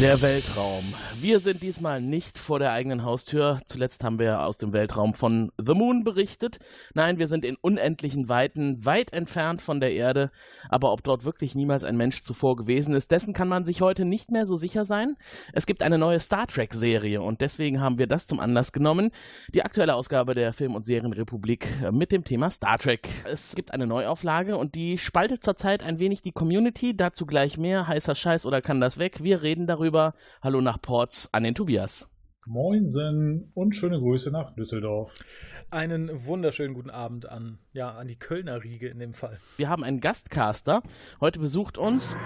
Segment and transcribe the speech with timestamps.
[0.00, 0.84] Der Weltraum.
[1.20, 3.60] Wir sind diesmal nicht vor der eigenen Haustür.
[3.66, 6.58] Zuletzt haben wir aus dem Weltraum von The Moon berichtet.
[6.92, 10.30] Nein, wir sind in unendlichen Weiten, weit entfernt von der Erde.
[10.68, 14.04] Aber ob dort wirklich niemals ein Mensch zuvor gewesen ist, dessen kann man sich heute
[14.04, 15.16] nicht mehr so sicher sein.
[15.52, 19.10] Es gibt eine neue Star Trek-Serie und deswegen haben wir das zum Anlass genommen.
[19.54, 23.08] Die aktuelle Ausgabe der Film- und Serienrepublik mit dem Thema Star Trek.
[23.24, 26.94] Es gibt eine Neuauflage und die spaltet zurzeit ein wenig die Community.
[26.94, 27.86] Dazu gleich mehr.
[27.86, 29.22] Heißer Scheiß oder kann das weg?
[29.22, 30.14] Wir reden darüber.
[30.42, 32.08] Hallo nach Ports an den Tobias.
[32.46, 35.14] Moinsen und schöne Grüße nach Düsseldorf.
[35.70, 39.38] Einen wunderschönen guten Abend an, ja, an die Kölner Riege in dem Fall.
[39.56, 40.82] Wir haben einen Gastcaster.
[41.20, 42.16] Heute besucht uns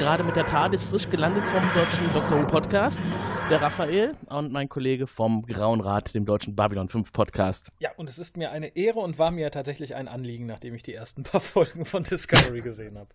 [0.00, 2.40] gerade mit der TARDIS frisch gelandet vom deutschen Dr.
[2.40, 3.00] Who Podcast,
[3.50, 7.70] der Raphael und mein Kollege vom Grauen Rat, dem deutschen Babylon 5 Podcast.
[7.80, 10.82] Ja, und es ist mir eine Ehre und war mir tatsächlich ein Anliegen, nachdem ich
[10.82, 13.10] die ersten paar Folgen von Discovery gesehen habe.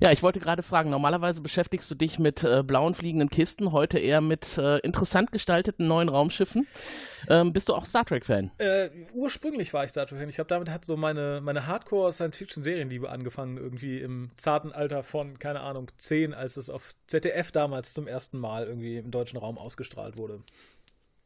[0.00, 3.98] Ja, ich wollte gerade fragen, normalerweise beschäftigst du dich mit äh, blauen fliegenden Kisten, heute
[3.98, 6.68] eher mit äh, interessant gestalteten neuen Raumschiffen.
[7.28, 8.52] Ähm, bist du auch Star Trek-Fan?
[8.58, 10.28] Äh, ursprünglich war ich Star Trek-Fan.
[10.28, 15.60] Ich habe damit hat so meine, meine Hardcore-Science-Fiction-Serienliebe angefangen, irgendwie im zarten Alter von, keine
[15.60, 20.18] Ahnung, 10, als es auf ZDF damals zum ersten Mal irgendwie im deutschen Raum ausgestrahlt
[20.18, 20.42] wurde.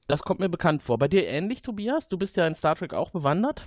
[0.06, 0.98] Das kommt mir bekannt vor.
[0.98, 2.08] Bei dir ähnlich, Tobias?
[2.08, 3.66] Du bist ja in Star Trek auch bewandert.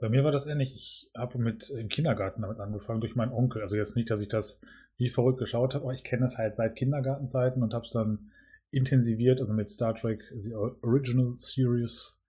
[0.00, 0.74] Bei mir war das ähnlich.
[0.74, 3.62] Ich habe mit im Kindergarten damit angefangen durch meinen Onkel.
[3.62, 4.60] Also jetzt nicht, dass ich das
[4.96, 8.30] wie verrückt geschaut habe, aber ich kenne das halt seit Kindergartenzeiten und habe es dann
[8.70, 12.20] intensiviert, also mit Star Trek The Original Series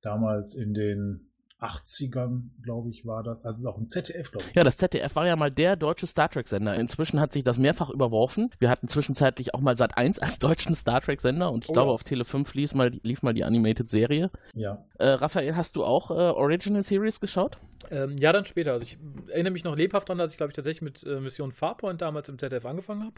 [0.00, 1.30] damals in den
[1.64, 3.44] 80ern, glaube ich, war das.
[3.44, 4.54] Also es ist auch ein ZDF, glaube ich.
[4.54, 6.74] Ja, das ZDF war ja mal der deutsche Star Trek-Sender.
[6.74, 8.50] Inzwischen hat sich das mehrfach überworfen.
[8.58, 11.92] Wir hatten zwischenzeitlich auch mal Sat 1 als deutschen Star Trek-Sender und ich Oh glaube,
[11.92, 14.30] auf Tele 5 lief mal, lief mal die Animated-Serie.
[14.54, 14.84] Ja.
[14.98, 17.58] Äh, Raphael, hast du auch äh, Original Series geschaut?
[17.90, 18.72] Ähm, ja, dann später.
[18.72, 18.98] Also ich
[19.28, 22.28] erinnere mich noch lebhaft daran, dass ich, glaube ich, tatsächlich mit äh, Mission Farpoint damals
[22.28, 23.14] im ZDF angefangen habe.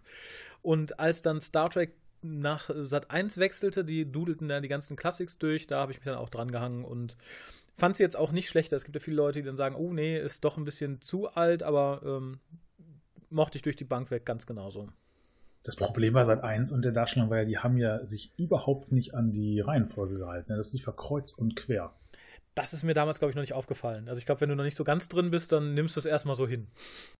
[0.62, 1.92] Und als dann Star Trek
[2.22, 6.04] nach Sat 1 wechselte, die dudelten dann die ganzen Classics durch, da habe ich mich
[6.06, 7.16] dann auch dran gehangen und
[7.76, 8.76] fand sie jetzt auch nicht schlechter.
[8.76, 11.28] Es gibt ja viele Leute, die dann sagen, oh nee, ist doch ein bisschen zu
[11.28, 12.40] alt, aber ähm,
[13.30, 14.88] mochte ich durch die Bank weg ganz genauso.
[15.62, 18.92] Das Problem war seit 1 und der Darstellung war ja, die haben ja sich überhaupt
[18.92, 20.56] nicht an die Reihenfolge gehalten.
[20.56, 21.92] Das lief ja kreuz und quer.
[22.56, 24.08] Das ist mir damals, glaube ich, noch nicht aufgefallen.
[24.08, 26.06] Also ich glaube, wenn du noch nicht so ganz drin bist, dann nimmst du es
[26.06, 26.68] erstmal so hin.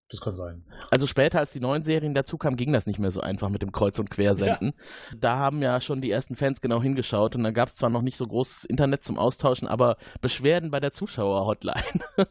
[0.09, 0.65] Das kann sein.
[0.91, 3.61] Also später, als die neuen Serien dazu kamen, ging das nicht mehr so einfach mit
[3.61, 4.73] dem Kreuz- und Quersenden.
[5.15, 8.01] Da haben ja schon die ersten Fans genau hingeschaut und da gab es zwar noch
[8.01, 12.01] nicht so großes Internet zum Austauschen, aber Beschwerden bei der Zuschauer-Hotline,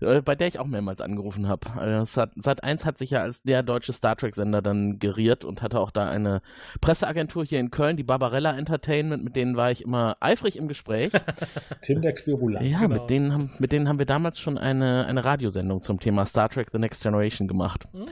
[0.00, 1.70] äh, bei der ich auch mehrmals angerufen habe.
[1.76, 5.62] Also Sat, Sat 1 hat sich ja als der deutsche Star Trek-Sender dann geriert und
[5.62, 6.42] hatte auch da eine
[6.80, 11.12] Presseagentur hier in Köln, die Barbarella Entertainment, mit denen war ich immer eifrig im Gespräch.
[11.82, 12.66] Tim der Querulant.
[12.66, 13.00] Ja, Genau.
[13.00, 16.48] mit, denen haben, mit denen haben wir damals schon eine, eine Radiosendung zum Thema Star
[16.48, 17.86] Trek The Next Generation gemacht.
[17.92, 18.04] Hm.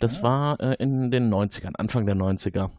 [0.00, 2.70] Das war äh, in den 90ern, Anfang der 90er.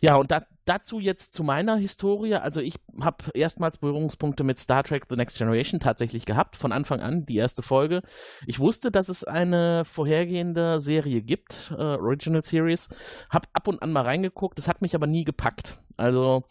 [0.00, 2.34] Ja, und da, dazu jetzt zu meiner Historie.
[2.34, 7.00] Also ich habe erstmals Berührungspunkte mit Star Trek The Next Generation tatsächlich gehabt, von Anfang
[7.00, 8.02] an, die erste Folge.
[8.46, 12.88] Ich wusste, dass es eine vorhergehende Serie gibt, äh, Original Series.
[13.30, 15.78] Hab ab und an mal reingeguckt, das hat mich aber nie gepackt.
[15.96, 16.44] Also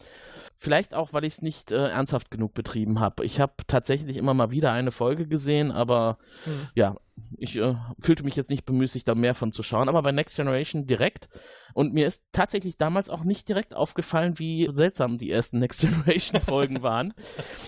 [0.58, 3.24] vielleicht auch, weil ich es nicht äh, ernsthaft genug betrieben habe.
[3.24, 6.68] Ich habe tatsächlich immer mal wieder eine Folge gesehen, aber Hm.
[6.74, 6.96] ja,
[7.36, 10.36] ich äh, fühlte mich jetzt nicht bemüßigt, da mehr von zu schauen, aber bei Next
[10.36, 11.28] Generation direkt.
[11.74, 16.40] Und mir ist tatsächlich damals auch nicht direkt aufgefallen, wie seltsam die ersten Next Generation
[16.40, 17.14] Folgen waren.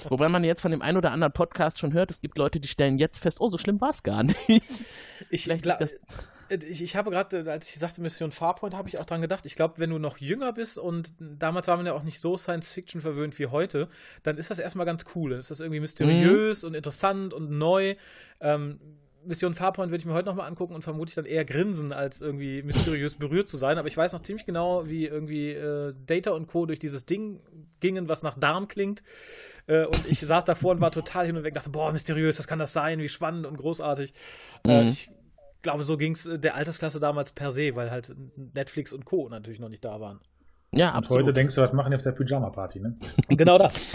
[0.08, 2.68] Wobei man jetzt von dem einen oder anderen Podcast schon hört, es gibt Leute, die
[2.68, 4.36] stellen jetzt fest, oh, so schlimm war es gar nicht.
[5.30, 5.94] Ich, Vielleicht gla- liegt das-
[6.50, 9.47] ich, ich habe gerade, als ich sagte Mission Farpoint, habe ich auch dran gedacht.
[9.47, 12.37] Ich glaube, wenn du noch jünger bist und damals war man ja auch nicht so
[12.37, 13.88] Science-Fiction verwöhnt wie heute,
[14.23, 15.31] dann ist das erstmal ganz cool.
[15.31, 17.94] Dann ist das irgendwie mysteriös und interessant und neu.
[18.41, 18.81] Ähm,
[19.23, 22.62] Mission Farpoint würde ich mir heute nochmal angucken und vermutlich dann eher grinsen, als irgendwie
[22.62, 23.76] mysteriös berührt zu sein.
[23.76, 26.64] Aber ich weiß noch ziemlich genau, wie irgendwie äh, Data und Co.
[26.64, 27.41] durch dieses Ding
[27.81, 29.03] gingen, was nach Darm klingt.
[29.67, 32.46] Äh, und ich saß davor und war total hin und weg, dachte, boah, mysteriös, was
[32.49, 32.99] kann das sein?
[33.00, 34.14] Wie spannend und großartig.
[34.67, 34.88] Äh, Mhm.
[34.88, 35.11] ich
[35.62, 39.28] glaube, so ging es der Altersklasse damals per se, weil halt Netflix und Co.
[39.28, 40.20] natürlich noch nicht da waren.
[40.74, 41.22] ja, Und absolut.
[41.22, 42.96] heute denkst du, was machen die auf der Pyjama-Party, ne?
[43.28, 43.92] genau das.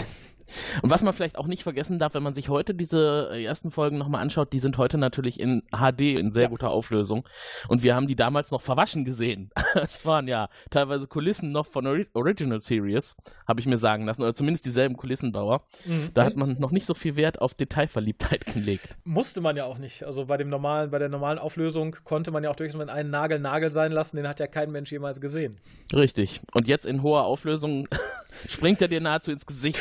[0.82, 3.70] Und was man vielleicht auch nicht vergessen darf, wenn man sich heute diese äh, ersten
[3.70, 6.48] Folgen nochmal anschaut, die sind heute natürlich in HD in sehr ja.
[6.48, 7.28] guter Auflösung.
[7.68, 9.50] Und wir haben die damals noch verwaschen gesehen.
[9.74, 13.14] Es waren ja teilweise Kulissen noch von Ori Original Series,
[13.46, 15.62] habe ich mir sagen lassen, oder zumindest dieselben Kulissenbauer.
[15.84, 16.10] Mhm.
[16.14, 18.96] Da hat man noch nicht so viel Wert auf Detailverliebtheit gelegt.
[19.04, 20.04] Musste man ja auch nicht.
[20.04, 23.38] Also bei dem normalen, bei der normalen Auflösung konnte man ja auch durchaus einen Nagel
[23.38, 25.58] Nagel sein lassen, den hat ja kein Mensch jemals gesehen.
[25.92, 26.40] Richtig.
[26.54, 27.88] Und jetzt in hoher Auflösung
[28.48, 29.78] springt er dir nahezu ins Gesicht.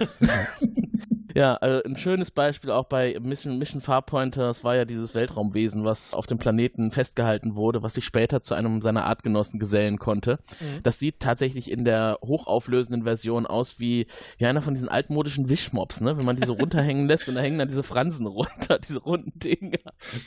[1.34, 6.14] ja, also ein schönes Beispiel auch bei Mission, Mission Farpointer, war ja dieses Weltraumwesen, was
[6.14, 10.38] auf dem Planeten festgehalten wurde, was sich später zu einem seiner Artgenossen gesellen konnte.
[10.60, 10.82] Mhm.
[10.82, 14.06] Das sieht tatsächlich in der hochauflösenden Version aus wie,
[14.38, 16.16] wie einer von diesen altmodischen Wischmops, ne?
[16.18, 19.78] wenn man diese runterhängen lässt und da hängen dann diese Fransen runter, diese runden Dinger.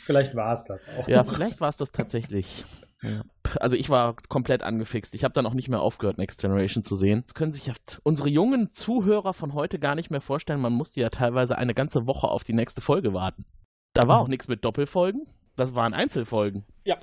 [0.06, 1.08] Vielleicht war es das auch.
[1.08, 2.66] Ja, vielleicht war es das tatsächlich.
[3.01, 3.21] Ja.
[3.59, 5.13] Also ich war komplett angefixt.
[5.13, 7.23] Ich habe dann auch nicht mehr aufgehört, Next Generation zu sehen.
[7.25, 7.71] Das können sich
[8.03, 10.61] unsere jungen Zuhörer von heute gar nicht mehr vorstellen.
[10.61, 13.45] Man musste ja teilweise eine ganze Woche auf die nächste Folge warten.
[13.94, 14.23] Da war mhm.
[14.23, 15.27] auch nichts mit Doppelfolgen.
[15.55, 16.65] Das waren Einzelfolgen.
[16.85, 16.97] Ja.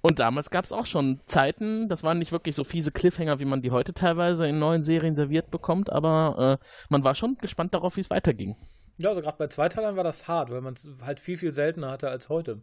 [0.00, 3.44] Und damals gab es auch schon Zeiten, das waren nicht wirklich so fiese Cliffhanger, wie
[3.44, 7.74] man die heute teilweise in neuen Serien serviert bekommt, aber äh, man war schon gespannt
[7.74, 8.56] darauf, wie es weiterging.
[8.98, 11.90] Ja, also gerade bei Zweiteilern war das hart, weil man es halt viel, viel seltener
[11.90, 12.60] hatte als heute.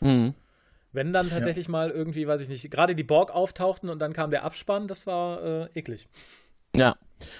[0.00, 0.34] Mhm.
[0.98, 1.70] Wenn dann tatsächlich ja.
[1.70, 5.06] mal irgendwie, weiß ich nicht, gerade die Borg auftauchten und dann kam der Abspann, das
[5.06, 6.08] war äh, eklig.
[6.74, 6.96] Ja,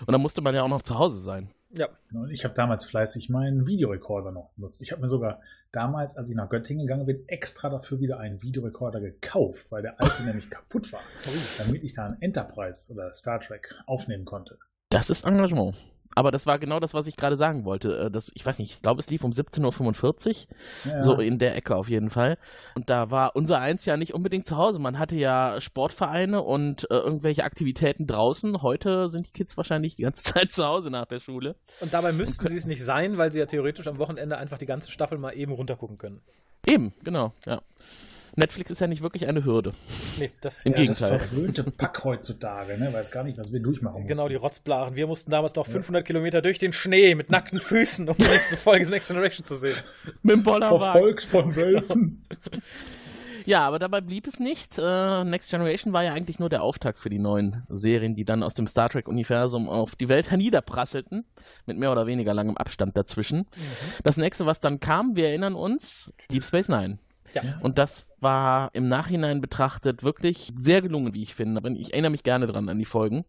[0.07, 1.51] und dann musste man ja auch noch zu Hause sein.
[1.71, 1.89] Ja.
[2.13, 4.81] Und ich habe damals fleißig meinen Videorekorder noch benutzt.
[4.81, 5.41] Ich habe mir sogar
[5.73, 10.01] damals, als ich nach Göttingen gegangen bin, extra dafür wieder einen Videorekorder gekauft, weil der
[10.01, 11.01] alte nämlich kaputt war,
[11.59, 14.57] damit ich da einen Enterprise oder Star Trek aufnehmen konnte.
[14.91, 15.75] Das ist Engagement.
[16.15, 17.97] Aber das war genau das, was ich gerade sagen wollte.
[17.97, 20.93] Äh, das, ich weiß nicht, ich glaube, es lief um 17.45 Uhr.
[20.93, 21.03] Ja.
[21.03, 22.39] So in der Ecke auf jeden Fall.
[22.75, 24.79] Und da war unser Eins ja nicht unbedingt zu Hause.
[24.79, 28.63] Man hatte ja Sportvereine und äh, irgendwelche Aktivitäten draußen.
[28.63, 31.57] Heute sind die Kids wahrscheinlich die ganze Zeit zu Hause nach der Schule.
[31.81, 34.67] Und dabei müssten sie es nicht sein, weil sie ja theoretisch am Wochenende einfach die
[34.67, 36.21] ganze Staffel mal eben runtergucken können.
[36.67, 37.63] Eben, genau, ja.
[38.37, 39.73] Netflix ist ja nicht wirklich eine Hürde.
[40.19, 41.19] Nee, das, Im ja, Gegenteil.
[41.19, 42.93] Das verwöhnte Pack heutzutage, ne?
[42.93, 44.09] weiß gar nicht, was wir durchmachen mussten.
[44.09, 44.97] Genau, die Rotzblachen.
[44.97, 46.07] Wir mussten damals noch 500 ja.
[46.07, 49.77] Kilometer durch den Schnee mit nackten Füßen, um die nächste Folge Next Generation zu sehen.
[50.23, 50.79] mit dem Bollerwagen.
[50.79, 52.25] Verfolgt von Wölfen.
[53.49, 54.79] Ja, aber dabei blieb es nicht.
[54.79, 58.43] Uh, Next Generation war ja eigentlich nur der Auftakt für die neuen Serien, die dann
[58.43, 61.25] aus dem Star Trek-Universum auf die Welt herniederprasselten,
[61.65, 63.39] mit mehr oder weniger langem Abstand dazwischen.
[63.39, 64.03] Mhm.
[64.05, 66.99] Das nächste, was dann kam, wir erinnern uns, Deep Space Nine.
[67.35, 67.43] Ja.
[67.61, 71.61] Und das war im Nachhinein betrachtet wirklich sehr gelungen, wie ich finde.
[71.79, 73.25] Ich erinnere mich gerne dran an die Folgen.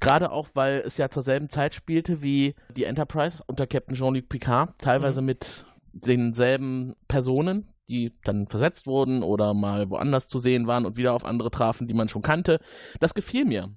[0.00, 4.28] Gerade auch, weil es ja zur selben Zeit spielte wie die Enterprise unter Captain Jean-Luc
[4.28, 5.26] Picard, teilweise mhm.
[5.26, 11.14] mit denselben Personen, die dann versetzt wurden oder mal woanders zu sehen waren und wieder
[11.14, 12.60] auf andere trafen, die man schon kannte.
[13.00, 13.70] Das gefiel mir.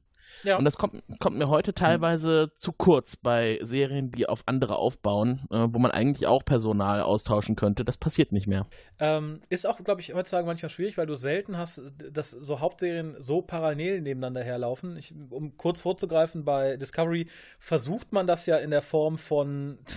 [0.43, 0.57] Ja.
[0.57, 2.57] Und das kommt, kommt mir heute teilweise mhm.
[2.57, 7.55] zu kurz bei Serien, die auf andere aufbauen, äh, wo man eigentlich auch Personal austauschen
[7.55, 7.85] könnte.
[7.85, 8.67] Das passiert nicht mehr.
[8.99, 11.81] Ähm, ist auch, glaube ich, heutzutage manchmal schwierig, weil du selten hast,
[12.11, 14.97] dass so Hauptserien so parallel nebeneinander herlaufen.
[14.97, 17.27] Ich, um kurz vorzugreifen, bei Discovery
[17.59, 19.79] versucht man das ja in der Form von.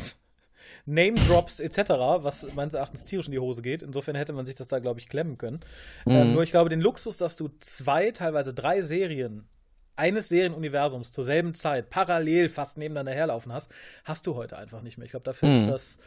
[0.86, 1.78] Name Drops etc.,
[2.18, 3.82] was meines Erachtens tierisch in die Hose geht.
[3.82, 5.60] Insofern hätte man sich das da, glaube ich, klemmen können.
[6.06, 6.18] Ähm, mhm.
[6.18, 9.48] Ähm, nur ich glaube, den Luxus, dass du zwei, teilweise drei Serien
[9.96, 13.70] eines Serienuniversums zur selben Zeit parallel fast nebeneinander herlaufen hast,
[14.04, 15.04] hast du heute einfach nicht mehr.
[15.04, 15.54] Ich glaube, dafür mhm.
[15.56, 15.98] ist das,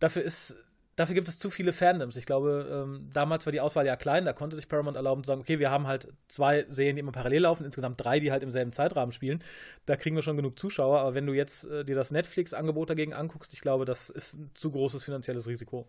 [0.00, 0.56] dafür ist,
[0.96, 2.16] dafür gibt es zu viele Fandoms.
[2.16, 5.28] Ich glaube, ähm, damals war die Auswahl ja klein, da konnte sich Paramount erlauben zu
[5.28, 8.42] sagen, okay, wir haben halt zwei Serien, die immer parallel laufen, insgesamt drei, die halt
[8.42, 9.42] im selben Zeitrahmen spielen.
[9.86, 13.14] Da kriegen wir schon genug Zuschauer, aber wenn du jetzt äh, dir das Netflix-Angebot dagegen
[13.14, 15.88] anguckst, ich glaube, das ist ein zu großes finanzielles Risiko.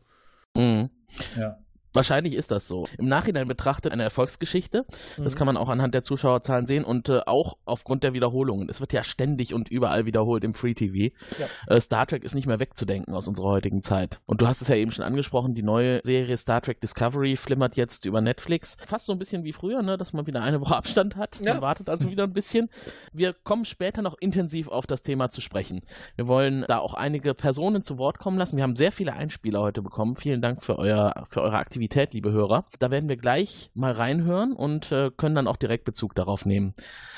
[0.55, 0.89] Mhm.
[1.38, 1.57] Ja.
[1.93, 2.86] Wahrscheinlich ist das so.
[2.98, 4.86] Im Nachhinein betrachtet eine Erfolgsgeschichte.
[5.17, 5.24] Mhm.
[5.24, 8.69] Das kann man auch anhand der Zuschauerzahlen sehen und äh, auch aufgrund der Wiederholungen.
[8.69, 11.13] Es wird ja ständig und überall wiederholt im Free TV.
[11.38, 11.48] Ja.
[11.67, 14.21] Äh, Star Trek ist nicht mehr wegzudenken aus unserer heutigen Zeit.
[14.25, 17.75] Und du hast es ja eben schon angesprochen, die neue Serie Star Trek Discovery flimmert
[17.75, 18.77] jetzt über Netflix.
[18.86, 21.39] Fast so ein bisschen wie früher, ne, dass man wieder eine Woche Abstand hat.
[21.41, 21.53] Ja.
[21.53, 22.69] Man wartet also wieder ein bisschen.
[23.12, 25.81] Wir kommen später noch intensiv auf das Thema zu sprechen.
[26.15, 28.55] Wir wollen da auch einige Personen zu Wort kommen lassen.
[28.55, 30.15] Wir haben sehr viele Einspieler heute bekommen.
[30.15, 32.65] Vielen Dank für, euer, für eure Aktivität Aktivität, liebe Hörer.
[32.77, 36.75] Da werden wir gleich mal reinhören und äh, können dann auch direkt Bezug darauf nehmen.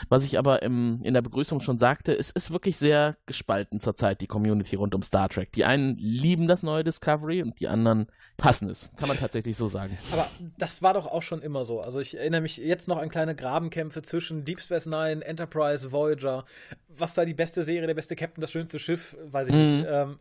[0.08, 4.22] Was ich aber im, in der Begrüßung schon sagte, es ist wirklich sehr gespalten zurzeit,
[4.22, 5.52] die Community rund um Star Trek.
[5.52, 8.08] Die einen lieben das neue Discovery und die anderen
[8.42, 8.90] hassen es.
[8.96, 9.98] Kann man tatsächlich so sagen.
[10.14, 10.28] Aber
[10.58, 11.82] das war doch auch schon immer so.
[11.82, 16.46] Also ich erinnere mich jetzt noch an kleine Grabenkämpfe zwischen Deep Space Nine, Enterprise, Voyager.
[16.88, 19.60] Was da die beste Serie, der beste Captain, das schönste Schiff, weiß ich mhm.
[19.60, 19.88] nicht.
[19.90, 20.20] Ähm,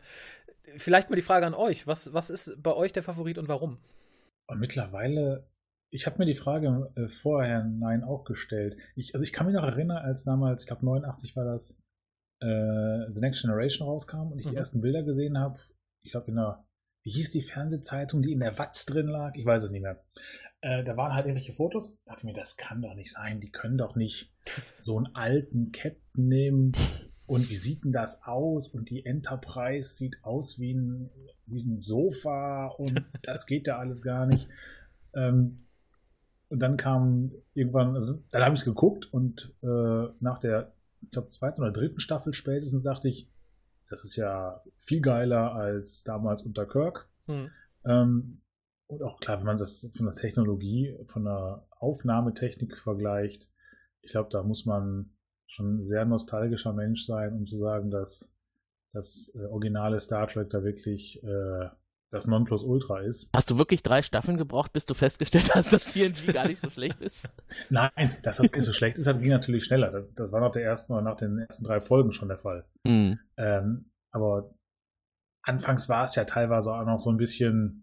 [0.75, 1.87] vielleicht mal die Frage an euch.
[1.87, 3.77] Was, was ist bei euch der Favorit und warum?
[4.47, 5.47] Und mittlerweile,
[5.89, 8.77] ich habe mir die Frage äh, vorher nein auch gestellt.
[8.95, 11.79] Ich, also ich kann mich noch erinnern, als damals, ich glaube 89 war das,
[12.41, 14.57] äh, The Next Generation rauskam und ich die Mhm.
[14.57, 15.59] ersten Bilder gesehen habe,
[16.01, 16.65] ich glaube in der,
[17.03, 19.33] wie hieß die Fernsehzeitung, die in der Watz drin lag?
[19.35, 20.03] Ich weiß es nicht mehr.
[20.61, 21.97] Äh, da waren halt irgendwelche Fotos.
[22.05, 23.41] Da dachte ich mir, das kann doch nicht sein.
[23.41, 24.31] Die können doch nicht
[24.79, 26.71] so einen alten Captain nehmen.
[27.25, 28.69] Und wie sieht denn das aus?
[28.69, 31.09] Und die Enterprise sieht aus wie ein,
[31.45, 34.47] wie ein Sofa und das geht ja alles gar nicht.
[35.13, 35.65] Ähm,
[36.49, 41.11] und dann kam irgendwann, also dann habe ich es geguckt und äh, nach der, ich
[41.11, 43.27] glaube, zweiten oder dritten Staffel spätestens sagte ich,
[43.89, 47.09] das ist ja viel geiler als damals unter Kirk.
[47.27, 47.49] Hm.
[47.85, 48.41] Ähm,
[48.87, 53.49] und auch klar, wenn man das von der Technologie, von der Aufnahmetechnik vergleicht,
[54.01, 55.11] ich glaube, da muss man
[55.47, 58.32] schon ein sehr nostalgischer Mensch sein, um zu sagen, dass
[58.93, 61.69] das äh, originale Star Trek da wirklich äh,
[62.11, 63.27] das Nonplusultra ist.
[63.33, 66.69] Hast du wirklich drei Staffeln gebraucht, bis du festgestellt hast, dass TNG gar nicht so
[66.69, 67.27] schlecht ist?
[67.69, 69.91] Nein, dass das so schlecht ist, das ging natürlich schneller.
[69.91, 72.65] Das, das war nach der ersten oder nach den ersten drei Folgen schon der Fall.
[72.87, 73.19] Hm.
[73.37, 74.53] Ähm, aber
[75.41, 77.82] anfangs war es ja teilweise auch noch so ein bisschen,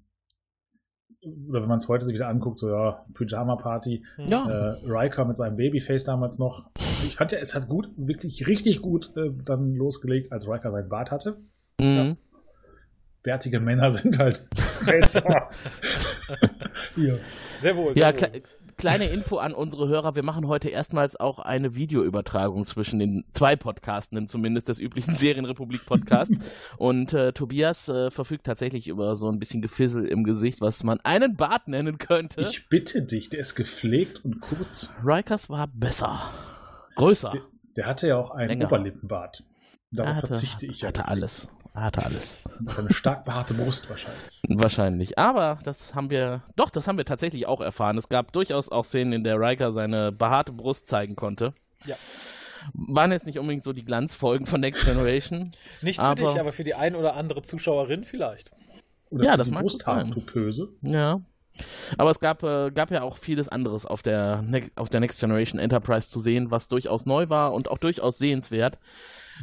[1.23, 4.49] oder wenn man es heute sich wieder anguckt, so ja, Pyjama-Party, Ja.
[4.49, 6.71] äh, Riker mit seinem Babyface damals noch.
[7.05, 10.89] Ich fand ja, es hat gut, wirklich richtig gut äh, dann losgelegt, als Riker seinen
[10.89, 11.37] Bart hatte.
[11.81, 12.17] Mhm.
[13.23, 14.47] Bärtige Männer sind halt
[14.87, 15.51] besser.
[16.95, 17.19] Hier.
[17.59, 17.93] Sehr wohl.
[17.99, 18.43] Ja, sehr wohl.
[18.81, 20.15] Kle kleine Info an unsere Hörer.
[20.15, 26.39] Wir machen heute erstmals auch eine Videoübertragung zwischen den zwei Podcastenden, zumindest des üblichen Serienrepublik-Podcasts.
[26.77, 30.99] Und äh, Tobias äh, verfügt tatsächlich über so ein bisschen Gefissel im Gesicht, was man
[31.01, 32.43] einen Bart nennen könnte.
[32.43, 34.93] Ich bitte dich, der ist gepflegt und kurz.
[35.05, 36.21] Rikers war besser.
[36.97, 37.31] Größer.
[37.31, 37.43] Der,
[37.77, 38.67] der hatte ja auch einen Länger.
[38.67, 39.45] Oberlippenbart.
[39.93, 40.89] Darauf hatte, verzichte ich ja.
[40.89, 41.49] Hatte alles.
[41.75, 42.39] Er hatte alles.
[42.77, 44.43] Eine stark behaarte Brust wahrscheinlich.
[44.49, 45.19] Wahrscheinlich.
[45.19, 47.97] Aber das haben wir, doch, das haben wir tatsächlich auch erfahren.
[47.97, 51.55] Es gab durchaus auch Szenen, in der Riker seine behaarte Brust zeigen konnte.
[51.85, 51.95] Ja.
[52.75, 55.53] Waren jetzt nicht unbedingt so die Glanzfolgen von Next Generation.
[55.81, 58.51] Nicht für aber- dich, aber für die ein oder andere Zuschauerin vielleicht.
[59.11, 59.63] Oder Ja, für das die mag.
[59.63, 60.69] Brusthaartupöse.
[60.83, 61.21] Ja.
[61.99, 65.21] Aber es gab, äh, gab ja auch vieles anderes auf der, Next, auf der Next
[65.21, 68.79] Generation Enterprise zu sehen, was durchaus neu war und auch durchaus sehenswert.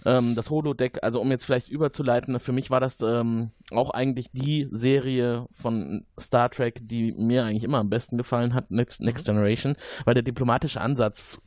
[0.06, 4.32] Ähm, das Holodeck, also um jetzt vielleicht überzuleiten, für mich war das ähm, auch eigentlich
[4.32, 9.26] die Serie von Star Trek, die mir eigentlich immer am besten gefallen hat, Next, Next
[9.26, 11.42] Generation, weil der diplomatische Ansatz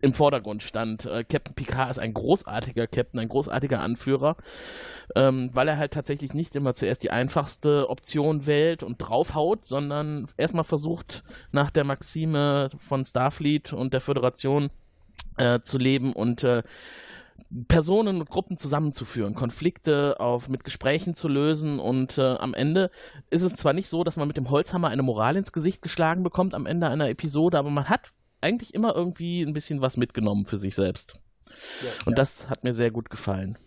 [0.00, 1.06] im Vordergrund stand.
[1.06, 4.36] Äh, Captain Picard ist ein großartiger Captain, ein großartiger Anführer,
[5.14, 10.28] ähm, weil er halt tatsächlich nicht immer zuerst die einfachste Option wählt und draufhaut, sondern
[10.36, 14.70] erstmal versucht, nach der Maxime von Starfleet und der Föderation
[15.38, 16.62] äh, zu leben und äh,
[17.68, 22.90] Personen und Gruppen zusammenzuführen, Konflikte auf, mit Gesprächen zu lösen und äh, am Ende
[23.30, 26.22] ist es zwar nicht so, dass man mit dem Holzhammer eine Moral ins Gesicht geschlagen
[26.22, 28.12] bekommt am Ende einer Episode, aber man hat
[28.42, 31.14] eigentlich immer irgendwie ein bisschen was mitgenommen für sich selbst.
[32.06, 33.58] Und das hat mir sehr gut gefallen.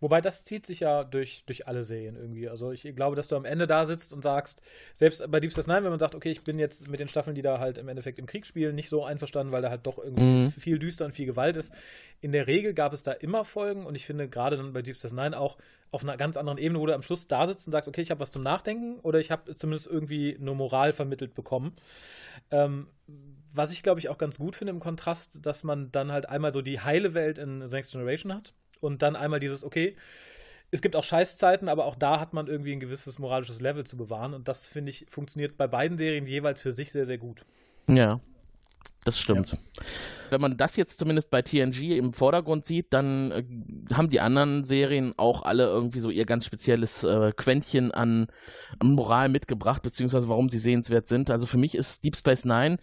[0.00, 2.48] Wobei das zieht sich ja durch, durch alle Serien irgendwie.
[2.48, 4.60] Also ich glaube, dass du am Ende da sitzt und sagst,
[4.94, 7.36] selbst bei Deep Space Nine, wenn man sagt, okay, ich bin jetzt mit den Staffeln,
[7.36, 9.98] die da halt im Endeffekt im Krieg spielen, nicht so einverstanden, weil da halt doch
[9.98, 10.50] irgendwie Mhm.
[10.50, 11.72] viel düster und viel Gewalt ist.
[12.20, 14.96] In der Regel gab es da immer Folgen und ich finde gerade dann bei Deep
[14.96, 15.56] Space Nine auch
[15.92, 18.10] auf einer ganz anderen Ebene, wo du am Schluss da sitzt und sagst, okay, ich
[18.10, 21.76] habe was zum Nachdenken oder ich habe zumindest irgendwie eine Moral vermittelt bekommen.
[22.50, 22.88] Ähm,
[23.54, 26.52] was ich, glaube ich, auch ganz gut finde im Kontrast, dass man dann halt einmal
[26.52, 29.96] so die heile Welt in The Next Generation hat und dann einmal dieses, okay,
[30.70, 33.96] es gibt auch Scheißzeiten, aber auch da hat man irgendwie ein gewisses moralisches Level zu
[33.96, 37.44] bewahren und das, finde ich, funktioniert bei beiden Serien jeweils für sich sehr, sehr gut.
[37.88, 38.20] Ja,
[39.04, 39.58] das stimmt.
[40.30, 43.44] Wenn man das jetzt zumindest bei TNG im Vordergrund sieht, dann äh,
[43.92, 48.28] haben die anderen Serien auch alle irgendwie so ihr ganz spezielles äh, Quäntchen an,
[48.78, 51.30] an Moral mitgebracht, beziehungsweise warum sie sehenswert sind.
[51.30, 52.78] Also für mich ist Deep Space Nine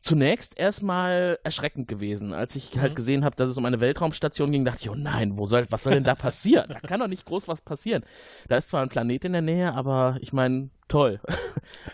[0.00, 2.32] zunächst erstmal erschreckend gewesen.
[2.32, 2.96] Als ich halt Mhm.
[2.96, 5.82] gesehen habe, dass es um eine Weltraumstation ging, dachte ich, oh nein, wo soll, was
[5.84, 6.66] soll denn da passieren?
[6.68, 8.04] da kann doch nicht groß was passieren.
[8.48, 11.20] Da ist zwar ein Planet in der Nähe, aber ich meine, toll.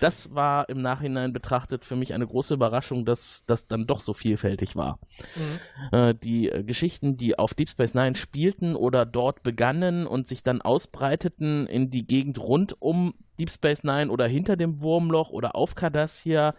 [0.01, 4.13] Das war im Nachhinein betrachtet für mich eine große Überraschung, dass das dann doch so
[4.15, 5.01] vielfältig war.
[5.91, 10.45] Äh, die äh, Geschichten, die auf Deep Space Nine spielten oder dort begannen und sich
[10.45, 15.55] dann ausbreiteten in die Gegend rund um Deep Space Nine oder hinter dem Wurmloch oder
[15.57, 16.55] auf Cardassia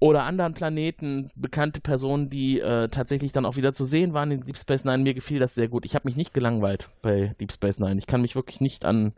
[0.00, 4.40] oder anderen Planeten, bekannte Personen, die äh, tatsächlich dann auch wieder zu sehen waren in
[4.42, 5.02] Deep Space Nine.
[5.02, 5.84] Mir gefiel das sehr gut.
[5.84, 7.98] Ich habe mich nicht gelangweilt bei Deep Space Nine.
[7.98, 9.14] Ich kann mich wirklich nicht an,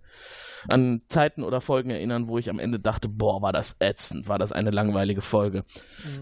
[0.68, 4.38] an Zeiten oder Folgen erinnern, wo ich am Ende dachte, boah, war das ätzend, war
[4.38, 5.64] das eine langweilige Folge.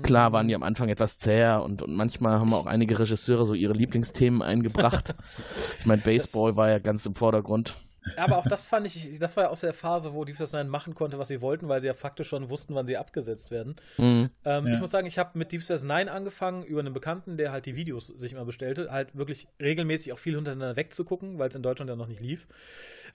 [0.02, 3.54] Klar waren die am Anfang etwas zäher und, und manchmal haben auch einige Regisseure so
[3.54, 5.14] ihre Lieblingsthemen eingebracht.
[5.78, 7.74] ich meine, Baseball war ja ganz im Vordergrund.
[8.16, 10.68] Aber auch das fand ich, das war ja aus der Phase, wo Deep Space Nine
[10.68, 13.76] machen konnte, was sie wollten, weil sie ja faktisch schon wussten, wann sie abgesetzt werden.
[13.96, 14.30] Mhm.
[14.44, 14.72] Ähm, ja.
[14.72, 17.66] Ich muss sagen, ich habe mit Deep Space Nine angefangen, über einen Bekannten, der halt
[17.66, 21.62] die Videos sich immer bestellte, halt wirklich regelmäßig auch viel hintereinander wegzugucken, weil es in
[21.62, 22.46] Deutschland ja noch nicht lief.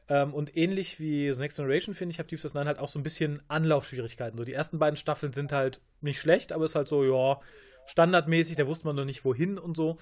[0.09, 2.89] Ähm, und ähnlich wie The Next Generation, finde ich, habe Deep Space Nine halt auch
[2.89, 4.37] so ein bisschen Anlaufschwierigkeiten.
[4.37, 7.39] So, die ersten beiden Staffeln sind halt nicht schlecht, aber es ist halt so, ja,
[7.85, 9.97] standardmäßig, da wusste man noch nicht wohin und so.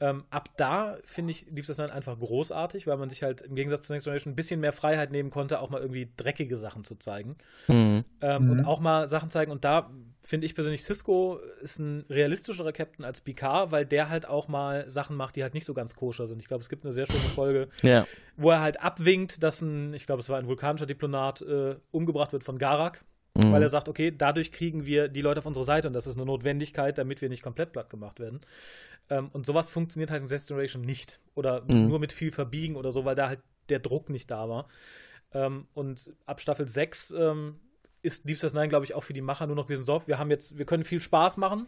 [0.00, 3.54] Ähm, ab da finde ich Deep Space Nine einfach großartig, weil man sich halt im
[3.54, 6.84] Gegensatz zu Next Generation ein bisschen mehr Freiheit nehmen konnte, auch mal irgendwie dreckige Sachen
[6.84, 7.36] zu zeigen.
[7.68, 8.04] Mhm.
[8.22, 8.50] Ähm, mhm.
[8.50, 9.52] Und auch mal Sachen zeigen.
[9.52, 9.90] Und da
[10.22, 14.90] finde ich persönlich, Cisco ist ein realistischerer Captain als Picard, weil der halt auch mal
[14.90, 16.40] Sachen macht, die halt nicht so ganz koscher sind.
[16.40, 18.06] Ich glaube, es gibt eine sehr schöne Folge, ja.
[18.36, 22.32] wo er halt abwinkt, dass ein, ich glaube, es war ein vulkanischer Diplomat, äh, umgebracht
[22.32, 23.04] wird von Garak.
[23.34, 23.52] Mhm.
[23.52, 26.16] Weil er sagt, okay, dadurch kriegen wir die Leute auf unsere Seite und das ist
[26.16, 28.40] eine Notwendigkeit, damit wir nicht komplett platt gemacht werden.
[29.08, 31.20] Ähm, und sowas funktioniert halt in Sex Generation nicht.
[31.34, 31.88] Oder mhm.
[31.88, 34.68] nur mit viel Verbiegen oder so, weil da halt der Druck nicht da war.
[35.32, 37.60] Ähm, und ab Staffel 6 ähm,
[38.02, 40.18] ist Deep Space Nine, glaube ich, auch für die Macher nur noch gewesen, so, wir
[40.18, 41.66] haben jetzt, wir können viel Spaß machen,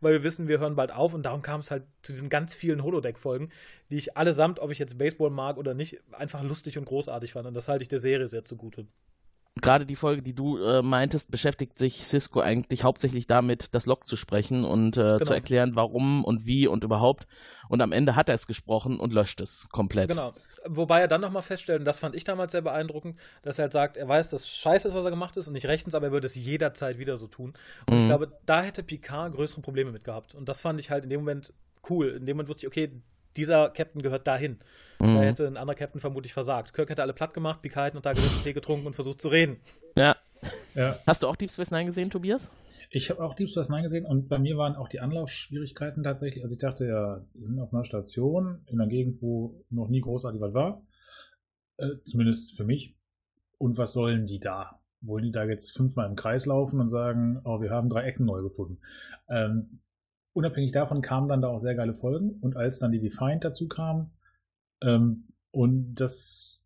[0.00, 2.54] weil wir wissen, wir hören bald auf und darum kam es halt zu diesen ganz
[2.54, 3.50] vielen Holodeck-Folgen,
[3.90, 7.46] die ich allesamt, ob ich jetzt Baseball mag oder nicht, einfach lustig und großartig fand
[7.46, 8.86] und das halte ich der Serie sehr zugute
[9.60, 14.06] gerade die Folge, die du äh, meintest, beschäftigt sich Cisco eigentlich hauptsächlich damit, das Log
[14.06, 15.18] zu sprechen und äh, genau.
[15.18, 17.26] zu erklären, warum und wie und überhaupt.
[17.68, 20.08] Und am Ende hat er es gesprochen und löscht es komplett.
[20.08, 20.34] Genau.
[20.68, 23.72] Wobei er dann nochmal feststellt, und das fand ich damals sehr beeindruckend, dass er halt
[23.72, 26.12] sagt, er weiß, dass scheiße ist, was er gemacht ist und nicht rechtens, aber er
[26.12, 27.54] würde es jederzeit wieder so tun.
[27.88, 28.00] Und mhm.
[28.00, 30.34] ich glaube, da hätte Picard größere Probleme mit gehabt.
[30.34, 31.52] Und das fand ich halt in dem Moment
[31.88, 32.08] cool.
[32.08, 32.90] In dem Moment wusste ich, okay,
[33.36, 34.58] dieser Captain gehört dahin.
[34.98, 35.14] Mhm.
[35.14, 36.72] Da hätte ein anderer Captain vermutlich versagt.
[36.72, 39.28] Kirk hätte alle platt gemacht, Picard hätte noch da gesessen, Tee getrunken und versucht zu
[39.28, 39.58] reden.
[39.96, 40.16] Ja.
[40.74, 40.96] ja.
[41.06, 42.50] Hast du auch Deep Space Nine gesehen, Tobias?
[42.90, 46.42] Ich habe auch Deep Space Nine gesehen und bei mir waren auch die Anlaufschwierigkeiten tatsächlich.
[46.42, 50.00] Also ich dachte ja, wir sind auf einer Station in einer Gegend, wo noch nie
[50.00, 50.82] großartig was war.
[51.78, 52.96] Äh, zumindest für mich.
[53.58, 54.80] Und was sollen die da?
[55.00, 58.26] Wollen die da jetzt fünfmal im Kreis laufen und sagen, oh, wir haben drei Ecken
[58.26, 58.78] neu gefunden?
[59.28, 59.80] Ähm,
[60.36, 62.38] unabhängig davon kamen dann da auch sehr geile Folgen.
[62.42, 64.10] Und als dann die Defiant dazu kam
[64.82, 66.64] ähm, und das,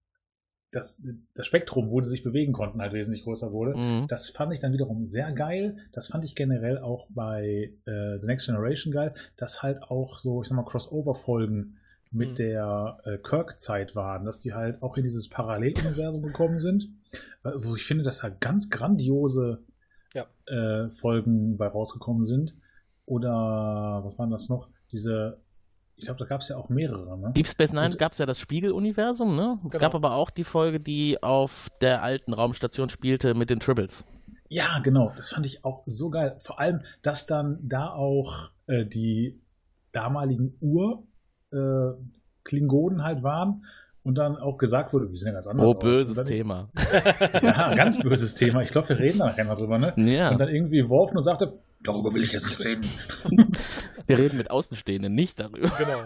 [0.73, 1.03] das,
[1.35, 4.09] das Spektrum, wo sie sich bewegen konnten, halt wesentlich größer wurde, mhm.
[4.09, 5.77] das fand ich dann wiederum sehr geil.
[5.93, 10.43] Das fand ich generell auch bei äh, The Next Generation geil, dass halt auch so,
[10.43, 11.77] ich sag mal, Crossover-Folgen
[12.11, 12.35] mit mhm.
[12.35, 16.89] der äh, Kirk-Zeit waren, dass die halt auch in dieses Paralleluniversum gekommen sind,
[17.45, 19.63] wo ich finde, dass da ganz grandiose
[20.13, 20.27] ja.
[20.47, 22.55] äh, Folgen bei rausgekommen sind.
[23.11, 24.69] Oder was waren das noch?
[24.93, 25.41] Diese,
[25.97, 27.19] ich glaube, da gab es ja auch mehrere.
[27.19, 27.33] Ne?
[27.33, 29.59] Deep Space Nine gab es ja das Spiegeluniversum, ne?
[29.65, 29.81] Es genau.
[29.81, 34.05] gab aber auch die Folge, die auf der alten Raumstation spielte mit den Tribbles.
[34.49, 35.13] Ja, genau.
[35.17, 36.37] Das fand ich auch so geil.
[36.39, 39.41] Vor allem, dass dann da auch äh, die
[39.91, 43.65] damaligen Ur-Klingonen äh, halt waren
[44.05, 45.67] und dann auch gesagt wurde, wir sind ja ganz anders.
[45.67, 46.71] Oh, böses dann, Thema.
[47.43, 48.63] ja, ganz böses Thema.
[48.63, 49.95] Ich glaube, wir reden da nachher mal drüber, ne?
[49.97, 50.31] Ja.
[50.31, 52.87] Und dann irgendwie Worf nur sagte, darüber will ich jetzt nicht reden.
[54.07, 55.71] wir reden mit Außenstehenden nicht darüber.
[55.79, 56.03] Genau.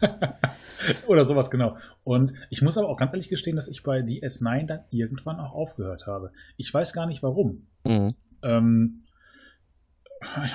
[1.06, 1.76] Oder sowas, genau.
[2.04, 5.52] Und ich muss aber auch ganz ehrlich gestehen, dass ich bei DS9 dann irgendwann auch
[5.52, 6.32] aufgehört habe.
[6.56, 7.66] Ich weiß gar nicht warum.
[7.84, 8.08] Mhm.
[8.42, 9.04] Ähm,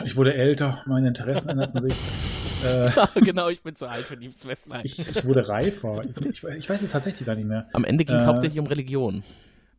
[0.06, 1.93] ich wurde älter, meine Interessen änderten sich.
[2.63, 2.89] Äh,
[3.26, 4.86] genau, ich bin zu alt für Space Nine.
[4.86, 6.02] Ich, ich wurde reifer.
[6.30, 7.67] Ich, ich, weiß es tatsächlich gar nicht mehr.
[7.73, 9.21] Am Ende ging es äh, hauptsächlich um Religion.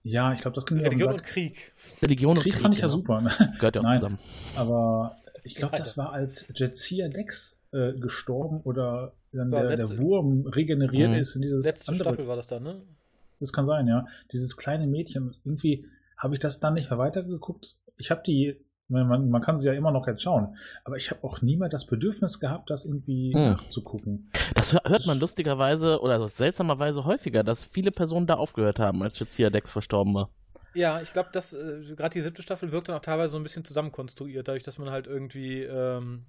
[0.04, 1.72] Ja, ich glaube, das ging Religion und Krieg.
[2.02, 2.52] Religion und Krieg.
[2.52, 2.98] Krieg fand ich ja genau.
[2.98, 3.20] super.
[3.22, 3.30] Ne?
[3.56, 4.18] Gehört ja auch Nein, zusammen.
[4.54, 10.46] Aber ich glaube, das war als Jetsia Dex äh, gestorben oder dann der, der, Wurm
[10.46, 11.16] regeneriert mhm.
[11.16, 12.10] ist in dieses letzte andere.
[12.10, 12.82] Staffel war das dann, ne?
[13.40, 14.06] Das kann sein, ja.
[14.32, 15.34] Dieses kleine Mädchen.
[15.44, 15.86] Irgendwie
[16.16, 17.76] habe ich das dann nicht mehr weitergeguckt.
[17.96, 18.56] Ich habe die
[18.88, 20.56] man, man, kann sie ja immer noch jetzt schauen.
[20.84, 23.52] Aber ich habe auch nie mehr das Bedürfnis gehabt, das irgendwie hm.
[23.52, 24.30] nachzugucken.
[24.54, 29.50] Das hört man lustigerweise oder seltsamerweise häufiger, dass viele Personen da aufgehört haben, als Jazia
[29.50, 30.30] Dex verstorben war.
[30.74, 33.42] Ja, ich glaube, dass äh, gerade die siebte Staffel wirkt dann auch teilweise so ein
[33.42, 36.24] bisschen zusammenkonstruiert, dadurch, dass man halt irgendwie ähm,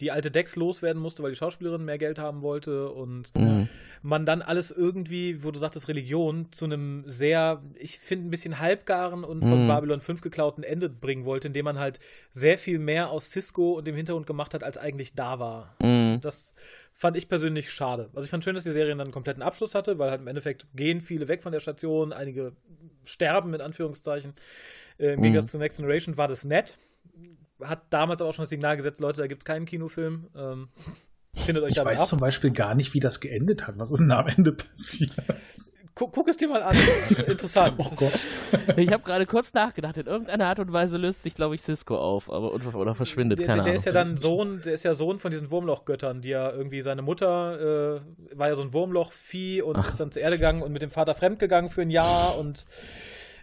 [0.00, 3.68] die alte Dex loswerden musste, weil die Schauspielerin mehr Geld haben wollte und mhm.
[4.02, 8.60] man dann alles irgendwie, wo du sagtest, Religion, zu einem sehr, ich finde, ein bisschen
[8.60, 9.68] halbgaren und von mhm.
[9.68, 11.98] Babylon 5 geklauten Ende bringen wollte, indem man halt
[12.32, 15.74] sehr viel mehr aus Cisco und dem Hintergrund gemacht hat, als eigentlich da war.
[15.82, 16.20] Mhm.
[16.20, 16.54] Das
[16.98, 18.10] fand ich persönlich schade.
[18.12, 20.26] Also ich fand schön, dass die Serie dann einen kompletten Abschluss hatte, weil halt im
[20.26, 22.52] Endeffekt gehen viele weg von der Station, einige
[23.04, 24.34] sterben mit Anführungszeichen.
[24.98, 25.22] Äh, Im mhm.
[25.22, 26.76] Gegensatz zu Next Generation war das nett.
[27.62, 30.28] Hat damals aber auch schon das Signal gesetzt, Leute, da gibt es keinen Kinofilm.
[30.36, 30.68] Ähm,
[31.34, 32.06] findet euch ich weiß ab.
[32.08, 33.78] zum Beispiel gar nicht, wie das geendet hat.
[33.78, 35.12] Was ist denn am Ende passiert?
[35.98, 36.76] guck, guck es dir mal an.
[37.26, 37.74] Interessant.
[37.78, 38.06] Oh.
[38.76, 39.96] Ich habe gerade kurz nachgedacht.
[39.98, 43.46] In irgendeiner Art und Weise löst sich, glaube ich, Cisco auf, aber oder verschwindet, der,
[43.46, 43.76] keine der, der Ahnung.
[43.78, 47.02] ist ja dann Sohn, der ist ja Sohn von diesen Wurmlochgöttern, die ja irgendwie seine
[47.02, 49.88] Mutter äh, war ja so ein Wurmlochvieh und Ach.
[49.88, 52.64] ist dann zur Erde gegangen und mit dem Vater fremdgegangen für ein Jahr und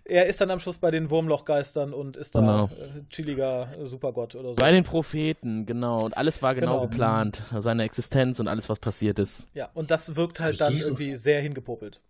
[0.08, 2.66] er ist dann am Schluss bei den Wurmlochgeistern und ist da Genau.
[2.66, 4.56] äh, chilliger Supergott oder so.
[4.56, 6.04] Bei den Propheten, genau.
[6.04, 6.88] Und alles war genau, Genau.
[6.90, 7.42] geplant.
[7.58, 9.50] Seine Existenz und alles, was passiert ist.
[9.56, 10.92] Ja, und das wirkt halt dann Jesus.
[10.92, 12.02] irgendwie sehr hingepopelt.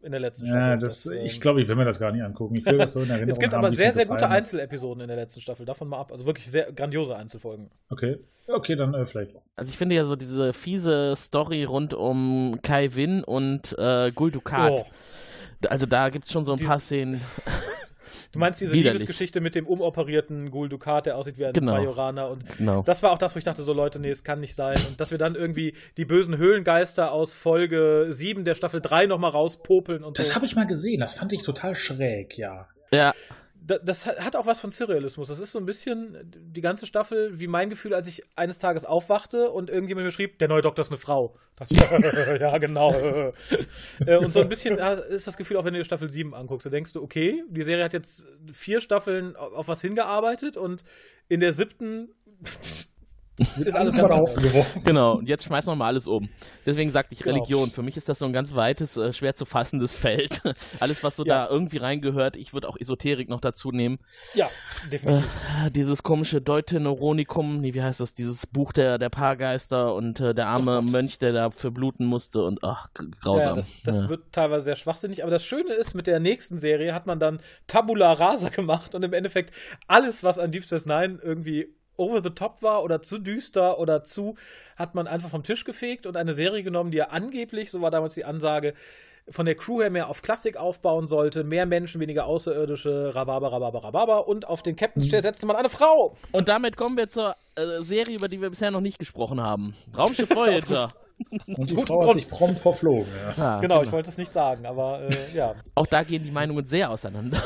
[0.00, 0.78] In der letzten Ja, Staffel.
[0.78, 2.54] das, ähm, ich glaube, ich will mir das gar nicht angucken.
[2.54, 4.28] Ich will das so in Erinnerung es gibt haben, aber sehr, sehr gute.
[4.28, 6.12] Einzelepisoden in der letzten Staffel, davon mal ab.
[6.12, 7.68] Also wirklich sehr grandiose Einzelfolgen.
[7.90, 9.32] Okay, okay, dann äh, vielleicht.
[9.56, 14.30] Also ich finde ja so diese fiese Story rund um Kai Win und äh, Gul
[14.30, 14.72] Dukat.
[14.72, 14.86] Oh.
[15.68, 17.20] Also da gibt es schon so ein Die- paar Szenen.
[18.32, 19.00] Du meinst diese Widerlich.
[19.00, 21.72] Liebesgeschichte mit dem umoperierten Gul Dukat, der aussieht wie ein Genau.
[21.72, 22.82] Majoraner und Genau.
[22.82, 24.76] Das war auch das, wo ich dachte, so Leute, nee, es kann nicht sein.
[24.88, 29.30] Und dass wir dann irgendwie die bösen Höhlengeister aus Folge 7 der Staffel 3 nochmal
[29.30, 30.34] rauspopeln und Das so.
[30.34, 32.68] habe ich mal gesehen, das fand ich total schräg, ja.
[32.90, 33.12] Ja,
[33.68, 35.28] das hat auch was von Surrealismus.
[35.28, 38.84] Das ist so ein bisschen die ganze Staffel wie mein Gefühl, als ich eines Tages
[38.84, 41.36] aufwachte und irgendjemand mir schrieb, der neue Doktor ist eine Frau.
[41.56, 42.92] Da dachte ja, genau.
[42.92, 46.66] Äh, und so ein bisschen ist das Gefühl, auch wenn du dir Staffel 7 anguckst,
[46.66, 50.84] da denkst du, okay, die Serie hat jetzt vier Staffeln auf was hingearbeitet und
[51.28, 52.08] in der siebten
[53.38, 54.18] ist alles über den.
[54.18, 54.82] Haufen geworfen.
[54.84, 55.14] genau.
[55.18, 56.28] Und jetzt schmeißen wir mal alles um.
[56.66, 57.36] Deswegen sagte ich Genau.
[57.36, 57.70] Religion.
[57.70, 60.42] Für mich ist das so ein ganz weites, äh, schwer zu fassendes Feld.
[60.80, 61.46] alles, was so Ja.
[61.46, 62.36] da irgendwie reingehört.
[62.36, 63.98] Ich würde auch Esoterik noch dazu nehmen.
[64.34, 64.48] Ja,
[64.92, 65.24] definitiv.
[65.66, 68.14] Äh, dieses komische Deuteronomikum, nee, wie heißt das?
[68.14, 70.82] Dieses Buch der, der Paargeister und äh, der arme Oh.
[70.82, 72.88] Mönch, der da verbluten musste und ach,
[73.22, 73.48] grausam.
[73.50, 74.08] Ja, das das Ja.
[74.08, 77.40] wird teilweise sehr schwachsinnig, aber das Schöne ist, mit der nächsten Serie hat man dann
[77.66, 79.52] Tabula Rasa gemacht und im Endeffekt
[79.86, 84.02] alles, was an Deep Space Nine irgendwie over the top war oder zu düster oder
[84.02, 84.36] zu,
[84.76, 87.90] hat man einfach vom Tisch gefegt und eine Serie genommen, die ja angeblich, so war
[87.90, 88.74] damals die Ansage,
[89.30, 93.84] von der Crew her mehr auf Klassik aufbauen sollte, mehr Menschen, weniger Außerirdische, Rhabarber, Rhabarber,
[93.84, 96.16] Rhabarber und auf den Captain's Chair setzte man eine Frau.
[96.32, 99.74] Und damit kommen wir zur äh, Serie, über die wir bisher noch nicht gesprochen haben.
[99.96, 100.88] Raumschiff Voyager.
[101.46, 103.34] Und die Guten Frau hat sich prompt verflogen, ja.
[103.36, 106.66] Ja, Genau, ich wollte es nicht sagen, aber äh, ja, Auch da gehen die Meinungen
[106.66, 107.42] sehr auseinander.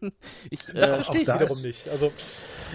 [0.50, 1.88] ich, das äh, verstehe ich wiederum ist- nicht.
[1.88, 2.12] Also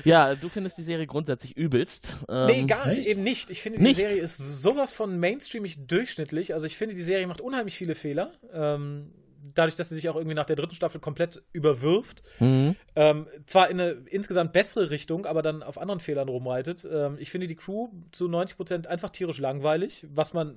[0.03, 2.17] ja, du findest die Serie grundsätzlich übelst.
[2.29, 3.07] Ähm, Nee, gar echt?
[3.07, 3.49] eben nicht.
[3.49, 3.97] Ich finde, Nicht?
[3.97, 6.53] die Serie ist sowas von mainstreamig durchschnittlich.
[6.53, 8.31] Also ich finde, die Serie macht unheimlich viele Fehler.
[8.53, 9.11] Ähm,
[9.53, 12.23] dadurch, dass sie sich auch irgendwie nach der dritten Staffel komplett überwirft.
[12.39, 12.75] Mhm.
[12.95, 16.87] Ähm, zwar in eine insgesamt bessere Richtung, aber dann auf anderen Fehlern rumreitet.
[16.89, 20.55] Ähm, ich finde die Crew zu 90% einfach tierisch langweilig, was man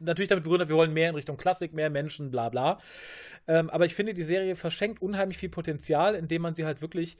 [0.00, 2.78] natürlich damit begründet, wir wollen mehr in Richtung Klassik, mehr Menschen, bla bla.
[3.46, 7.18] Ähm, aber ich finde, die Serie verschenkt unheimlich viel Potenzial, indem man sie halt wirklich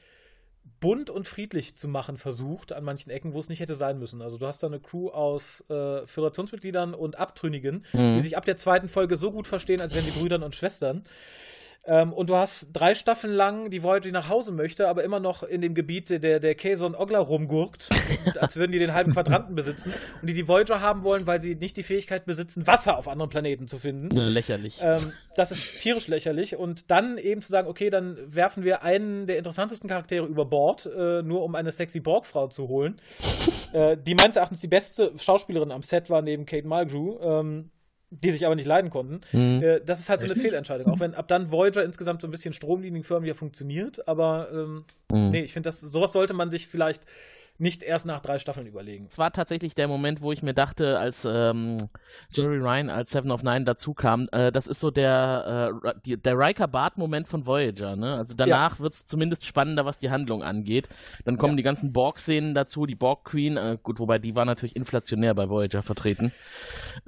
[0.80, 4.20] bunt und friedlich zu machen versucht an manchen Ecken, wo es nicht hätte sein müssen.
[4.22, 8.14] Also du hast da eine Crew aus äh, Föderationsmitgliedern und Abtrünnigen, Mhm.
[8.16, 11.04] die sich ab der zweiten Folge so gut verstehen, als wären sie Brüdern und Schwestern.
[11.86, 15.20] Ähm, und du hast drei Staffeln lang die Voyager, die nach Hause möchte, aber immer
[15.20, 17.90] noch in dem Gebiet der, der Kazon Ogla rumgurkt,
[18.40, 19.92] als würden die den halben Quadranten besitzen.
[20.20, 23.30] Und die die Voyager haben wollen, weil sie nicht die Fähigkeit besitzen, Wasser auf anderen
[23.30, 24.08] Planeten zu finden.
[24.16, 24.78] Lächerlich.
[24.80, 26.56] Ähm, das ist tierisch lächerlich.
[26.56, 30.86] Und dann eben zu sagen, okay, dann werfen wir einen der interessantesten Charaktere über Bord,
[30.86, 32.98] äh, nur um eine sexy Borgfrau zu holen.
[33.74, 37.70] äh, die meines Erachtens die beste Schauspielerin am Set war neben Kate Mulgrew, ähm,
[38.22, 39.20] die sich aber nicht leiden konnten.
[39.32, 39.62] Mhm.
[39.62, 40.34] Äh, das ist halt so eine?
[40.34, 40.86] Fehlentscheidung.
[40.92, 44.06] Auch wenn ab dann Voyager insgesamt so ein bisschen stromlinienförmiger funktioniert.
[44.08, 45.30] Aber ähm, Mhm.
[45.30, 47.02] nee, ich finde, das- sowas sollte man sich vielleicht
[47.56, 49.06] nicht erst nach drei Staffeln überlegen.
[49.08, 51.88] Es war tatsächlich der Moment, wo ich mir dachte, als ähm,
[52.30, 56.16] Jerry Ryan als Seven of Nine dazu kam, äh, das ist so der, äh, die,
[56.16, 57.94] der Riker Bart-Moment von Voyager.
[57.96, 58.16] Ne?
[58.16, 60.88] Also danach wird es zumindest spannender, was die Handlung angeht.
[61.24, 61.58] Dann kommen Ja.
[61.58, 65.82] die ganzen Borg-Szenen dazu, die Borg-Queen, äh, gut, wobei die war natürlich inflationär bei Voyager
[65.82, 66.32] vertreten.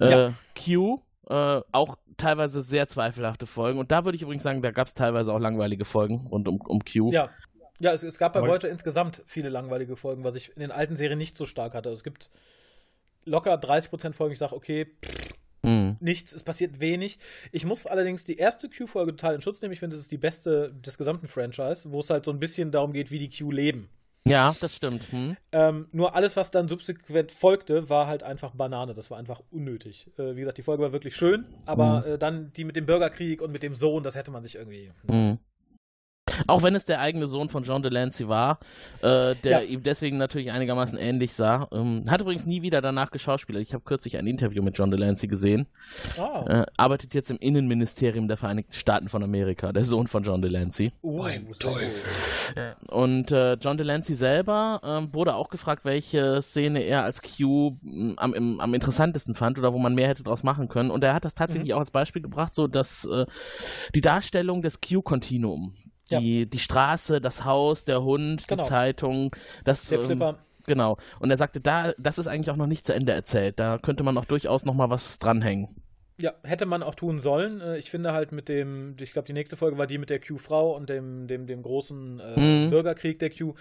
[0.01, 0.33] Äh, Ja.
[0.57, 3.79] Q, äh, auch teilweise sehr zweifelhafte Folgen.
[3.79, 6.61] Und da würde ich übrigens sagen, da gab es teilweise auch langweilige Folgen rund um,
[6.61, 7.11] um Q.
[7.13, 7.31] Ja.
[7.79, 10.97] Ja, es, es gab bei Voyager insgesamt viele langweilige Folgen, was ich in den alten
[10.97, 11.89] Serien nicht so stark hatte.
[11.91, 12.31] Also es gibt
[13.25, 15.27] locker 30% Folgen, ich sage, okay, pff,
[15.63, 15.97] Mhm.
[15.99, 17.19] nichts, es passiert wenig.
[17.51, 19.73] Ich muss allerdings die erste Q-Folge total in Schutz nehmen.
[19.73, 22.71] Ich finde, es ist die beste des gesamten Franchise, wo es halt so ein bisschen
[22.71, 23.89] darum geht, wie die Q leben.
[24.29, 25.11] Ja, das stimmt.
[25.11, 25.37] Hm.
[25.53, 28.93] Ähm, nur alles, was dann subsequent folgte, war halt einfach Banane.
[28.95, 30.07] Das war einfach unnötig.
[30.19, 32.13] Äh, wie gesagt, die Folge war wirklich schön, aber Mhm.
[32.13, 34.93] äh, dann die mit dem Bürgerkrieg und mit dem Sohn, das hätte man sich irgendwie.
[35.09, 35.39] Mhm.
[36.47, 38.59] Auch wenn es der eigene Sohn von John Delancey war,
[39.03, 39.61] äh, der Ja.
[39.61, 41.69] ihm deswegen natürlich einigermaßen ähnlich sah.
[41.73, 43.63] Ähm, hat übrigens nie wieder danach geschauspielert.
[43.63, 45.67] Ich habe kürzlich ein Interview mit John Delancey gesehen.
[46.19, 46.45] Ah.
[46.63, 50.93] Äh, arbeitet jetzt im Innenministerium der Vereinigten Staaten von Amerika, der Sohn von John Delancey.
[51.03, 51.59] Mein sehr gut.
[51.61, 52.75] Teufel.
[52.89, 57.77] Und äh, John Delancey selber ähm, wurde auch gefragt, welche Szene er als Q
[58.17, 60.91] am, im, am interessantesten fand oder wo man mehr hätte draus machen können.
[60.91, 63.27] Und er hat das tatsächlich auch als Beispiel gebracht, so dass äh,
[63.95, 65.75] die Darstellung des Q-Kontinuum,
[66.11, 66.21] Ja.
[66.21, 68.63] die, die Straße, das Haus, der Hund, Genau.
[68.63, 70.39] die Zeitung, das Der ähm, Flipper.
[70.67, 70.97] Genau.
[71.21, 73.59] Und er sagte, da, das ist eigentlich auch noch nicht zu Ende erzählt.
[73.59, 75.69] Da könnte man auch durchaus noch mal was dranhängen.
[76.19, 77.61] Ja, hätte man auch tun sollen.
[77.61, 80.19] Äh, Ich finde halt mit dem, ich glaube, die nächste Folge war die mit der
[80.21, 82.71] Q-Frau und dem, dem, dem großen äh, Mhm.
[82.71, 83.55] Bürgerkrieg der Q.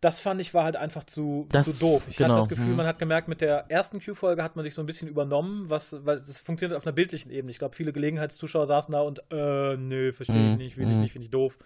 [0.00, 2.02] Das fand ich war halt einfach zu, Das- zu doof.
[2.08, 2.76] Ich genau, hatte das Gefühl, mhm.
[2.76, 5.96] man hat gemerkt, mit der ersten Q-Folge hat man sich so ein bisschen übernommen, was,
[6.06, 7.50] weil das funktioniert auf einer bildlichen Ebene.
[7.50, 10.94] Ich glaube, viele Gelegenheitszuschauer saßen da und, äh, nö, verstehe ich Mhm, nicht, will ich
[10.94, 11.00] mhm.
[11.00, 11.58] nicht, finde ich doof.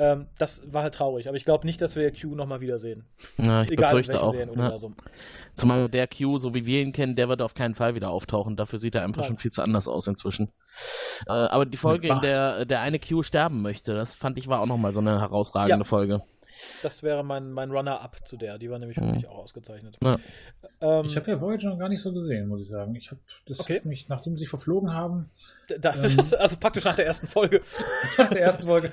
[0.00, 3.04] Ähm, das war halt traurig, aber ich glaube nicht, dass wir Q nochmal wiedersehen.
[3.38, 4.32] Ja, ich Egal befürchte auch.
[4.32, 4.38] Ne?
[4.38, 4.94] Serienuniversum.
[5.56, 8.54] Zumal der Q, so wie wir ihn kennen, der wird auf keinen Fall wieder auftauchen.
[8.54, 9.28] Dafür sieht er einfach Nein.
[9.30, 10.52] schon viel zu anders aus inzwischen.
[11.26, 14.60] Äh, aber die Folge, in der der eine Q sterben möchte, das fand ich war
[14.60, 15.84] auch nochmal so eine herausragende Ja.
[15.84, 16.22] Folge.
[16.82, 18.58] Das wäre mein, mein Runner-up zu der.
[18.58, 19.06] Die war nämlich Mhm.
[19.06, 19.96] wirklich auch ausgezeichnet.
[20.02, 20.12] Ja.
[20.80, 22.94] Ähm, Ich habe ja Voyager noch gar nicht so gesehen, muss ich sagen.
[22.94, 23.76] Ich habe das Okay.
[23.76, 25.30] hat mich, nachdem sie verflogen haben,
[25.80, 27.60] da, ähm, also praktisch nach der ersten Folge.
[28.16, 28.90] nach der ersten Folge,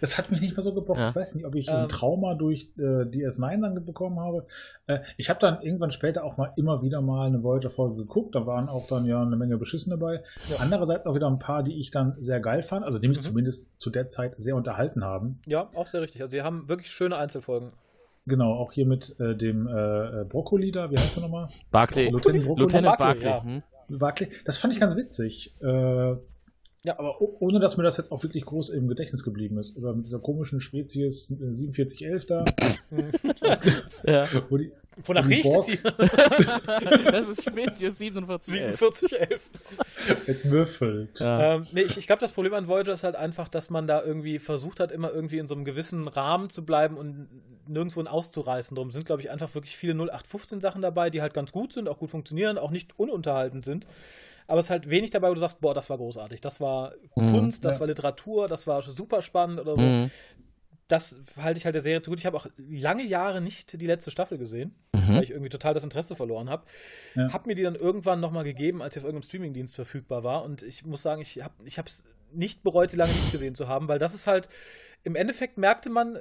[0.00, 0.98] das hat mich nicht mehr so gebockt.
[0.98, 1.10] Ja.
[1.10, 1.74] Ich weiß nicht, ob ich Ähm.
[1.76, 4.46] ein Trauma durch äh, DS9 dann bekommen habe.
[4.86, 8.34] Äh, ich habe dann irgendwann später auch mal immer wieder mal eine Voyager-Folge geguckt.
[8.34, 10.22] Da waren auch dann ja eine Menge Beschissen dabei.
[10.58, 13.22] Andererseits auch wieder ein paar, die ich dann sehr geil fand, also die mich Mhm.
[13.22, 15.40] zumindest zu der Zeit sehr unterhalten haben.
[15.46, 16.20] Ja, auch sehr richtig.
[16.22, 17.72] Also die haben wirklich schöne Einzelfolgen.
[18.28, 19.72] Genau, auch hier mit äh, dem äh,
[20.22, 21.48] äh, Brokkoli da, wie heißt er nochmal?
[21.70, 22.08] Barclay.
[22.10, 22.60] Lieutenant Brokkoli.
[22.62, 23.50] Lieutenant Barclay, Barclay.
[23.50, 23.56] ja.
[23.56, 23.62] hm?
[23.88, 24.28] Barclay.
[24.44, 25.54] Das fand ich ganz witzig.
[25.60, 26.16] Äh,
[26.86, 29.76] ja, aber ohne dass mir das jetzt auch wirklich groß im Gedächtnis geblieben ist.
[29.76, 32.44] Oder mit dieser komischen Spezies äh, 4711 da.
[34.06, 34.28] Ja.
[34.50, 34.70] wo die,
[35.04, 35.78] Wonach riecht es hier?
[35.82, 38.78] das ist Spezies 4711.
[38.78, 39.50] 4711.
[40.26, 41.20] entwürfelt.
[41.20, 41.54] Ja.
[41.56, 44.02] Ähm, nee, ich, ich glaube, das Problem an Voyager ist halt einfach, dass man da
[44.02, 47.28] irgendwie versucht hat, immer irgendwie in so einem gewissen Rahmen zu bleiben und
[47.68, 48.74] nirgendwo auszureißen.
[48.74, 51.88] Darum sind, glaube ich, einfach wirklich viele 0815 Sachen dabei, die halt ganz gut sind,
[51.88, 53.86] auch gut funktionieren, auch nicht ununterhaltend sind.
[54.48, 56.92] Aber es ist halt wenig dabei, wo du sagst, boah, das war großartig, das war
[57.16, 57.32] Mhm.
[57.32, 57.80] Kunst, das Ja.
[57.80, 59.82] war Literatur, das war super spannend oder so.
[59.82, 60.10] Mhm.
[60.88, 62.20] Das halte ich halt der Serie zu gut.
[62.20, 65.16] Ich habe auch lange Jahre nicht die letzte Staffel gesehen, Mhm.
[65.16, 66.64] weil ich irgendwie total das Interesse verloren habe.
[67.14, 67.32] Ja.
[67.32, 70.44] Hab mir die dann irgendwann nochmal gegeben, als sie auf irgendeinem Streamingdienst verfügbar war.
[70.44, 73.66] Und ich muss sagen, ich habe ich es nicht bereut, sie lange nicht gesehen zu
[73.68, 74.48] haben, weil das ist halt,
[75.02, 76.20] im Endeffekt merkte man äh,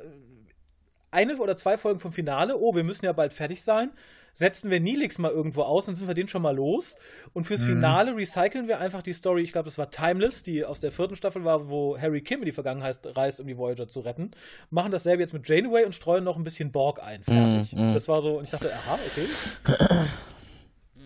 [1.12, 3.92] eine oder zwei Folgen vom Finale, oh, wir müssen ja bald fertig sein.
[4.36, 6.96] Setzen wir Nilix mal irgendwo aus, dann sind wir den schon mal los.
[7.34, 7.68] Und fürs Mhm.
[7.68, 11.16] Finale recyceln wir einfach die Story, ich glaube, es war Timeless, die aus der vierten
[11.16, 14.32] Staffel war, wo Harry Kim in die Vergangenheit reist, um die Voyager zu retten.
[14.70, 17.24] Machen dasselbe jetzt mit Janeway und streuen noch ein bisschen Borg ein.
[17.24, 17.74] Fertig.
[17.74, 17.94] Mhm, mhm.
[17.94, 19.28] Das war so, und ich dachte, aha, okay.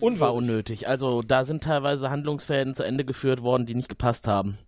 [0.00, 0.36] Unwirklich.
[0.36, 0.88] unnötig.
[0.88, 4.58] Also da sind teilweise Handlungsfäden zu Ende geführt worden, die nicht gepasst haben.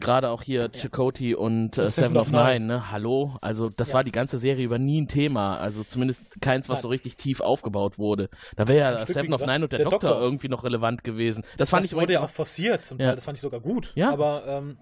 [0.00, 2.90] Gerade auch hier Chakotay und äh, Seven of Nine, ne?
[2.90, 3.36] Hallo?
[3.40, 3.94] Also das Ja.
[3.96, 5.58] war die ganze Serie über nie ein Thema.
[5.58, 6.82] Also zumindest keins, was Nein.
[6.82, 8.30] so richtig tief aufgebaut wurde.
[8.56, 10.22] Da wäre ja Seven of Nine und der, der Doktor, Doktor.
[10.22, 11.44] irgendwie noch relevant gewesen.
[11.58, 13.14] Das fand das ich wurde ja auch forciert zum Teil, Ja.
[13.14, 13.92] das fand ich sogar gut.
[13.94, 14.10] Ja.
[14.10, 14.78] Aber ähm,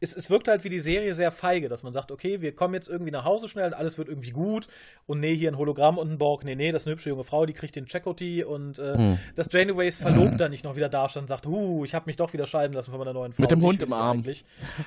[0.00, 2.72] es, es wirkt halt wie die Serie sehr feige, dass man sagt, okay, wir kommen
[2.72, 4.68] jetzt irgendwie nach Hause schnell und alles wird irgendwie gut.
[5.06, 6.44] Und nee, hier ein Hologramm und ein Borg.
[6.44, 9.18] Nee, nee, das ist eine hübsche junge Frau, die kriegt den Chakotay und äh, Hm.
[9.34, 12.46] dass Janeways Verlobter nicht noch wieder dastand und sagt, huh, ich habe mich doch wieder
[12.46, 13.42] scheiden lassen von meiner neuen Frau.
[13.42, 14.18] Mit dem Hund im Arm.
[14.18, 14.45] Eigentlich.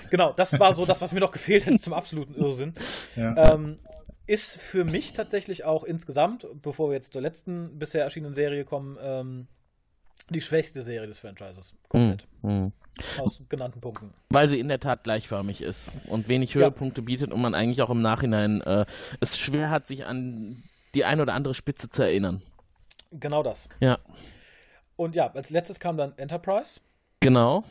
[0.09, 2.73] Genau, das war so das, was mir noch gefehlt hätte zum absoluten Irrsinn.
[3.15, 3.51] Ja.
[3.53, 3.79] Ähm,
[4.25, 8.97] ist für mich tatsächlich auch insgesamt, bevor wir jetzt zur letzten bisher erschienenen Serie kommen,
[9.01, 9.47] ähm,
[10.29, 11.73] die schwächste Serie des Franchises.
[11.87, 12.27] Komplett.
[12.43, 12.71] Mhm.
[13.17, 14.13] Aus genannten Punkten.
[14.29, 16.61] Weil sie in der Tat gleichförmig ist und wenig Ja.
[16.61, 18.85] Höhepunkte bietet und man eigentlich auch im Nachhinein äh,
[19.21, 20.61] es schwer hat, sich an
[20.93, 22.41] die ein oder andere Spitze zu erinnern.
[23.11, 23.69] Genau das.
[23.79, 23.97] Ja,
[24.95, 26.81] Und ja, als letztes kam dann Enterprise.
[27.21, 27.63] genau.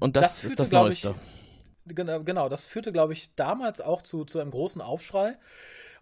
[0.00, 1.20] Und das, Das ist führte, das glaub ich, Neueste.
[1.88, 5.36] Genau, das führte, glaube ich, damals auch zu, zu einem großen Aufschrei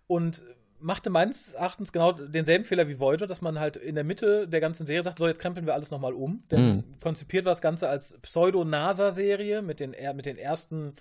[0.06, 0.42] und
[0.80, 4.60] machte meines Erachtens genau denselben Fehler wie Voyager, dass man halt in der Mitte der
[4.60, 6.42] ganzen Serie sagt, so, jetzt krempeln wir alles nochmal um.
[6.50, 6.84] Denn Mhm.
[7.00, 10.94] konzipiert war das Ganze als Pseudo-NASA-Serie mit den, mit den ersten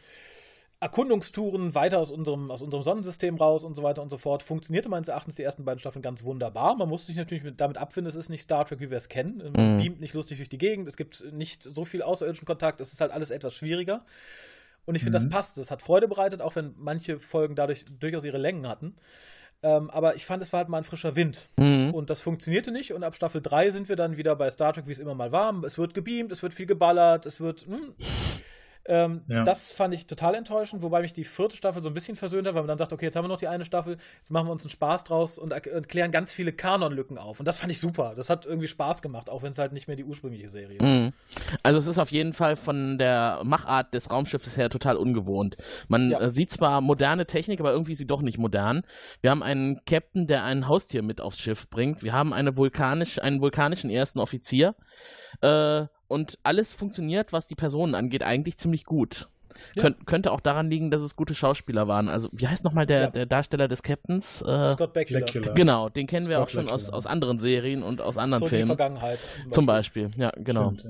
[0.83, 4.43] Erkundungstouren weiter aus unserem, aus unserem Sonnensystem raus und so weiter und so fort.
[4.43, 6.75] Funktionierte meines Erachtens die ersten beiden Staffeln ganz wunderbar.
[6.75, 9.09] Man muss sich natürlich mit, damit abfinden, es ist nicht Star Trek, wie wir es
[9.09, 9.37] kennen.
[9.55, 9.77] Man Mhm.
[9.81, 13.01] beamt nicht lustig durch die Gegend, es gibt nicht so viel außerirdischen Kontakt, es ist
[13.01, 14.05] halt alles etwas schwieriger.
[14.85, 15.29] Und ich finde, das Mhm.
[15.29, 15.57] passt.
[15.57, 18.95] Es hat Freude bereitet, auch wenn manche Folgen dadurch durchaus ihre Längen hatten.
[19.65, 21.47] Ähm, aber ich fand, es war halt mal ein frischer Wind.
[21.55, 21.93] Mhm.
[21.93, 22.91] Und das funktionierte nicht.
[22.91, 25.31] Und ab Staffel 3 sind wir dann wieder bei Star Trek, wie es immer mal
[25.31, 25.53] war.
[25.63, 27.61] Es wird gebeamt, es wird viel geballert, es wird.
[27.65, 27.93] Hm.
[28.85, 29.43] Ähm, Ja.
[29.43, 32.53] Das fand ich total enttäuschend, wobei mich die vierte Staffel so ein bisschen versöhnt hat,
[32.55, 34.51] weil man dann sagt, okay, jetzt haben wir noch die eine Staffel, jetzt machen wir
[34.51, 37.39] uns einen Spaß draus und erk- und klären ganz viele Kanonlücken auf.
[37.39, 38.13] Und das fand ich super.
[38.15, 40.83] Das hat irgendwie Spaß gemacht, auch wenn es halt nicht mehr die ursprüngliche Serie ist.
[40.83, 41.13] Mhm.
[41.63, 45.55] Also es ist auf jeden Fall von der Machart des Raumschiffes her total ungewohnt.
[45.87, 46.19] Man Ja.
[46.19, 48.81] äh, sieht zwar moderne Technik, aber irgendwie ist sie doch nicht modern.
[49.21, 52.03] Wir haben einen Captain, der ein Haustier mit aufs Schiff bringt.
[52.03, 54.75] Wir haben eine vulkanisch, einen vulkanischen ersten Offizier.
[55.41, 59.27] Äh, und alles funktioniert, was die Personen angeht, eigentlich ziemlich gut.
[59.75, 59.83] Ja.
[59.83, 62.09] Könnt, könnte auch daran liegen, dass es gute Schauspieler waren.
[62.09, 63.07] Also, wie heißt nochmal der, Ja.
[63.11, 64.41] der Darsteller des Captains?
[64.41, 65.25] Äh, Scott Bakula.
[65.53, 68.45] Genau, den kennen wir Scott auch schon aus, aus anderen Serien und aus anderen So
[68.47, 68.67] in die Filmen.
[68.77, 69.19] Vergangenheit.
[69.51, 70.73] Zum Beispiel, ja, genau.
[70.77, 70.85] Stimmt,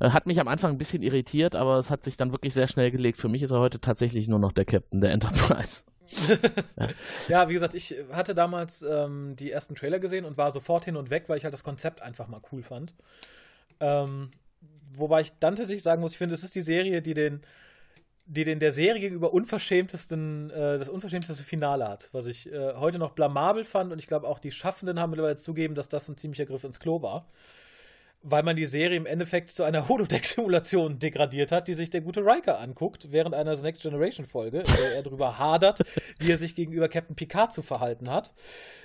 [0.00, 0.06] ja.
[0.06, 2.68] Äh, Hat mich am Anfang ein bisschen irritiert, aber es hat sich dann wirklich sehr
[2.68, 3.18] schnell gelegt.
[3.18, 5.82] Für mich ist er heute tatsächlich nur noch der Captain der Enterprise.
[7.28, 10.96] Ja, wie gesagt, ich hatte damals ähm, die ersten Trailer gesehen und war sofort hin
[10.96, 12.94] und weg, weil ich halt das Konzept einfach mal cool fand.
[13.82, 14.30] Ähm,
[14.94, 17.42] wobei ich dann tatsächlich sagen muss, ich finde, es ist die Serie, die den,
[18.26, 23.00] die den der Serie gegenüber unverschämtesten, äh, das unverschämteste Finale hat, was ich äh, heute
[23.00, 26.16] noch blamabel fand und ich glaube auch die Schaffenden haben mittlerweile zugeben, dass das ein
[26.16, 27.26] ziemlicher Griff ins Klo war.
[28.24, 32.20] Weil man die Serie im Endeffekt zu einer Holodeck-Simulation degradiert hat, die sich der gute
[32.20, 35.80] Riker anguckt, während einer Next Generation-Folge, in der er darüber hadert,
[36.18, 38.34] wie er sich gegenüber Captain Picard zu verhalten hat.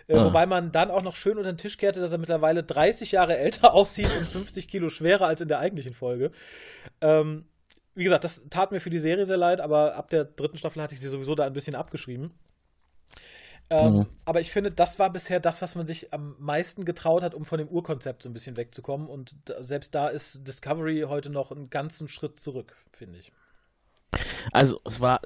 [0.07, 0.25] Äh, Ah.
[0.25, 3.37] Wobei man dann auch noch schön unter den Tisch kehrte, dass er mittlerweile 30 Jahre
[3.37, 6.31] älter aussieht und 50 Kilo schwerer als in der eigentlichen Folge.
[7.01, 7.45] Ähm,
[7.93, 10.81] wie gesagt, das tat mir für die Serie sehr leid, aber ab der dritten Staffel
[10.81, 12.31] hatte ich sie sowieso da ein bisschen abgeschrieben.
[13.69, 14.05] Ähm, Mhm.
[14.25, 17.43] Aber ich finde, das war bisher das, was man sich am meisten getraut hat, um
[17.45, 19.07] von dem Urkonzept so ein bisschen wegzukommen.
[19.07, 23.31] Und selbst da ist Discovery heute noch einen ganzen Schritt zurück, finde ich.
[24.51, 25.21] Also, es war.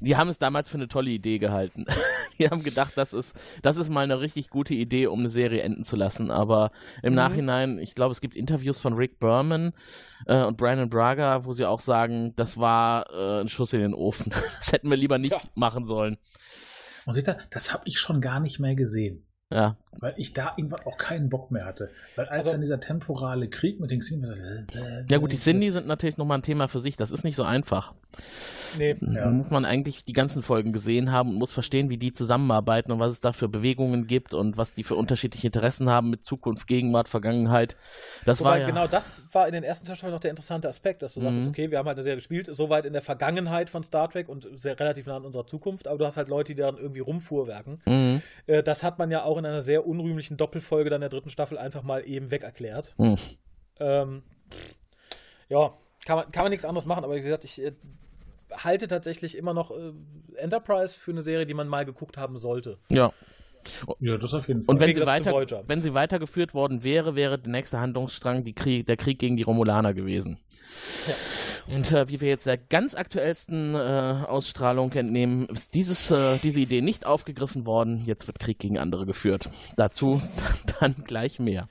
[0.00, 1.84] Die haben es damals für eine tolle Idee gehalten.
[2.38, 5.62] Die haben gedacht, das ist, das ist mal eine richtig gute Idee, um eine Serie
[5.62, 6.30] enden zu lassen.
[6.30, 6.70] Aber
[7.02, 7.16] im Mhm.
[7.16, 9.72] Nachhinein, ich glaube, es gibt Interviews von Rick Berman
[10.26, 13.94] äh, und Brandon Braga, wo sie auch sagen, das war äh, ein Schuss in den
[13.94, 14.32] Ofen.
[14.58, 15.40] Das hätten wir lieber nicht Ja.
[15.56, 16.16] machen sollen.
[17.08, 19.26] Und seht ihr, das habe ich schon gar nicht mehr gesehen.
[19.50, 19.78] Ja.
[20.00, 21.90] Weil ich da irgendwann auch keinen Bock mehr hatte.
[22.16, 25.36] Weil als Also- dann dieser temporale Krieg mit den so, äh, äh, Ja gut, die
[25.36, 26.96] äh, Cindy sind natürlich nochmal ein Thema für sich.
[26.96, 27.94] Das ist nicht so einfach.
[28.78, 28.96] Nee.
[29.00, 29.24] Ja.
[29.24, 32.90] Da muss man eigentlich die ganzen Folgen gesehen haben und muss verstehen, wie die zusammenarbeiten
[32.92, 36.24] und was es da für Bewegungen gibt und was die für unterschiedliche Interessen haben mit
[36.24, 37.76] Zukunft, Gegenwart, Vergangenheit.
[38.24, 41.02] Das war Wobei ja, genau das war in den ersten Staffeln noch der interessante Aspekt,
[41.02, 41.24] dass du Mhm.
[41.24, 44.08] sagtest, okay, wir haben halt eine Serie gespielt, so weit in der Vergangenheit von Star
[44.10, 46.76] Trek und sehr relativ nah an unserer Zukunft, aber du hast halt Leute, die dann
[46.76, 47.80] irgendwie rumfuhrwerken.
[47.86, 48.22] Mhm.
[48.64, 51.82] Das hat man ja auch in einer sehr unrühmlichen Doppelfolge dann der dritten Staffel einfach
[51.82, 52.94] mal eben weg erklärt.
[52.98, 53.16] Mhm.
[53.78, 54.22] Ähm,
[55.48, 55.72] ja,
[56.04, 57.72] kann man, kann man nichts anderes machen, aber wie gesagt, ich äh,
[58.52, 59.92] halte tatsächlich immer noch äh,
[60.36, 62.78] Enterprise für eine Serie, die man mal geguckt haben sollte.
[62.88, 63.12] ja.
[64.00, 64.74] Ja, das auf jeden Fall.
[64.74, 68.86] Und wenn sie, weiter, wenn sie weitergeführt worden wäre, wäre der nächste Handlungsstrang die Krieg,
[68.86, 70.38] der Krieg gegen die Romulaner gewesen.
[71.72, 76.60] Und äh, wie wir jetzt der ganz aktuellsten äh, Ausstrahlung entnehmen, ist dieses, äh, diese
[76.60, 78.02] Idee nicht aufgegriffen worden.
[78.06, 79.50] Jetzt wird Krieg gegen andere geführt.
[79.76, 80.20] Dazu
[80.80, 81.68] dann gleich mehr.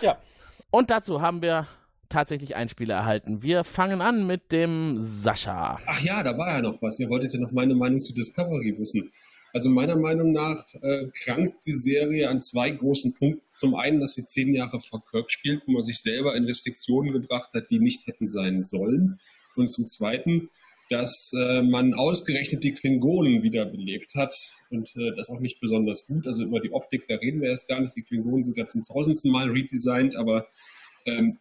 [0.00, 0.18] Ja.
[0.70, 1.68] Und dazu haben wir
[2.08, 3.42] tatsächlich Einspieler erhalten.
[3.42, 5.78] Wir fangen an mit dem Sascha.
[5.86, 7.00] Ach ja, da war ja noch was.
[7.00, 9.10] Ihr wolltet ja noch meine Meinung zu Discovery wissen.
[9.52, 13.42] Also meiner Meinung nach äh, krankt die Serie an zwei großen Punkten.
[13.50, 17.12] Zum einen, dass sie zehn Jahre vor Kirk spielt, wo man sich selber in Restriktionen
[17.12, 19.20] gebracht hat, die nicht hätten sein sollen.
[19.54, 20.48] Und zum zweiten,
[20.88, 24.34] dass äh, man ausgerechnet die Klingonen wiederbelebt hat
[24.70, 26.26] und äh, das auch nicht besonders gut.
[26.26, 27.96] Also über die Optik, da reden wir erst gar nicht.
[27.96, 30.46] Die Klingonen sind ja zum tausendsten Mal redesigned, aber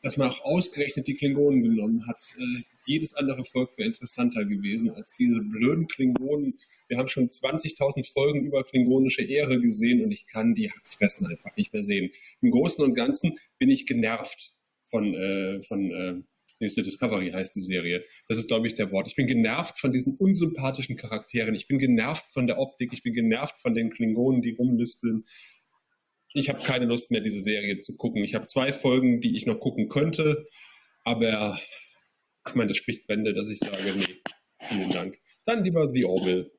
[0.01, 2.19] dass man auch ausgerechnet die Klingonen genommen hat.
[2.37, 6.55] Äh, jedes andere Volk wäre interessanter gewesen als diese blöden Klingonen.
[6.87, 11.55] Wir haben schon 20.000 Folgen über klingonische Ehre gesehen und ich kann die Hackfressen einfach
[11.55, 12.11] nicht mehr sehen.
[12.41, 16.21] Im Großen und Ganzen bin ich genervt von, äh, von äh,
[16.61, 18.03] nächste Discovery heißt die Serie.
[18.27, 19.07] Das ist, glaube ich, der Wort.
[19.07, 21.55] Ich bin genervt von diesen unsympathischen Charakteren.
[21.55, 22.93] Ich bin genervt von der Optik.
[22.93, 25.25] Ich bin genervt von den Klingonen, die rumlispeln
[26.33, 28.23] ich habe keine Lust mehr, diese Serie zu gucken.
[28.23, 30.45] Ich habe zwei Folgen, die ich noch gucken könnte,
[31.03, 31.57] aber
[32.47, 34.21] ich meine, das spricht Bände, dass ich sage, nee,
[34.61, 35.17] vielen Dank.
[35.45, 36.51] Dann lieber The Orville.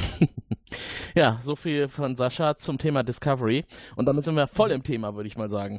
[1.16, 3.64] Ja, so viel von Sascha zum Thema Discovery.
[3.94, 5.78] Und damit sind wir voll im Thema, würde ich mal sagen.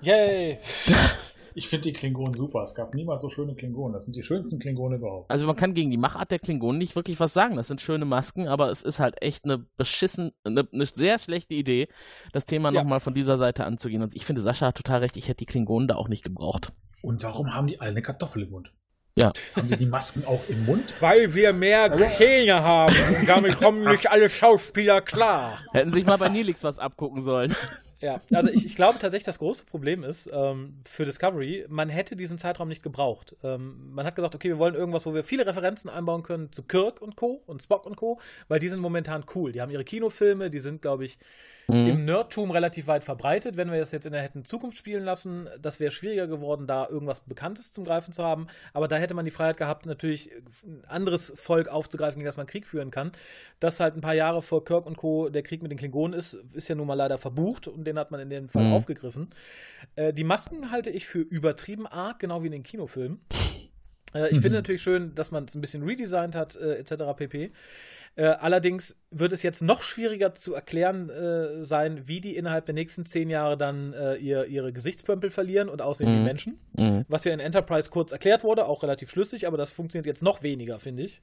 [0.00, 0.58] Yay!
[1.58, 2.62] Ich finde die Klingonen super.
[2.62, 3.92] Es gab niemals so schöne Klingonen.
[3.92, 5.28] Das sind die schönsten Klingonen überhaupt.
[5.28, 7.56] Also man kann gegen die Machart der Klingonen nicht wirklich was sagen.
[7.56, 11.54] Das sind schöne Masken, aber es ist halt echt eine beschissen, eine, eine sehr schlechte
[11.54, 11.88] Idee,
[12.32, 12.80] das Thema Ja.
[12.82, 14.02] nochmal von dieser Seite anzugehen.
[14.02, 16.72] Und ich finde, Sascha hat total recht, ich hätte die Klingonen da auch nicht gebraucht.
[17.02, 18.72] Und warum haben die alle eine Kartoffel im Mund?
[19.18, 19.32] Ja.
[19.56, 20.94] Haben die die Masken auch im Mund?
[21.00, 25.58] Weil wir mehr Zähne haben und damit kommen nicht alle Schauspieler klar.
[25.72, 27.52] Hätten sich mal bei Nilix was abgucken sollen.
[28.00, 32.14] Ja, also ich, ich glaube tatsächlich, das große Problem ist ähm, für Discovery, man hätte
[32.14, 33.34] diesen Zeitraum nicht gebraucht.
[33.42, 36.62] Ähm, man hat gesagt, okay, wir wollen irgendwas, wo wir viele Referenzen einbauen können zu
[36.62, 37.42] Kirk und Co.
[37.46, 39.50] und Spock und Co., weil die sind momentan cool.
[39.50, 41.18] Die haben ihre Kinofilme, die sind, glaube ich,
[41.68, 41.86] mhm.
[41.86, 43.56] im Nerdtum relativ weit verbreitet.
[43.56, 46.88] Wenn wir das jetzt in der hätten Zukunft spielen lassen, das wäre schwieriger geworden, da
[46.88, 48.48] irgendwas Bekanntes zum Greifen zu haben.
[48.72, 50.30] Aber da hätte man die Freiheit gehabt, natürlich
[50.64, 53.12] ein anderes Volk aufzugreifen, gegen das man Krieg führen kann.
[53.60, 55.28] Dass halt ein paar Jahre vor Kirk und Co.
[55.28, 58.10] der Krieg mit den Klingonen ist, ist ja nun mal leider verbucht und den hat
[58.10, 58.72] man in dem Fall mhm.
[58.72, 59.28] aufgegriffen.
[59.96, 63.20] Äh, die Masken halte ich für übertrieben arg, genau wie in den Kinofilmen.
[64.14, 64.42] Äh, ich mhm.
[64.42, 67.04] finde natürlich schön, dass man es ein bisschen redesigned hat, äh, etc.
[67.16, 67.52] pp.
[68.18, 72.74] Äh, allerdings wird es jetzt noch schwieriger zu erklären äh, sein, wie die innerhalb der
[72.74, 76.18] nächsten zehn Jahre dann äh, ihr, ihre Gesichtspömpel verlieren und aussehen mhm.
[76.18, 76.58] wie Menschen.
[76.76, 77.04] Mhm.
[77.06, 80.42] Was ja in Enterprise kurz erklärt wurde, auch relativ schlüssig, aber das funktioniert jetzt noch
[80.42, 81.22] weniger, finde ich.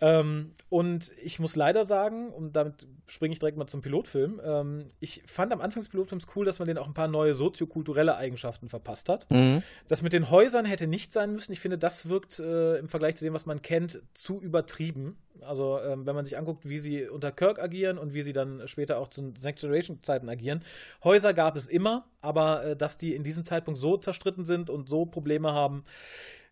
[0.00, 4.90] Ähm, und ich muss leider sagen, und damit springe ich direkt mal zum Pilotfilm, ähm,
[5.00, 8.16] ich fand am Anfang des Pilotfilms cool, dass man denen auch ein paar neue soziokulturelle
[8.16, 9.28] Eigenschaften verpasst hat.
[9.30, 9.62] Mhm.
[9.88, 11.52] Das mit den Häusern hätte nicht sein müssen.
[11.52, 15.16] Ich finde, das wirkt äh, im Vergleich zu dem, was man kennt, zu übertrieben.
[15.40, 18.66] Also, ähm, wenn man sich anguckt, wie sie unter Kirk agieren und wie sie dann
[18.66, 20.62] später auch zu Next Generation-Zeiten agieren.
[21.02, 24.88] Häuser gab es immer, aber äh, dass die in diesem Zeitpunkt so zerstritten sind und
[24.88, 25.84] so Probleme haben,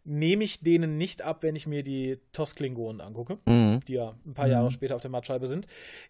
[0.07, 3.81] nehme ich denen nicht ab, wenn ich mir die TOS-Klingonen angucke, mhm.
[3.87, 4.71] die ja ein paar Jahre mhm.
[4.71, 5.67] später auf der Mattscheibe sind.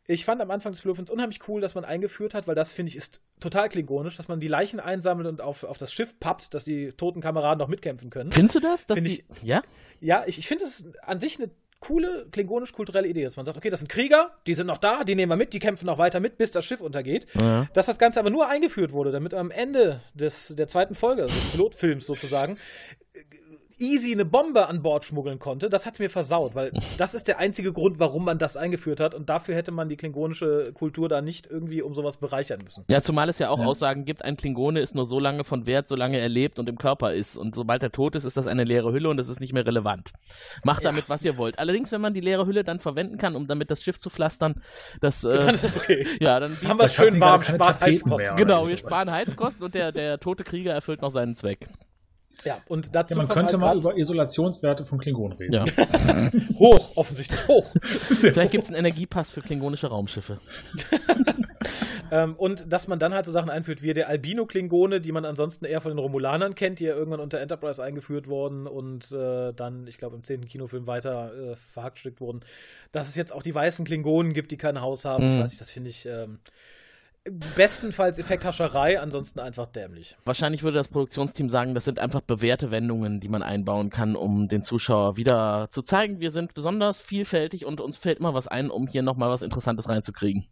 [0.06, 2.90] Ich fand am Anfang des Pilotfilms unheimlich cool, dass man eingeführt hat, weil das, finde
[2.90, 6.54] ich, ist total klingonisch, dass man die Leichen einsammelt und auf, auf das Schiff pappt,
[6.54, 8.32] dass die toten Kameraden noch mitkämpfen können.
[8.32, 8.84] Findest du das?
[8.84, 9.62] Find ich, ja?
[10.00, 13.70] Ja, ich, ich finde es an sich eine coole klingonisch-kulturelle Idee, dass man sagt, okay,
[13.70, 16.20] das sind Krieger, die sind noch da, die nehmen wir mit, die kämpfen noch weiter
[16.20, 17.26] mit, bis das Schiff untergeht.
[17.40, 17.68] Ja.
[17.74, 21.52] Dass das Ganze aber nur eingeführt wurde, damit am Ende des, der zweiten Folge, des
[21.52, 22.56] Pilotfilms sozusagen,
[23.78, 27.38] easy eine Bombe an Bord schmuggeln konnte, das hat mir versaut, weil das ist der
[27.38, 31.20] einzige Grund, warum man das eingeführt hat und dafür hätte man die klingonische Kultur da
[31.20, 32.84] nicht irgendwie um sowas bereichern müssen.
[32.88, 33.66] Ja, zumal es ja auch ja.
[33.66, 36.78] Aussagen gibt, ein Klingone ist nur so lange von Wert, solange er lebt und im
[36.78, 39.40] Körper ist und sobald er tot ist, ist das eine leere Hülle und es ist
[39.40, 40.12] nicht mehr relevant.
[40.64, 40.88] Macht ja.
[40.88, 41.58] damit, was ihr wollt.
[41.58, 44.62] Allerdings, wenn man die leere Hülle dann verwenden kann, um damit das Schiff zu pflastern,
[45.00, 46.06] das äh, dann ist das okay.
[46.20, 48.36] Ja, dann haben wir es schön warm, spart Heizkosten.
[48.36, 51.68] Genau, wir sparen Heizkosten und der, der tote Krieger erfüllt noch seinen Zweck.
[52.44, 55.52] Ja, und dazu ja, man könnte halt mal über Isolationswerte von Klingonen reden.
[55.52, 55.64] Ja.
[56.58, 57.66] hoch, offensichtlich hoch.
[57.82, 60.38] Vielleicht gibt es einen Energiepass für klingonische Raumschiffe.
[62.10, 65.64] ähm, und dass man dann halt so Sachen einführt wie der Albino-Klingone, die man ansonsten
[65.64, 69.86] eher von den Romulanern kennt, die ja irgendwann unter Enterprise eingeführt wurden und äh, dann,
[69.86, 72.40] ich glaube, im zehnten Kinofilm weiter äh, verhackstückt wurden.
[72.92, 75.26] Dass es jetzt auch die weißen Klingonen gibt, die kein Haus haben.
[75.26, 75.34] Mhm.
[75.34, 76.06] Ich weiß nicht, das finde ich.
[76.06, 76.38] Ähm,
[77.54, 80.16] bestenfalls Effekthascherei, ansonsten einfach dämlich.
[80.24, 84.48] Wahrscheinlich würde das Produktionsteam sagen, das sind einfach bewährte Wendungen, die man einbauen kann, um
[84.48, 88.70] den Zuschauer wieder zu zeigen, wir sind besonders vielfältig und uns fällt immer was ein,
[88.70, 90.46] um hier nochmal was Interessantes reinzukriegen.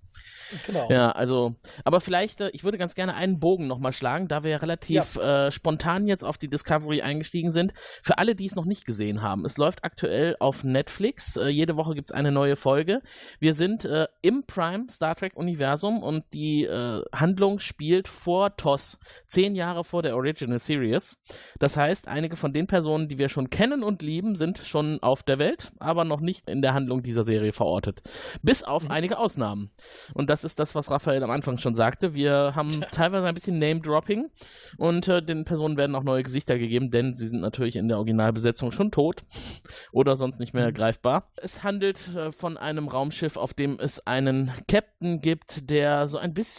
[0.67, 0.89] Genau.
[0.91, 1.55] Ja, also,
[1.85, 5.17] aber vielleicht, äh, ich würde ganz gerne einen Bogen nochmal schlagen, da wir ja relativ
[5.17, 5.47] ja.
[5.47, 7.73] Äh, spontan jetzt auf die Discovery eingestiegen sind.
[8.03, 11.37] Für alle, die es noch nicht gesehen haben, es läuft aktuell auf Netflix.
[11.37, 13.01] Äh, jede Woche gibt es eine neue Folge.
[13.39, 18.99] Wir sind äh, im Prime Star Trek Universum und die äh, Handlung spielt vor TOS,
[19.27, 21.19] zehn Jahre vor der Original Series.
[21.59, 25.23] Das heißt, einige von den Personen, die wir schon kennen und lieben, sind schon auf
[25.23, 28.03] der Welt, aber noch nicht in der Handlung dieser Serie verortet.
[28.43, 28.91] Bis auf mhm.
[28.91, 29.71] einige Ausnahmen.
[30.15, 32.15] Und das ist das, was Raphael am Anfang schon sagte.
[32.15, 34.31] Wir haben teilweise ein bisschen Name-Dropping
[34.79, 37.99] und äh, den Personen werden auch neue Gesichter gegeben, denn sie sind natürlich in der
[37.99, 39.23] Originalbesetzung schon tot
[39.93, 40.75] oder sonst nicht mehr mhm.
[40.75, 41.31] greifbar.
[41.37, 46.35] Es handelt äh, von einem Raumschiff, auf dem es einen Captain gibt, der so ein
[46.35, 46.54] bisschen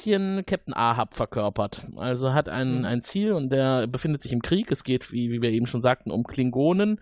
[0.45, 1.87] Captain Ahab verkörpert.
[1.95, 2.85] Also hat ein, mhm.
[2.85, 4.71] ein Ziel und der befindet sich im Krieg.
[4.71, 6.99] Es geht, wie, wie wir eben schon sagten, um Klingonen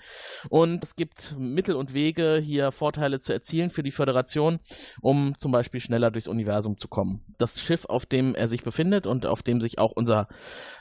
[0.50, 4.60] und es gibt Mittel und Wege, hier Vorteile zu erzielen für die Föderation,
[5.02, 7.22] um zum Beispiel schneller durchs Universum Universum zu kommen.
[7.38, 10.28] Das Schiff, auf dem er sich befindet und auf dem sich auch unser,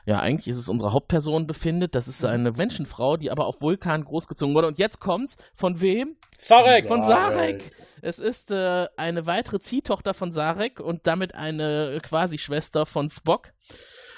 [0.07, 4.05] ja, eigentlich ist es unsere Hauptperson befindet, das ist eine Menschenfrau, die aber auf Vulkan
[4.05, 4.69] großgezogen wurde.
[4.69, 6.17] Und jetzt kommt's von wem?
[6.43, 6.89] Sarek!
[6.89, 7.73] Von Sarek!
[8.03, 13.53] Es ist äh, eine weitere Ziehtochter von Sarek und damit eine quasi Schwester von Spock.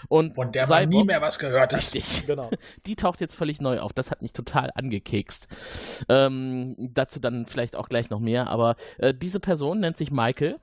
[0.09, 1.81] Und von der man nie mehr was gehört hat.
[1.81, 2.51] Richtig, genau.
[2.87, 3.93] Die taucht jetzt völlig neu auf.
[3.93, 5.49] Das hat mich total angekekst.
[6.09, 8.49] Ähm, dazu dann vielleicht auch gleich noch mehr.
[8.49, 10.57] Aber äh, diese Person nennt sich Michael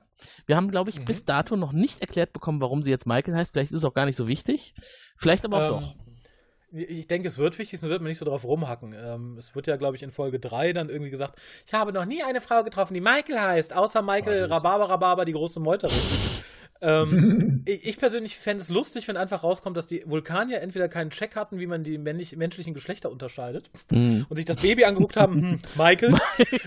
[0.46, 1.04] wir haben, glaube ich, mhm.
[1.04, 3.52] bis dato noch nicht erklärt bekommen, warum sie jetzt Michael heißt.
[3.52, 4.74] Vielleicht ist es auch gar nicht so wichtig.
[5.16, 6.01] Vielleicht aber auch ähm, doch.
[6.74, 8.94] Ich denke, es wird wichtig, es wird man nicht so drauf rumhacken.
[8.94, 12.06] Ähm, es wird ja, glaube ich, in Folge 3 dann irgendwie gesagt, ich habe noch
[12.06, 15.94] nie eine Frau getroffen, die Michael heißt, außer Michael Rhabarber Rhabarber, die große Meuterin.
[16.80, 21.10] ähm, ich, ich, persönlich fände es lustig, wenn einfach rauskommt, dass die Vulkanier entweder keinen
[21.10, 24.24] Check hatten, wie man die männlich, menschlichen Geschlechter unterscheidet mhm.
[24.30, 26.14] und sich das Baby angeguckt haben, hm, Michael.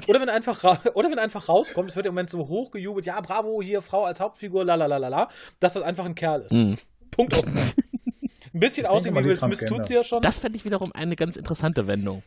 [0.07, 3.59] oder, wenn einfach oder wenn einfach rauskommt, es wird im Moment so hochgejubelt, ja, bravo,
[3.63, 5.29] hier Frau als Hauptfigur, la
[5.59, 6.53] dass das einfach ein Kerl ist.
[6.53, 6.77] Mhm.
[7.09, 7.41] Punkt.
[8.55, 10.21] Ein bisschen aussehen wie Will Smith tut sie ja schon.
[10.21, 12.23] Das fände ich wiederum eine ganz interessante Wendung.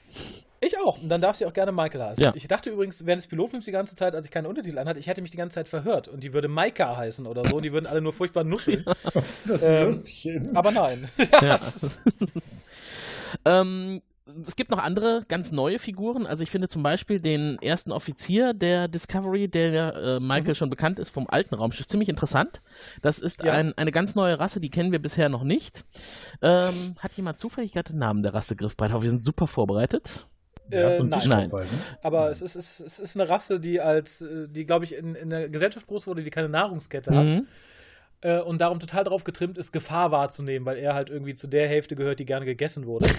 [0.60, 1.00] Ich auch.
[1.00, 2.22] Und dann darf sie auch gerne Michael heißen.
[2.22, 2.32] Ja.
[2.34, 5.06] Ich dachte übrigens während des Pilotfilms die ganze Zeit, als ich keine Untertitel anhatte, ich
[5.06, 6.06] hätte mich die ganze Zeit verhört.
[6.06, 7.56] Und die würde Maika heißen oder so.
[7.56, 8.84] Und die würden alle nur furchtbar nuscheln.
[9.46, 10.38] das ähm, lustig.
[10.52, 11.08] Aber nein.
[11.40, 11.58] Ja.
[13.46, 14.02] ähm,
[14.46, 16.26] es gibt noch andere ganz neue Figuren.
[16.26, 20.54] Also ich finde zum Beispiel den ersten Offizier der Discovery, der äh, Michael mhm.
[20.54, 22.60] schon bekannt ist vom alten Raumschiff, ziemlich interessant.
[23.02, 23.52] Das ist ja.
[23.52, 25.84] ein, eine ganz neue Rasse, die kennen wir bisher noch nicht.
[26.42, 29.02] Ähm, hat jemand zufällig gerade den Namen der Rasse griffbereit?
[29.02, 30.26] Wir sind super vorbereitet.
[30.70, 31.28] Äh, so nein.
[31.28, 31.48] nein.
[31.48, 31.66] Ne?
[32.02, 34.94] Aber es ist, es, ist, es ist eine Rasse, die als, äh, die glaube ich
[34.94, 37.26] in, in einer Gesellschaft groß wurde, die keine Nahrungskette hat.
[37.26, 37.46] Mhm.
[38.20, 41.68] Äh, und darum total darauf getrimmt ist, Gefahr wahrzunehmen, weil er halt irgendwie zu der
[41.68, 43.08] Hälfte gehört, die gerne gegessen wurde.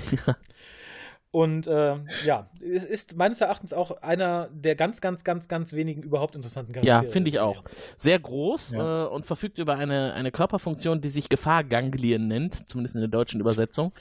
[1.32, 6.02] Und äh, ja, es ist meines Erachtens auch einer der ganz, ganz, ganz, ganz wenigen
[6.02, 7.06] überhaupt interessanten Charaktere.
[7.06, 7.64] Ja, finde ich auch.
[7.98, 9.06] Sehr groß ja.
[9.06, 13.40] äh, und verfügt über eine, eine Körperfunktion, die sich Gefahrganglien nennt, zumindest in der deutschen
[13.42, 13.94] Übersetzung.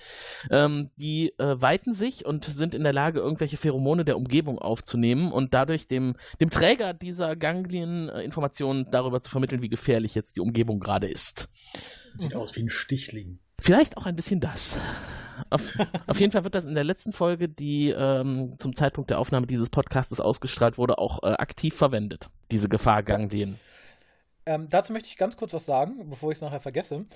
[0.51, 5.31] Ähm, die äh, weiten sich und sind in der Lage, irgendwelche Pheromone der Umgebung aufzunehmen
[5.31, 10.37] und dadurch dem, dem Träger dieser Ganglien äh, Informationen darüber zu vermitteln, wie gefährlich jetzt
[10.37, 11.51] die Umgebung gerade ist.
[12.15, 12.41] Sieht mhm.
[12.41, 13.39] aus wie ein Stichling.
[13.61, 14.79] Vielleicht auch ein bisschen das.
[15.51, 15.73] Auf,
[16.07, 19.47] auf, jeden Fall wird das in der letzten Folge, die ähm, zum Zeitpunkt der Aufnahme
[19.47, 22.29] dieses Podcastes ausgestrahlt wurde, auch äh, aktiv verwendet.
[22.51, 23.59] Diese Gefahrganglien.
[24.47, 27.07] Ähm, dazu möchte ich ganz kurz was sagen, bevor ich es nachher vergesse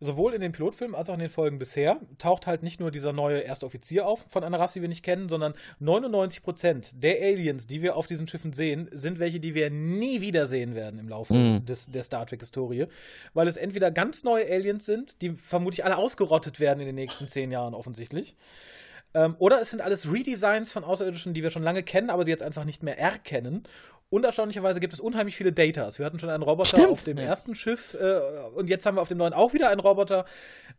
[0.00, 3.12] sowohl in den Pilotfilmen als auch in den Folgen bisher taucht halt nicht nur dieser
[3.12, 7.66] neue erste Offizier auf von einer Rasse, die wir nicht kennen, sondern 99% der Aliens,
[7.66, 11.34] die wir auf diesen Schiffen sehen, sind welche, die wir nie wiedersehen werden im Laufe
[11.34, 11.66] mm.
[11.66, 12.86] des, der Star Trek-Historie.
[13.34, 17.28] Weil es entweder ganz neue Aliens sind, die vermutlich alle ausgerottet werden in den nächsten
[17.28, 18.36] zehn Jahren offensichtlich.
[19.12, 22.30] Ähm, oder es sind alles Redesigns von Außerirdischen, die wir schon lange kennen, aber sie
[22.30, 23.64] jetzt einfach nicht mehr erkennen.
[24.10, 25.98] Und erstaunlicherweise gibt es unheimlich viele Datas.
[25.98, 26.88] Wir hatten schon einen Roboter Stimmt.
[26.88, 27.24] auf dem ja.
[27.24, 28.20] ersten Schiff äh,
[28.54, 30.24] und jetzt haben wir auf dem neuen auch wieder einen Roboter.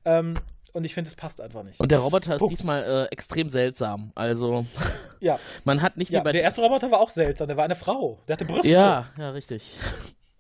[0.03, 0.33] Ähm,
[0.73, 1.79] und ich finde, es passt einfach nicht.
[1.79, 2.51] Und der Roboter ist Punkt.
[2.51, 4.11] diesmal äh, extrem seltsam.
[4.15, 4.65] Also,
[5.19, 5.39] ja.
[5.63, 6.31] man hat nicht ja, wie bei.
[6.33, 7.47] Der erste Roboter war auch seltsam.
[7.47, 8.19] Der war eine Frau.
[8.27, 8.67] Der hatte Brüste.
[8.67, 9.77] Ja, ja, richtig.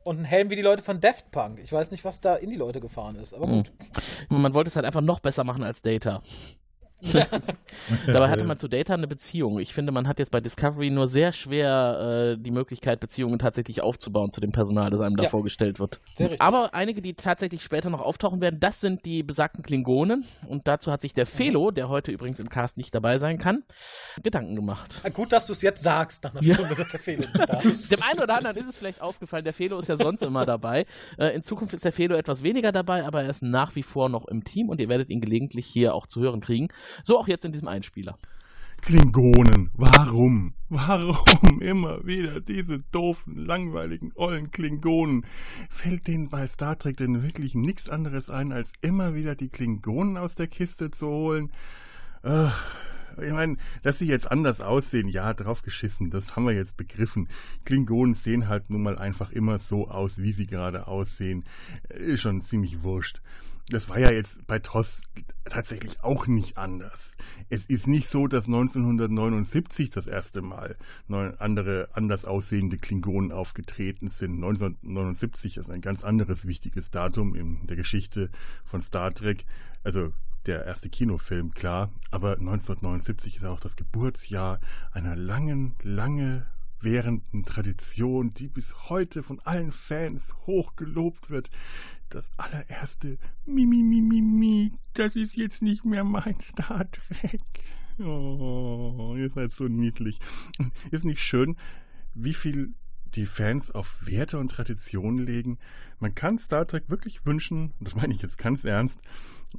[0.03, 1.59] Und ein Helm wie die Leute von Daft Punk.
[1.63, 3.71] Ich weiß nicht, was da in die Leute gefahren ist, aber gut.
[4.29, 4.41] Mhm.
[4.41, 6.23] Man wollte es halt einfach noch besser machen als Data.
[8.05, 9.59] Dabei hatte man zu Data eine Beziehung.
[9.59, 13.81] Ich finde, man hat jetzt bei Discovery nur sehr schwer äh, die Möglichkeit, Beziehungen tatsächlich
[13.81, 15.23] aufzubauen zu dem Personal, das einem ja.
[15.23, 15.99] da vorgestellt wird.
[16.39, 20.25] Aber einige, die tatsächlich später noch auftauchen werden, das sind die besagten Klingonen.
[20.47, 23.63] Und dazu hat sich der Felo, der heute übrigens im Cast nicht dabei sein kann,
[24.21, 24.99] Gedanken gemacht.
[25.03, 26.53] Ah, gut, dass du es jetzt sagst, nach einer ja.
[26.53, 27.91] Stunde, dass der Felo nicht da ist.
[27.91, 30.85] Dem einen oder anderen ist es vielleicht aufgefallen, der Felo ist ja sonst immer dabei.
[31.17, 34.09] Äh, in Zukunft ist der Felo etwas weniger dabei, aber er ist nach wie vor
[34.09, 36.69] noch im Team und ihr werdet ihn gelegentlich hier auch zu hören kriegen.
[37.03, 38.17] So auch jetzt in diesem Einspieler.
[38.81, 40.53] Klingonen, warum?
[40.69, 45.25] Warum immer wieder diese doofen, langweiligen, ollen Klingonen?
[45.69, 50.17] Fällt denen bei Star Trek denn wirklich nichts anderes ein, als immer wieder die Klingonen
[50.17, 51.51] aus der Kiste zu holen?
[52.23, 52.73] Ach,
[53.21, 57.29] ich meine, dass sie jetzt anders aussehen, ja, drauf geschissen, das haben wir jetzt begriffen.
[57.65, 61.45] Klingonen sehen halt nun mal einfach immer so aus, wie sie gerade aussehen.
[61.89, 63.21] Ist schon ziemlich wurscht
[63.69, 65.01] das war ja jetzt bei TOS
[65.45, 67.15] tatsächlich auch nicht anders.
[67.49, 70.77] Es ist nicht so, dass 1979 das erste Mal
[71.39, 74.35] andere anders aussehende Klingonen aufgetreten sind.
[74.35, 78.29] 1979 ist ein ganz anderes wichtiges Datum in der Geschichte
[78.65, 79.45] von Star Trek.
[79.83, 80.13] Also
[80.45, 84.59] der erste Kinofilm, klar, aber 1979 ist auch das Geburtsjahr
[84.91, 86.45] einer langen, lange
[86.83, 91.49] währenden Tradition, die bis heute von allen Fans hoch gelobt wird.
[92.09, 97.41] Das allererste Mimi, Mimi, Mimi, das ist jetzt nicht mehr mein Star Trek.
[97.99, 100.19] Oh, ihr seid so niedlich.
[100.91, 101.55] Ist nicht schön,
[102.13, 102.73] wie viel
[103.15, 105.57] die Fans auf Werte und Traditionen legen.
[105.99, 108.99] Man kann Star Trek wirklich wünschen, und das meine ich jetzt ganz ernst,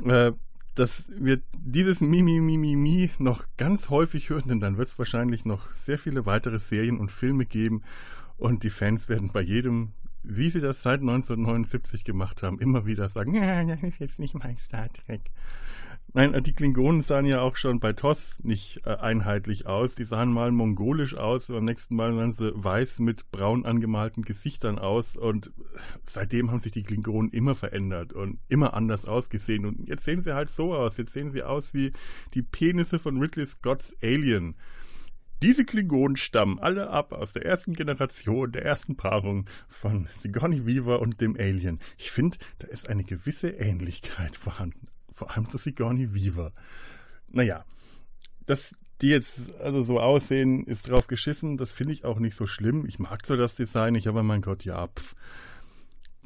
[0.05, 0.33] äh,
[0.75, 5.45] dass wir dieses Mimi, Mimi, Mi noch ganz häufig hören, denn dann wird es wahrscheinlich
[5.45, 7.83] noch sehr viele weitere Serien und Filme geben
[8.39, 9.93] und die Fans werden bei jedem,
[10.23, 14.35] wie sie das seit 1979 gemacht haben, immer wieder sagen, ja, das ist jetzt nicht
[14.35, 15.31] mein Star Trek.
[16.15, 19.95] Nein, die Klingonen sahen ja auch schon bei TOS nicht äh, einheitlich aus.
[19.95, 24.79] Die sahen mal mongolisch aus, beim nächsten Mal sahen sie weiß mit braun angemalten Gesichtern
[24.79, 25.17] aus.
[25.17, 25.53] Und
[26.05, 29.65] seitdem haben sich die Klingonen immer verändert und immer anders ausgesehen.
[29.65, 30.99] Und jetzt sehen sie halt so aus.
[30.99, 31.93] Jetzt sehen sie aus wie
[32.35, 34.55] die Penisse von Ridley Scott's Alien.
[35.43, 41.01] Diese Klingonen stammen alle ab aus der ersten Generation, der ersten Paarung von Sigourney Weaver
[41.01, 41.79] und dem Alien.
[41.97, 44.92] Ich finde, da ist eine gewisse Ähnlichkeit vorhanden.
[45.13, 46.53] Vor allem zu Sigourney Weaver.
[47.29, 47.65] Naja,
[48.47, 51.57] dass die jetzt also so aussehen, ist drauf geschissen.
[51.57, 52.87] Das finde ich auch nicht so schlimm.
[52.87, 55.15] Ich mag zwar das Design nicht, aber mein Gott, ja, pff.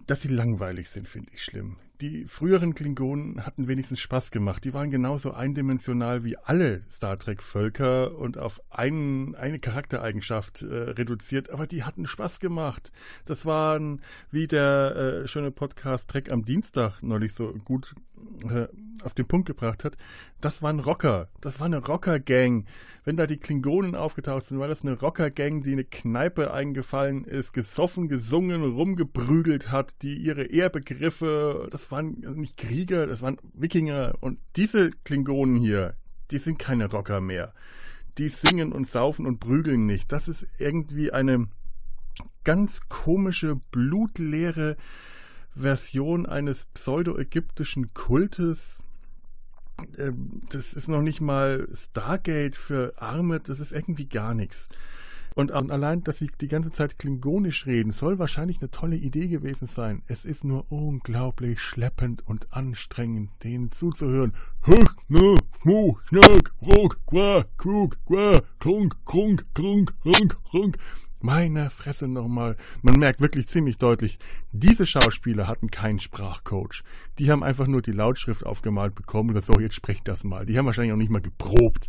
[0.06, 1.78] Dass sie langweilig sind, finde ich schlimm.
[2.02, 4.64] Die früheren Klingonen hatten wenigstens Spaß gemacht.
[4.64, 11.48] Die waren genauso eindimensional wie alle Star Trek-Völker und auf einen, eine Charaktereigenschaft äh, reduziert,
[11.48, 12.92] aber die hatten Spaß gemacht.
[13.24, 17.94] Das waren, wie der äh, schöne Podcast Trek am Dienstag neulich so gut
[18.48, 18.68] äh,
[19.02, 19.96] auf den Punkt gebracht hat,
[20.40, 21.28] das waren Rocker.
[21.40, 22.64] Das war eine Rocker-Gang.
[23.04, 27.52] Wenn da die Klingonen aufgetaucht sind, war das eine Rocker-Gang, die eine Kneipe eingefallen ist,
[27.52, 34.14] gesoffen, gesungen, rumgeprügelt hat, die ihre Ehrbegriffe, das waren nicht Krieger, das waren Wikinger.
[34.20, 35.94] Und diese Klingonen hier,
[36.30, 37.52] die sind keine Rocker mehr.
[38.18, 40.10] Die singen und saufen und prügeln nicht.
[40.10, 41.48] Das ist irgendwie eine
[42.44, 44.76] ganz komische, blutleere
[45.56, 48.84] Version eines pseudo-ägyptischen Kultes.
[49.98, 54.68] Ähm, das ist noch nicht mal Stargate für Arme, das ist irgendwie gar nichts.
[55.36, 59.68] Und allein, dass sie die ganze Zeit klingonisch reden, soll wahrscheinlich eine tolle Idee gewesen
[59.68, 60.02] sein.
[60.06, 64.32] Es ist nur unglaublich schleppend und anstrengend, denen zuzuhören.
[71.20, 72.56] Meine Fresse nochmal.
[72.82, 74.18] Man merkt wirklich ziemlich deutlich,
[74.52, 76.82] diese Schauspieler hatten keinen Sprachcoach.
[77.18, 80.44] Die haben einfach nur die Lautschrift aufgemalt bekommen und gesagt, so, jetzt sprecht das mal.
[80.46, 81.88] Die haben wahrscheinlich auch nicht mal geprobt.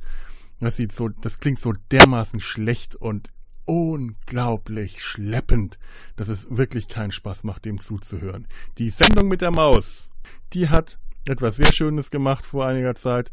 [0.60, 3.32] Das sieht so, das klingt so dermaßen schlecht und
[3.66, 5.78] unglaublich schleppend,
[6.16, 8.48] dass es wirklich keinen Spaß macht, dem zuzuhören.
[8.78, 10.10] Die Sendung mit der Maus,
[10.54, 13.32] die hat etwas sehr Schönes gemacht vor einiger Zeit.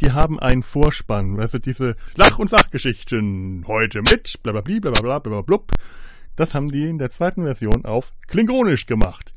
[0.00, 5.72] Die haben einen Vorspann, du, diese Lach- und Sachgeschichten heute mit, blablabli, blablabla, blub.
[6.36, 9.32] Das haben die in der zweiten Version auf Klingonisch gemacht.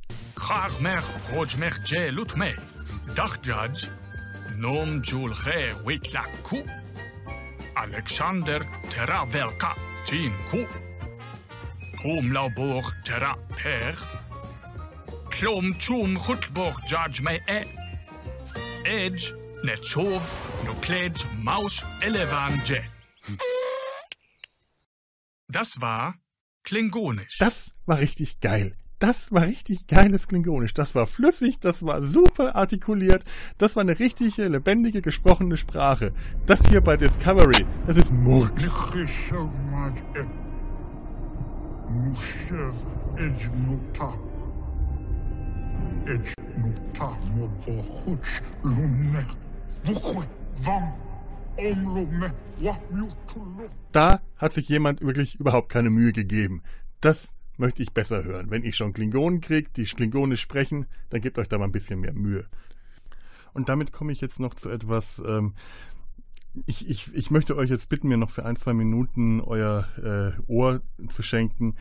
[7.75, 9.75] Alexander Teravelka
[10.05, 10.65] Tin Ku.
[12.03, 13.93] Humlaubor Tera Per.
[15.29, 17.65] Klom Chum Chutbor Judge Me E.
[18.83, 20.35] Edge Netchov
[20.65, 22.83] Nuklej Maus Elevanje.
[25.47, 26.15] Das war
[26.63, 27.39] Klingonisch.
[27.39, 28.75] Das war richtig geil.
[28.99, 30.73] Das war richtig geiles Klingonisch.
[30.73, 33.23] Das war flüssig, das war super artikuliert.
[33.57, 36.13] Das war eine richtige, lebendige, gesprochene Sprache.
[36.45, 38.71] Das hier bei Discovery, das ist Murks.
[53.91, 56.61] Da hat sich jemand wirklich überhaupt keine Mühe gegeben.
[57.01, 58.49] Das möchte ich besser hören.
[58.49, 61.99] Wenn ich schon Klingonen kriege, die Klingonisch sprechen, dann gebt euch da mal ein bisschen
[61.99, 62.45] mehr Mühe.
[63.53, 65.21] Und damit komme ich jetzt noch zu etwas.
[65.25, 65.53] Ähm,
[66.65, 70.41] ich, ich, ich möchte euch jetzt bitten, mir noch für ein, zwei Minuten euer äh,
[70.47, 71.75] Ohr zu schenken,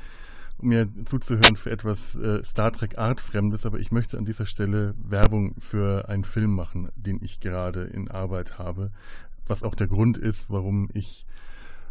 [0.61, 5.55] mir zuzuhören für etwas äh, Star Trek Artfremdes, aber ich möchte an dieser Stelle Werbung
[5.59, 8.91] für einen Film machen, den ich gerade in Arbeit habe,
[9.47, 11.27] was auch der Grund ist, warum ich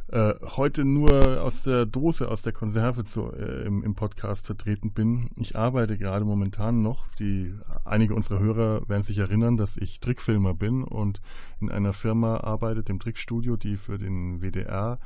[0.08, 4.92] äh, heute nur aus der Dose, aus der Konserve zu, äh, im, im, Podcast vertreten
[4.92, 5.32] bin.
[5.36, 7.08] Ich arbeite gerade momentan noch.
[7.20, 7.56] Die,
[7.86, 11.22] einige unserer Hörer werden sich erinnern, dass ich Trickfilmer bin und
[11.60, 15.00] in einer Firma arbeite, dem Trickstudio, die für den WDR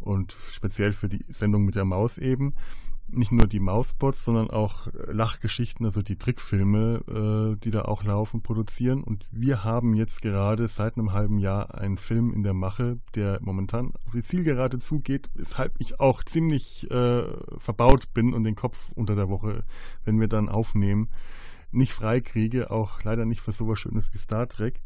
[0.00, 2.54] und speziell für die Sendung mit der Maus eben
[3.12, 8.04] nicht nur die Mausbots, sondern auch äh, Lachgeschichten, also die Trickfilme, äh, die da auch
[8.04, 9.02] laufen, produzieren.
[9.04, 13.38] Und wir haben jetzt gerade seit einem halben Jahr einen Film in der Mache, der
[13.42, 17.24] momentan auf die Zielgerade zugeht, weshalb ich auch ziemlich äh,
[17.58, 19.64] verbaut bin und den Kopf unter der Woche,
[20.04, 21.08] wenn wir dann aufnehmen,
[21.70, 24.82] nicht frei kriege, auch leider nicht für sowas Schönes wie Star Trek.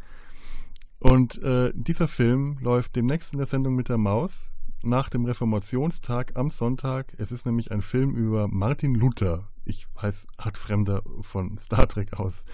[0.98, 4.52] Und äh, dieser Film läuft demnächst in der Sendung mit der Maus
[4.82, 7.14] nach dem Reformationstag am Sonntag.
[7.18, 9.48] Es ist nämlich ein Film über Martin Luther.
[9.64, 12.44] Ich weiß, hat Fremder von Star Trek aus.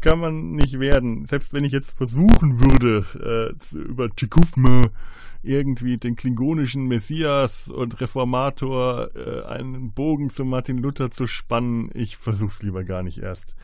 [0.00, 1.26] Kann man nicht werden.
[1.26, 4.90] Selbst wenn ich jetzt versuchen würde, äh, über Tschikufme
[5.42, 12.16] irgendwie den klingonischen Messias und Reformator äh, einen Bogen zu Martin Luther zu spannen, ich
[12.16, 13.54] versuch's lieber gar nicht erst.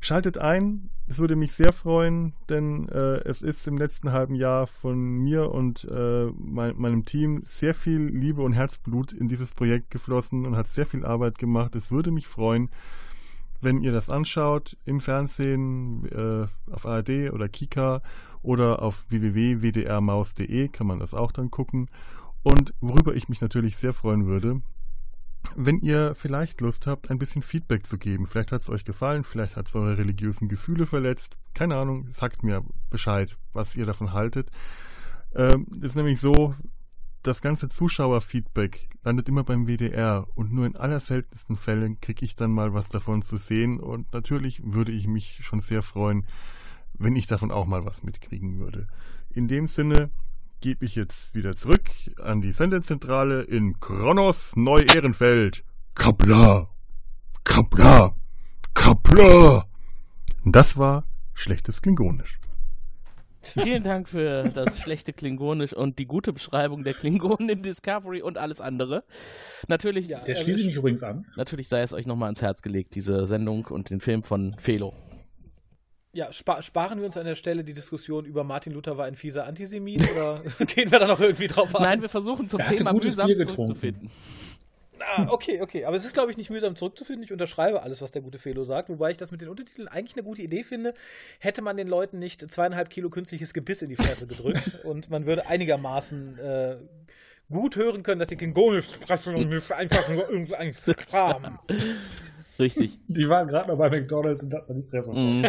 [0.00, 4.66] Schaltet ein, es würde mich sehr freuen, denn äh, es ist im letzten halben Jahr
[4.66, 9.90] von mir und äh, mein, meinem Team sehr viel Liebe und Herzblut in dieses Projekt
[9.90, 11.74] geflossen und hat sehr viel Arbeit gemacht.
[11.74, 12.70] Es würde mich freuen,
[13.60, 18.02] wenn ihr das anschaut im Fernsehen, äh, auf ARD oder Kika
[18.42, 21.90] oder auf www.wdrmaus.de kann man das auch dann gucken.
[22.42, 24.62] Und worüber ich mich natürlich sehr freuen würde,
[25.54, 28.26] wenn ihr vielleicht Lust habt, ein bisschen Feedback zu geben.
[28.26, 31.36] Vielleicht hat es euch gefallen, vielleicht hat es eure religiösen Gefühle verletzt.
[31.54, 34.50] Keine Ahnung, sagt mir Bescheid, was ihr davon haltet.
[35.34, 36.54] Ähm, ist nämlich so,
[37.26, 42.52] das ganze Zuschauerfeedback landet immer beim WDR und nur in allerseltensten Fällen kriege ich dann
[42.52, 46.24] mal was davon zu sehen und natürlich würde ich mich schon sehr freuen,
[46.94, 48.86] wenn ich davon auch mal was mitkriegen würde.
[49.30, 50.10] In dem Sinne
[50.60, 51.90] gebe ich jetzt wieder zurück
[52.22, 55.64] an die Sendezentrale in Kronos Neu-Ehrenfeld.
[55.94, 56.68] Kapla!
[57.44, 58.16] Kapla!
[58.74, 59.66] Kapla!
[60.44, 61.04] Das war
[61.34, 62.38] schlechtes Klingonisch.
[63.62, 68.38] Vielen Dank für das schlechte Klingonisch und die gute Beschreibung der Klingonen in Discovery und
[68.38, 69.04] alles andere.
[69.68, 71.26] Natürlich, ja, der schließe ich mich übrigens an.
[71.36, 74.94] Natürlich sei es euch nochmal ans Herz gelegt, diese Sendung und den Film von Felo.
[76.12, 79.16] Ja, spa sparen wir uns an der Stelle die Diskussion über Martin Luther war ein
[79.16, 81.82] fieser Antisemit oder gehen wir da noch irgendwie drauf ein?
[81.82, 84.10] Nein, wir versuchen zum Thema mühsam zurückzufinden.
[85.00, 85.84] Ah, okay, okay.
[85.84, 87.24] Aber es ist, glaube ich, nicht mühsam zurückzufinden.
[87.24, 88.88] Ich unterschreibe alles, was der gute Felo sagt.
[88.88, 90.94] Wobei ich das mit den Untertiteln eigentlich eine gute Idee finde.
[91.38, 95.26] Hätte man den Leuten nicht zweieinhalb Kilo künstliches Gebiss in die Fresse gedrückt und man
[95.26, 96.76] würde einigermaßen äh,
[97.50, 100.74] gut hören können, dass die Klingonisch sprechen und nicht einfach nur irgendein
[101.08, 101.58] Kram.
[102.58, 102.98] Richtig.
[103.08, 105.12] Die waren gerade noch bei McDonalds und hatten die Fresse.
[105.12, 105.44] Mm.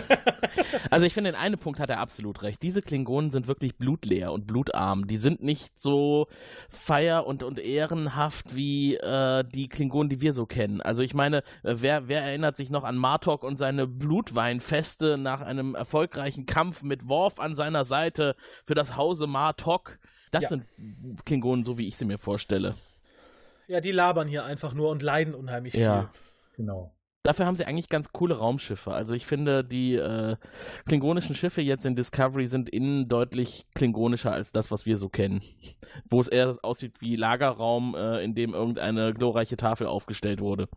[0.90, 2.62] Also ich finde, in einem Punkt hat er absolut recht.
[2.62, 5.08] Diese Klingonen sind wirklich blutleer und blutarm.
[5.08, 6.28] Die sind nicht so
[6.70, 10.82] feier- und, und ehrenhaft wie äh, die Klingonen, die wir so kennen.
[10.82, 15.42] Also ich meine, äh, wer, wer erinnert sich noch an Martok und seine Blutweinfeste nach
[15.42, 18.36] einem erfolgreichen Kampf mit Worf an seiner Seite
[18.66, 20.00] für das Hause Martok?
[20.32, 20.50] Das ja.
[20.50, 20.66] sind
[21.26, 22.76] Klingonen, so wie ich sie mir vorstelle.
[23.68, 26.02] Ja, die labern hier einfach nur und leiden unheimlich ja.
[26.02, 26.10] viel.
[26.58, 26.97] Genau.
[27.24, 28.94] Dafür haben sie eigentlich ganz coole Raumschiffe.
[28.94, 30.38] Also ich finde, die äh,
[30.86, 35.42] klingonischen Schiffe jetzt in Discovery sind innen deutlich klingonischer als das, was wir so kennen.
[36.10, 40.70] Wo es eher aussieht wie Lagerraum, äh, in dem irgendeine glorreiche Tafel aufgestellt wurde.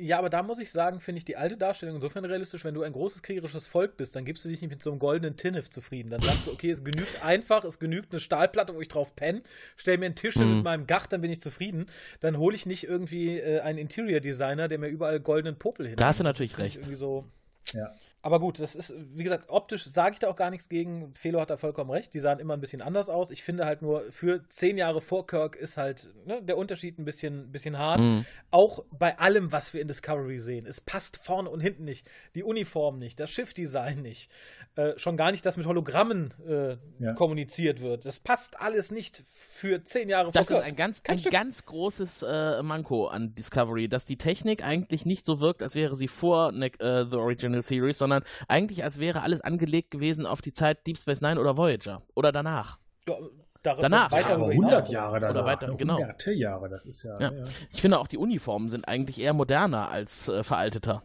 [0.00, 2.82] Ja, aber da muss ich sagen, finde ich die alte Darstellung insofern realistisch, wenn du
[2.82, 5.70] ein großes kriegerisches Volk bist, dann gibst du dich nicht mit so einem goldenen Tinnef
[5.70, 6.10] zufrieden.
[6.10, 9.42] Dann sagst du, okay, es genügt einfach, es genügt eine Stahlplatte, wo ich drauf penne,
[9.76, 10.56] stell mir einen Tisch mhm.
[10.56, 11.86] mit meinem Gach, dann bin ich zufrieden.
[12.20, 15.96] Dann hole ich nicht irgendwie äh, einen Interior Designer, der mir überall goldenen Popel hin.
[15.96, 16.78] Da hast du natürlich recht.
[16.78, 17.24] Irgendwie so,
[17.72, 17.92] ja.
[18.22, 21.14] Aber gut, das ist, wie gesagt, optisch sage ich da auch gar nichts gegen.
[21.14, 22.12] Felo hat da vollkommen recht.
[22.12, 23.30] Die sahen immer ein bisschen anders aus.
[23.30, 27.06] Ich finde halt nur, für zehn Jahre vor Kirk ist halt ne, der Unterschied ein
[27.06, 28.00] bisschen, bisschen hart.
[28.00, 28.26] Mhm.
[28.50, 30.66] Auch bei allem, was wir in Discovery sehen.
[30.66, 32.10] Es passt vorne und hinten nicht.
[32.34, 34.30] Die Uniform nicht, das Schiffdesign nicht.
[34.76, 37.14] Äh, schon gar nicht, dass mit Hologrammen äh, ja.
[37.14, 38.04] kommuniziert wird.
[38.04, 40.60] Das passt alles nicht für zehn Jahre das vor Kirk.
[40.60, 45.06] Das ist ein ganz, ein ganz großes äh, Manko an Discovery, dass die Technik eigentlich
[45.06, 48.98] nicht so wirkt, als wäre sie vor ne, The Original Series, sondern sondern eigentlich als
[48.98, 52.78] wäre alles angelegt gewesen auf die Zeit Deep Space Nine oder Voyager oder danach.
[53.08, 53.16] Ja,
[53.62, 54.10] danach.
[54.10, 55.34] Weiter ja, 100 Jahre danach.
[55.34, 55.98] Oder weiter, genau.
[55.98, 57.32] Hunderte Jahre, das ist ja, ja.
[57.32, 61.02] ja, Ich finde auch die Uniformen sind eigentlich eher moderner als äh, veralteter.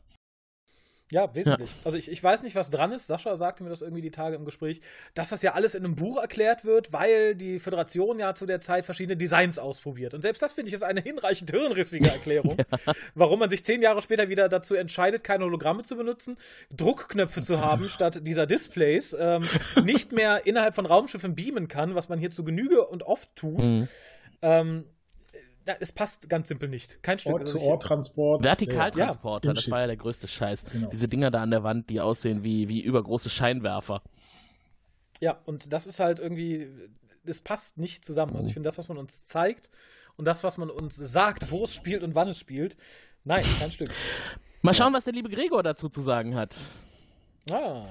[1.12, 1.70] Ja, wesentlich.
[1.70, 1.76] Ja.
[1.84, 3.06] Also ich, ich weiß nicht, was dran ist.
[3.06, 4.82] Sascha sagte mir das irgendwie die Tage im Gespräch,
[5.14, 8.60] dass das ja alles in einem Buch erklärt wird, weil die Föderation ja zu der
[8.60, 10.16] Zeit verschiedene Designs ausprobiert.
[10.16, 12.94] Und selbst das finde ich ist eine hinreichend hirnrissige Erklärung, ja.
[13.14, 16.38] warum man sich zehn Jahre später wieder dazu entscheidet, keine Hologramme zu benutzen,
[16.76, 19.48] Druckknöpfe zu haben statt dieser Displays, ähm,
[19.84, 23.64] nicht mehr innerhalb von Raumschiffen beamen kann, was man hier zu Genüge und oft tut.
[23.64, 23.88] Mhm.
[24.42, 24.86] Ähm,
[25.80, 27.02] es passt ganz simpel nicht.
[27.02, 27.34] Kein Stück.
[27.34, 28.44] Ort zu Ort Transport.
[28.44, 30.66] Vertikaltransporter, ja, das war ja der größte Scheiß.
[30.72, 30.90] Genau.
[30.90, 34.02] Diese Dinger da an der Wand, die aussehen wie, wie übergroße Scheinwerfer.
[35.20, 36.70] Ja, und das ist halt irgendwie,
[37.24, 38.36] das passt nicht zusammen.
[38.36, 39.72] Also ich finde, das, was man uns zeigt
[40.18, 42.78] und das, was man uns sagt, wo es spielt und wann es spielt,
[43.24, 43.92] nein, kein Stück.
[44.62, 46.58] Mal schauen, was der liebe Gregor dazu zu sagen hat.
[47.52, 47.86] Ah.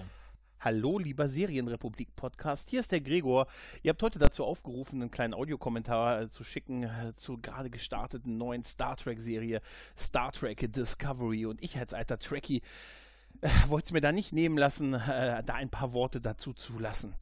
[0.65, 2.71] Hallo, lieber Serienrepublik-Podcast.
[2.71, 3.49] Hier ist der Gregor.
[3.83, 8.39] Ihr habt heute dazu aufgerufen, einen kleinen Audiokommentar äh, zu schicken äh, zur gerade gestarteten
[8.39, 9.61] neuen Star Trek-Serie
[9.99, 11.45] Star Trek Discovery.
[11.45, 12.62] Und ich als alter Trekkie
[13.43, 16.79] äh, wollte es mir da nicht nehmen lassen, äh, da ein paar Worte dazu zu
[16.79, 17.15] lassen.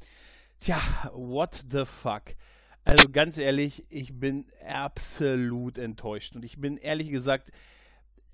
[0.61, 0.81] Tja,
[1.13, 2.37] what the fuck?
[2.85, 6.37] Also ganz ehrlich, ich bin absolut enttäuscht.
[6.37, 7.51] Und ich bin ehrlich gesagt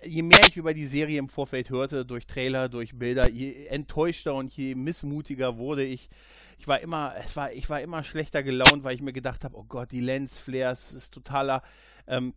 [0.02, 4.34] je mehr ich über die Serie im Vorfeld hörte, durch Trailer, durch Bilder, je enttäuschter
[4.34, 6.08] und je missmutiger wurde ich.
[6.58, 9.56] Ich war immer, es war, ich war immer schlechter gelaunt, weil ich mir gedacht habe,
[9.56, 11.62] oh Gott, die Lensflares ist totaler
[12.06, 12.34] ähm,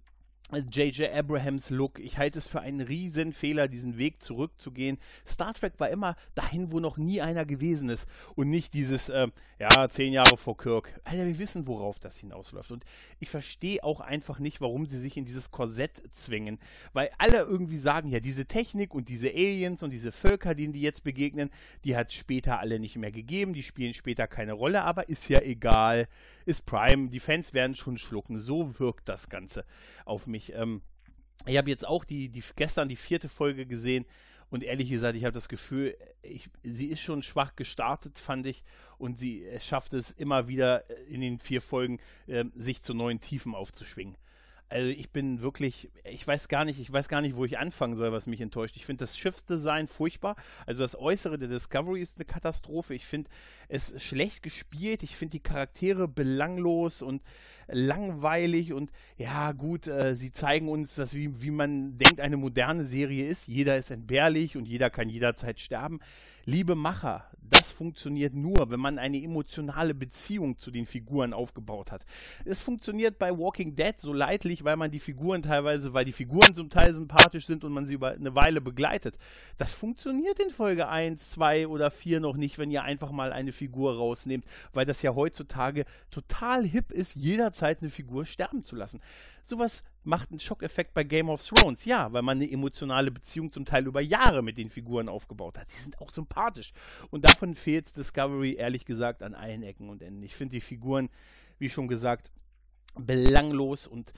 [0.54, 1.10] J.J.
[1.14, 2.00] Abrahams Look.
[2.00, 4.98] Ich halte es für einen Riesenfehler, diesen Weg zurückzugehen.
[5.26, 8.08] Star Trek war immer dahin, wo noch nie einer gewesen ist.
[8.36, 9.28] Und nicht dieses, äh,
[9.60, 11.00] ja, zehn Jahre vor Kirk.
[11.06, 12.72] Alter, wir wissen, worauf das hinausläuft.
[12.72, 12.84] Und
[13.20, 16.60] ich verstehe auch einfach nicht, warum sie sich in dieses Korsett zwingen.
[16.92, 20.82] Weil alle irgendwie sagen, ja, diese Technik und diese Aliens und diese Völker, denen die
[20.82, 21.50] jetzt begegnen,
[21.86, 23.54] die hat es später alle nicht mehr gegeben.
[23.54, 26.10] Die spielen später keine Rolle, aber ist ja egal.
[26.46, 27.10] Ist Prime.
[27.10, 28.38] Die Fans werden schon schlucken.
[28.38, 29.64] So wirkt das Ganze
[30.04, 30.82] auf mich ich, ähm,
[31.46, 34.06] ich habe jetzt auch die, die, gestern die vierte Folge gesehen
[34.52, 38.64] und ehrlich gesagt, ich habe das Gefühl, ich, sie ist schon schwach gestartet, fand ich,
[38.98, 43.56] und sie schafft es immer wieder in den vier Folgen, äh, sich zu neuen Tiefen
[43.56, 44.18] aufzuschwingen.
[44.72, 47.98] Also ich bin wirklich, ich weiß gar nicht, ich weiß gar nicht, wo ich anfangen
[47.98, 48.78] soll, was mich enttäuscht.
[48.78, 50.38] Ich finde das Schiffsdesign furchtbar.
[50.66, 52.94] Also das Äußere der Discovery ist eine Katastrophe.
[52.94, 53.30] Ich finde
[53.68, 55.04] es schlecht gespielt.
[55.04, 57.22] Ich finde die Charaktere belanglos und
[57.72, 62.84] langweilig und ja gut, äh, sie zeigen uns, dass wie, wie man denkt, eine moderne
[62.84, 63.48] Serie ist.
[63.48, 66.00] Jeder ist entbehrlich und jeder kann jederzeit sterben.
[66.46, 72.06] Liebe Macher, das funktioniert nur, wenn man eine emotionale Beziehung zu den Figuren aufgebaut hat.
[72.46, 76.56] Es funktioniert bei Walking Dead so leidlich, weil man die Figuren teilweise, weil die Figuren
[76.56, 79.18] zum Teil sympathisch sind und man sie über eine Weile begleitet.
[79.58, 83.52] Das funktioniert in Folge 1, 2 oder 4 noch nicht, wenn ihr einfach mal eine
[83.52, 89.02] Figur rausnehmt, weil das ja heutzutage total hip ist, jederzeit eine Figur sterben zu lassen.
[89.44, 91.86] Sowas macht einen Schockeffekt bei Game of Thrones.
[91.86, 95.70] Ja, weil man eine emotionale Beziehung zum Teil über Jahre mit den Figuren aufgebaut hat.
[95.70, 96.74] Sie sind auch sympathisch.
[97.10, 100.24] Und davon fehlt Discovery ehrlich gesagt an allen Ecken und Enden.
[100.24, 101.10] Ich finde die Figuren,
[101.60, 102.32] wie schon gesagt,
[102.96, 104.14] belanglos und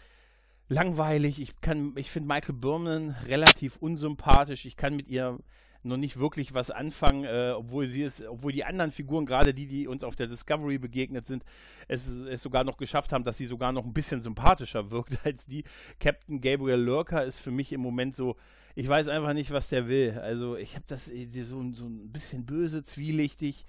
[0.70, 1.40] langweilig.
[1.40, 1.54] Ich,
[1.96, 4.66] ich finde Michael Berman relativ unsympathisch.
[4.66, 5.40] Ich kann mit ihr
[5.84, 9.68] noch nicht wirklich was anfangen, äh, obwohl sie es, obwohl die anderen Figuren, gerade die,
[9.68, 11.44] die uns auf der Discovery begegnet sind,
[11.88, 15.46] es, es sogar noch geschafft haben, dass sie sogar noch ein bisschen sympathischer wirkt als
[15.46, 15.64] die.
[16.00, 18.36] Captain Gabriel Lurker ist für mich im Moment so,
[18.76, 20.20] ich weiß einfach nicht, was der will.
[20.20, 23.66] Also ich habe das so, so ein bisschen böse, zwielichtig.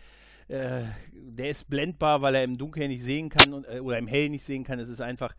[0.49, 4.07] Äh, der ist blendbar, weil er im Dunkeln nicht sehen kann und, äh, oder im
[4.07, 4.79] Hell nicht sehen kann.
[4.79, 5.35] Es ist einfach,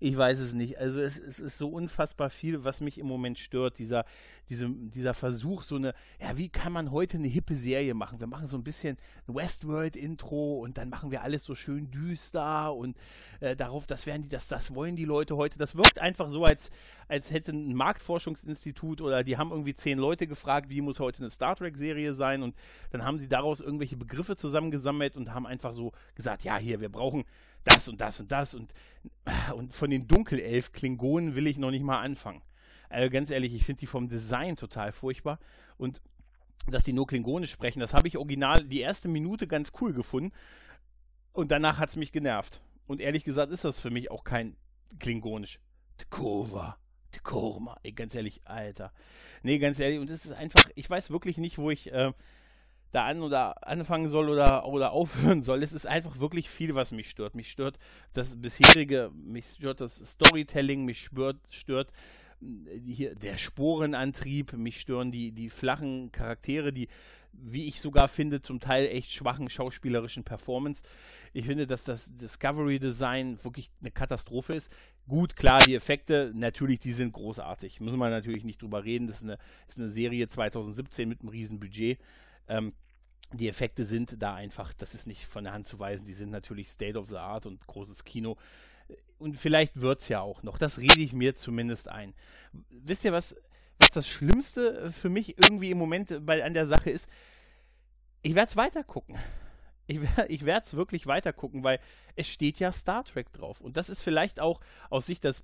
[0.00, 0.78] ich weiß es nicht.
[0.78, 3.78] Also es, es, ist so unfassbar viel, was mich im Moment stört.
[3.78, 4.04] Dieser,
[4.48, 8.20] diese, dieser Versuch, so eine, ja, wie kann man heute eine hippe Serie machen?
[8.20, 8.96] Wir machen so ein bisschen
[9.26, 12.96] Westworld-Intro und dann machen wir alles so schön düster und
[13.40, 15.58] äh, darauf, das werden die, das, das wollen die Leute heute.
[15.58, 16.70] Das wirkt einfach so, als,
[17.08, 21.30] als hätte ein Marktforschungsinstitut oder die haben irgendwie zehn Leute gefragt, wie muss heute eine
[21.30, 22.54] Star Trek-Serie sein und
[22.90, 26.90] dann haben sie daraus irgendwelche Begriffe zusammengesammelt und haben einfach so gesagt, ja, hier, wir
[26.90, 27.24] brauchen
[27.64, 28.72] das und das und das und,
[29.54, 32.42] und von den Dunkelelf-Klingonen will ich noch nicht mal anfangen.
[32.90, 35.38] Also ganz ehrlich, ich finde die vom Design total furchtbar
[35.76, 36.00] und
[36.66, 40.32] dass die nur Klingonisch sprechen, das habe ich original die erste Minute ganz cool gefunden
[41.32, 42.60] und danach hat es mich genervt.
[42.86, 44.56] Und ehrlich gesagt ist das für mich auch kein
[44.98, 45.60] Klingonisch.
[47.12, 47.48] Tekova.
[47.48, 47.80] Tekorma.
[47.82, 48.92] Ey, ganz ehrlich, Alter.
[49.42, 52.12] Nee, ganz ehrlich, und es ist einfach, ich weiß wirklich nicht, wo ich äh,
[52.92, 55.62] da an oder anfangen soll oder, oder aufhören soll.
[55.62, 57.34] Es ist einfach wirklich viel, was mich stört.
[57.34, 57.78] Mich stört
[58.12, 61.92] das bisherige, mich stört das Storytelling, mich stört, stört
[62.40, 66.88] äh, hier der Sporenantrieb, mich stören die, die flachen Charaktere, die,
[67.32, 70.82] wie ich sogar finde, zum Teil echt schwachen schauspielerischen Performance.
[71.32, 74.70] Ich finde, dass das Discovery Design wirklich eine Katastrophe ist.
[75.08, 77.80] Gut, klar, die Effekte, natürlich, die sind großartig.
[77.80, 79.06] Müssen wir natürlich nicht drüber reden.
[79.06, 81.98] Das ist eine, ist eine Serie 2017 mit einem riesen Budget.
[82.46, 82.74] Ähm,
[83.32, 86.30] die Effekte sind da einfach, das ist nicht von der Hand zu weisen, die sind
[86.30, 88.36] natürlich State of the Art und großes Kino.
[89.18, 90.58] Und vielleicht wird es ja auch noch.
[90.58, 92.14] Das rede ich mir zumindest ein.
[92.70, 93.34] Wisst ihr, was,
[93.78, 97.08] was das Schlimmste für mich irgendwie im Moment bei, an der Sache ist?
[98.22, 99.16] Ich werde es weitergucken.
[99.88, 101.80] Ich, ich werde es wirklich weitergucken, weil
[102.14, 103.60] es steht ja Star Trek drauf.
[103.60, 104.60] Und das ist vielleicht auch
[104.90, 105.42] aus Sicht des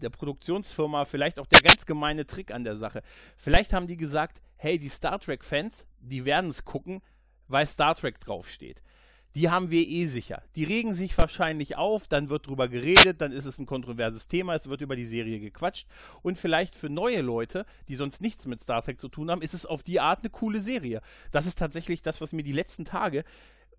[0.00, 3.02] der Produktionsfirma vielleicht auch der ganz gemeine Trick an der Sache.
[3.36, 7.02] Vielleicht haben die gesagt, hey, die Star Trek-Fans, die werden es gucken,
[7.48, 8.82] weil Star Trek draufsteht.
[9.36, 10.42] Die haben wir eh sicher.
[10.56, 14.56] Die regen sich wahrscheinlich auf, dann wird drüber geredet, dann ist es ein kontroverses Thema,
[14.56, 15.86] es wird über die Serie gequatscht.
[16.22, 19.54] Und vielleicht für neue Leute, die sonst nichts mit Star Trek zu tun haben, ist
[19.54, 21.00] es auf die Art eine coole Serie.
[21.30, 23.24] Das ist tatsächlich das, was mir die letzten Tage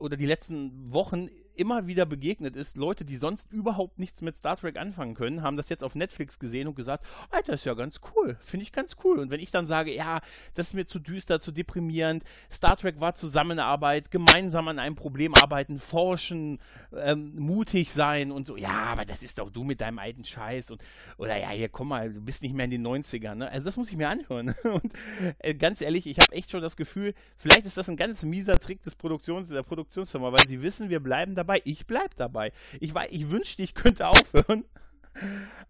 [0.01, 4.57] oder die letzten Wochen immer wieder begegnet ist, Leute, die sonst überhaupt nichts mit Star
[4.57, 8.01] Trek anfangen können, haben das jetzt auf Netflix gesehen und gesagt, Alter, ist ja ganz
[8.15, 9.19] cool, finde ich ganz cool.
[9.19, 10.21] Und wenn ich dann sage, ja,
[10.53, 15.35] das ist mir zu düster, zu deprimierend, Star Trek war Zusammenarbeit, gemeinsam an einem Problem
[15.35, 16.59] arbeiten, forschen,
[16.95, 20.71] ähm, mutig sein und so, ja, aber das ist doch du mit deinem alten Scheiß
[20.71, 20.81] und,
[21.17, 23.51] oder ja, hier, komm mal, du bist nicht mehr in den 90ern, ne?
[23.51, 24.55] Also das muss ich mir anhören.
[24.63, 24.93] Und
[25.39, 28.59] äh, ganz ehrlich, ich habe echt schon das Gefühl, vielleicht ist das ein ganz mieser
[28.59, 31.61] Trick des Produktions, der Produktionsfirma, weil sie wissen, wir bleiben dabei dabei.
[31.65, 32.51] Ich bleib dabei.
[32.79, 34.65] Ich, ich wünschte, ich könnte aufhören.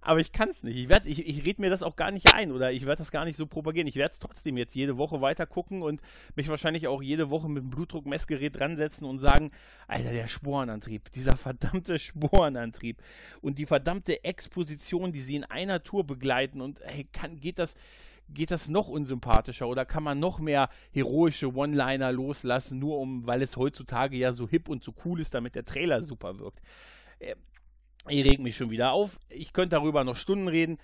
[0.02, 0.78] Aber ich kann es nicht.
[0.78, 3.26] Ich, ich, ich rede mir das auch gar nicht ein oder ich werde das gar
[3.26, 3.88] nicht so propagieren.
[3.88, 6.00] Ich werde es trotzdem jetzt jede Woche weiter gucken und
[6.36, 9.50] mich wahrscheinlich auch jede Woche mit dem Blutdruckmessgerät dran setzen und sagen,
[9.88, 13.02] Alter, der Sporenantrieb, dieser verdammte Sporenantrieb
[13.42, 17.74] und die verdammte Exposition, die sie in einer Tour begleiten und hey, kann, geht das
[18.34, 23.42] geht das noch unsympathischer oder kann man noch mehr heroische One-Liner loslassen, nur um, weil
[23.42, 26.62] es heutzutage ja so hip und so cool ist, damit der Trailer super wirkt.
[27.20, 27.36] Äh,
[28.08, 29.20] ich reg mich schon wieder auf.
[29.30, 30.80] Ich könnte darüber noch Stunden reden.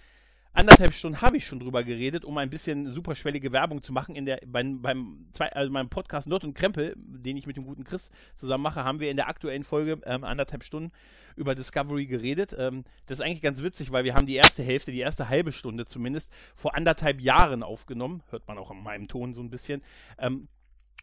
[0.57, 4.15] Anderthalb Stunden habe ich schon drüber geredet, um ein bisschen superschwellige Werbung zu machen.
[4.15, 7.63] In der, beim, beim zwei, also meinem Podcast Not und Krempel, den ich mit dem
[7.63, 10.91] guten Chris zusammen mache, haben wir in der aktuellen Folge ähm, anderthalb Stunden
[11.35, 12.55] über Discovery geredet.
[12.57, 15.51] Ähm, das ist eigentlich ganz witzig, weil wir haben die erste Hälfte, die erste halbe
[15.51, 18.23] Stunde zumindest, vor anderthalb Jahren aufgenommen.
[18.31, 19.83] Hört man auch in meinem Ton so ein bisschen.
[20.17, 20.47] Ähm,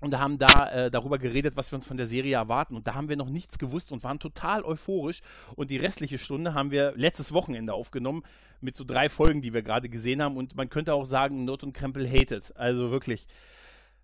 [0.01, 2.76] und haben da äh, darüber geredet, was wir uns von der Serie erwarten.
[2.76, 5.22] Und da haben wir noch nichts gewusst und waren total euphorisch.
[5.55, 8.22] Und die restliche Stunde haben wir letztes Wochenende aufgenommen
[8.61, 10.36] mit so drei Folgen, die wir gerade gesehen haben.
[10.36, 12.57] Und man könnte auch sagen, Not und Krempel hated.
[12.57, 13.26] Also wirklich,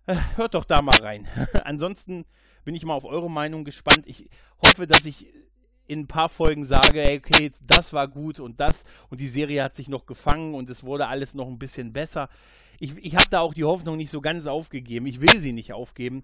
[0.07, 1.27] äh, hört doch da mal rein.
[1.63, 2.25] Ansonsten
[2.63, 4.03] bin ich mal auf eure Meinung gespannt.
[4.05, 4.29] Ich
[4.61, 5.27] hoffe, dass ich
[5.91, 9.75] in ein paar Folgen sage, okay, das war gut und das und die Serie hat
[9.75, 12.29] sich noch gefangen und es wurde alles noch ein bisschen besser
[12.81, 15.05] ich, ich habe da auch die Hoffnung nicht so ganz aufgegeben.
[15.05, 16.23] Ich will sie nicht aufgeben.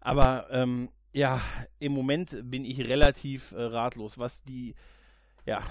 [0.00, 1.40] Aber ähm, ja,
[1.78, 4.74] im Moment bin ich relativ äh, ratlos, was die
[5.46, 5.62] ja,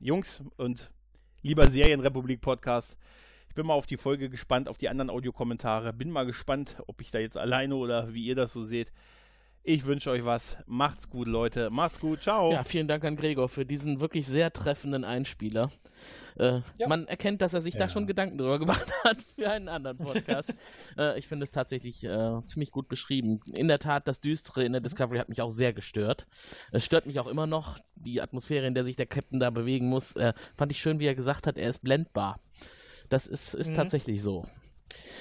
[0.00, 0.90] Jungs und
[1.42, 2.96] lieber Serienrepublik-Podcast.
[3.48, 5.92] Ich bin mal auf die Folge gespannt, auf die anderen Audiokommentare.
[5.92, 8.92] Bin mal gespannt, ob ich da jetzt alleine oder wie ihr das so seht.
[9.64, 10.56] Ich wünsche euch was.
[10.66, 11.70] Macht's gut, Leute.
[11.70, 12.22] Macht's gut.
[12.22, 12.50] Ciao.
[12.50, 15.70] Ja, vielen Dank an Gregor für diesen wirklich sehr treffenden Einspieler.
[16.36, 16.88] Äh, ja.
[16.88, 17.80] Man erkennt, dass er sich ja.
[17.80, 20.52] da schon Gedanken drüber gemacht hat für einen anderen Podcast.
[20.98, 23.38] äh, ich finde es tatsächlich äh, ziemlich gut beschrieben.
[23.54, 26.26] In der Tat, das Düstere in der Discovery hat mich auch sehr gestört.
[26.72, 29.86] Es stört mich auch immer noch, die Atmosphäre, in der sich der Captain da bewegen
[29.86, 30.16] muss.
[30.16, 32.40] Äh, fand ich schön, wie er gesagt hat, er ist blendbar.
[33.10, 33.74] Das ist, ist mhm.
[33.74, 34.44] tatsächlich so.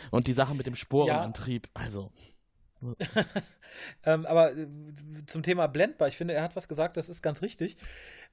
[0.10, 1.84] Und die Sache mit dem Sporenantrieb, ja.
[1.84, 2.12] also.
[4.06, 4.68] ähm, aber äh,
[5.28, 7.78] zum Thema blendbar, ich finde, er hat was gesagt, das ist ganz richtig.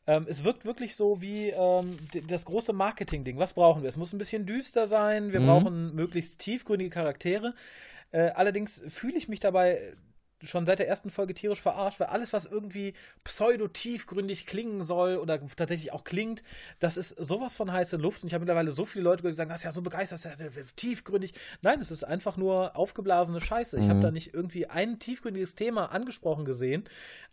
[0.06, 3.38] Ähm, es wirkt wirklich so wie ähm, das große Marketing-Ding.
[3.38, 3.88] Was brauchen wir?
[3.88, 5.46] Es muss ein bisschen düster sein, wir mhm.
[5.46, 7.54] brauchen möglichst tiefgründige Charaktere.
[8.10, 9.94] Äh, allerdings fühle ich mich dabei
[10.44, 15.40] schon seit der ersten Folge tierisch verarscht, weil alles, was irgendwie pseudo-tiefgründig klingen soll oder
[15.56, 16.42] tatsächlich auch klingt,
[16.78, 18.22] das ist sowas von heiße Luft.
[18.22, 20.32] Und ich habe mittlerweile so viele Leute, die sagen, das ist ja so begeistert, das
[20.32, 21.34] ist ja tiefgründig.
[21.62, 23.78] Nein, es ist einfach nur aufgeblasene Scheiße.
[23.78, 23.90] Ich mhm.
[23.90, 26.84] habe da nicht irgendwie ein tiefgründiges Thema angesprochen gesehen,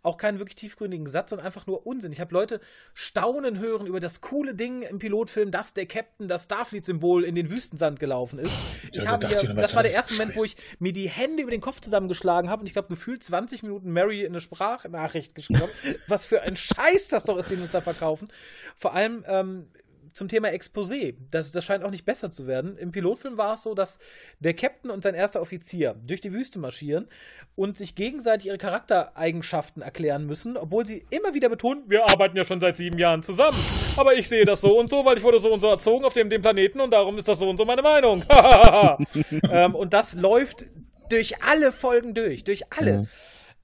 [0.06, 2.12] auch keinen wirklich tiefgründigen Satz, sondern einfach nur Unsinn.
[2.12, 2.60] Ich habe Leute
[2.94, 7.50] staunen hören über das coole Ding im Pilotfilm, dass der Captain das Starfleet-Symbol in den
[7.50, 8.54] Wüstensand gelaufen ist.
[8.92, 11.50] Ich ja, habe hier, das war der erste Moment, wo ich mir die Hände über
[11.50, 15.62] den Kopf zusammengeschlagen habe und ich glaube, gefühlt 20 Minuten Mary in eine Sprachnachricht geschrieben
[15.62, 15.72] habe.
[16.08, 18.28] Was für ein Scheiß das doch ist, den wir uns da verkaufen.
[18.76, 19.68] Vor allem, ähm,
[20.16, 21.14] zum Thema Exposé.
[21.30, 22.78] Das, das scheint auch nicht besser zu werden.
[22.78, 23.98] Im Pilotfilm war es so, dass
[24.40, 27.06] der Captain und sein erster Offizier durch die Wüste marschieren
[27.54, 32.44] und sich gegenseitig ihre Charaktereigenschaften erklären müssen, obwohl sie immer wieder betonen, wir arbeiten ja
[32.44, 33.58] schon seit sieben Jahren zusammen.
[33.98, 36.14] Aber ich sehe das so und so, weil ich wurde so und so erzogen auf
[36.14, 38.24] dem, dem Planeten und darum ist das so und so meine Meinung.
[39.50, 40.64] ähm, und das läuft
[41.10, 43.00] durch alle Folgen durch, durch alle.
[43.00, 43.08] Mhm.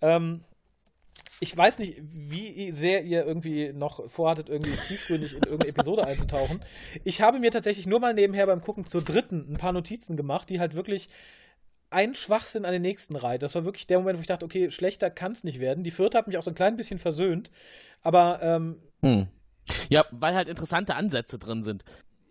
[0.03, 0.45] Ähm,
[1.43, 6.65] ich weiß nicht, wie sehr ihr irgendwie noch vorhattet, irgendwie tiefgründig in irgendeine Episode einzutauchen.
[7.03, 10.51] Ich habe mir tatsächlich nur mal nebenher beim Gucken zur dritten ein paar Notizen gemacht,
[10.51, 11.09] die halt wirklich
[11.91, 13.43] ein Schwachsinn an den nächsten reiht.
[13.43, 15.83] Das war wirklich der Moment, wo ich dachte, okay, schlechter kann es nicht werden.
[15.83, 17.51] Die vierte hat mich auch so ein klein bisschen versöhnt.
[18.03, 19.27] Aber ähm, hm.
[19.89, 21.85] Ja, weil halt interessante Ansätze drin sind.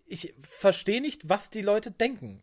[0.05, 2.41] Ich verstehe nicht, was die Leute denken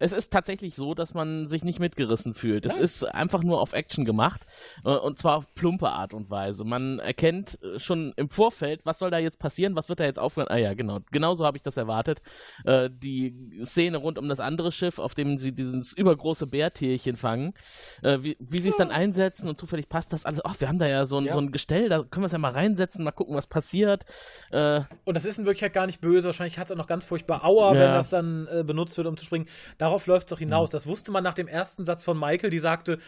[0.00, 2.66] es ist tatsächlich so, dass man sich nicht mitgerissen fühlt.
[2.66, 4.42] Es ist einfach nur auf Action gemacht
[4.84, 6.64] äh, und zwar auf plumpe Art und Weise.
[6.64, 10.18] Man erkennt äh, schon im Vorfeld, was soll da jetzt passieren, was wird da jetzt
[10.18, 10.50] aufgehört.
[10.50, 12.22] Ah ja, genau, genauso habe ich das erwartet.
[12.64, 17.54] Äh, die Szene rund um das andere Schiff, auf dem sie dieses übergroße Bärtierchen fangen,
[18.02, 20.44] wie, wie sie es dann einsetzen und zufällig passt das alles.
[20.44, 21.32] Ach, wir haben da ja so ein, ja.
[21.32, 24.04] so ein Gestell, da können wir es ja mal reinsetzen, mal gucken, was passiert.
[24.50, 26.28] und das ist in Wirklichkeit gar nicht böse.
[26.28, 27.80] Wahrscheinlich hat es auch noch ganz furchtbar Aua, ja.
[27.80, 29.46] wenn das dann benutzt wird, um zu springen.
[29.84, 30.70] Darauf läuft es doch hinaus.
[30.70, 32.98] Das wusste man nach dem ersten Satz von Michael, die sagte,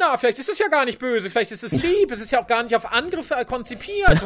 [0.00, 2.42] na, vielleicht ist es ja gar nicht böse, vielleicht ist es lieb, es ist ja
[2.42, 4.24] auch gar nicht auf Angriffe konzipiert.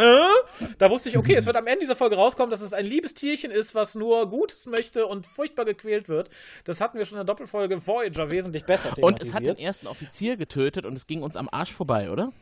[0.79, 3.13] da wusste ich, okay, es wird am Ende dieser Folge rauskommen, dass es ein liebes
[3.13, 6.31] Tierchen ist, was nur Gutes möchte und furchtbar gequält wird.
[6.65, 9.87] Das hatten wir schon in der Doppelfolge Voyager wesentlich besser Und es hat den ersten
[9.87, 12.33] Offizier getötet und es ging uns am Arsch vorbei, oder?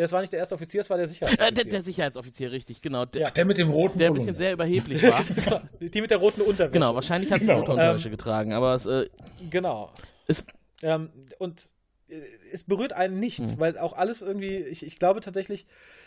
[0.00, 1.48] Das war nicht der erste Offizier, es war der Sicherheitsoffizier.
[1.48, 3.04] Äh, der, der, Sicherheitsoffizier, richtig, genau.
[3.04, 5.20] Der, ja, der mit dem roten Der ein bisschen sehr überheblich war.
[5.34, 6.72] Genau, die mit der roten Unterwäsche.
[6.72, 7.60] Genau, wahrscheinlich hat sie genau.
[7.60, 8.86] rote Unterwäsche ähm, getragen, aber es.
[8.86, 9.08] Äh,
[9.50, 9.92] genau.
[10.26, 10.44] Es,
[10.82, 11.62] ähm, und
[12.08, 12.18] äh,
[12.52, 13.60] es berührt einen nichts, hm.
[13.60, 15.66] weil auch alles irgendwie, ich, ich glaube tatsächlich,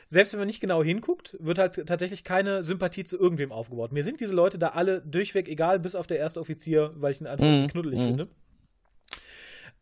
[0.09, 3.91] selbst wenn man nicht genau hinguckt, wird halt tatsächlich keine Sympathie zu irgendwem aufgebaut.
[3.91, 7.21] Mir sind diese Leute da alle durchweg egal, bis auf der erste Offizier, weil ich
[7.21, 8.05] ihn einfach Mhm, knuddelig mhm.
[8.05, 8.27] finde.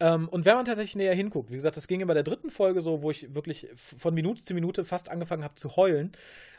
[0.02, 2.82] Ähm, und wenn man tatsächlich näher hinguckt, wie gesagt, das ging bei der dritten Folge
[2.82, 6.12] so, wo ich wirklich von Minute zu Minute fast angefangen habe zu heulen.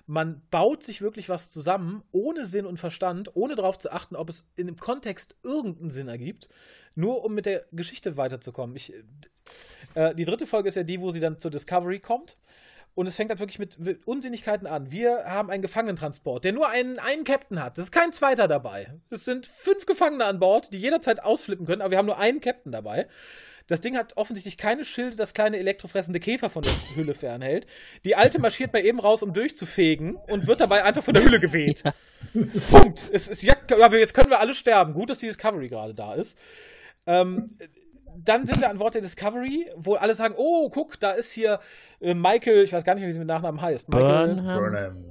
[0.06, 4.28] Man baut sich wirklich was zusammen, ohne Sinn und Verstand, ohne darauf zu achten, ob
[4.28, 6.48] es in dem Kontext irgendeinen Sinn ergibt,
[6.94, 8.76] nur um mit der Geschichte weiterzukommen.
[8.76, 8.92] Ich,
[9.96, 12.36] äh, die dritte Folge ist ja die, wo sie dann zur Discovery kommt.
[12.94, 14.90] Und es fängt halt wirklich mit, mit Unsinnigkeiten an.
[14.90, 17.78] Wir haben einen Gefangenentransport, der nur einen, einen Captain hat.
[17.78, 18.92] Es ist kein zweiter dabei.
[19.08, 22.40] Es sind fünf Gefangene an Bord, die jederzeit ausflippen können, aber wir haben nur einen
[22.40, 23.08] Captain dabei.
[23.66, 27.66] Das Ding hat offensichtlich keine Schilde, das kleine elektrofressende Käfer von der Hülle fernhält.
[28.04, 31.40] Die alte marschiert bei eben raus, um durchzufegen und wird dabei einfach von der Hülle
[31.40, 31.82] geweht.
[32.70, 33.08] Punkt.
[33.12, 33.54] Es ist, ja,
[33.92, 34.92] jetzt können wir alle sterben.
[34.92, 36.36] Gut, dass die Discovery gerade da ist.
[37.06, 37.50] Ähm,
[38.16, 41.58] dann sind wir an Bord der Discovery, wo alle sagen, oh, guck, da ist hier
[42.00, 43.88] äh, Michael, ich weiß gar nicht mehr, wie sie mit Nachnamen heißt.
[43.88, 45.04] Michael Burnham.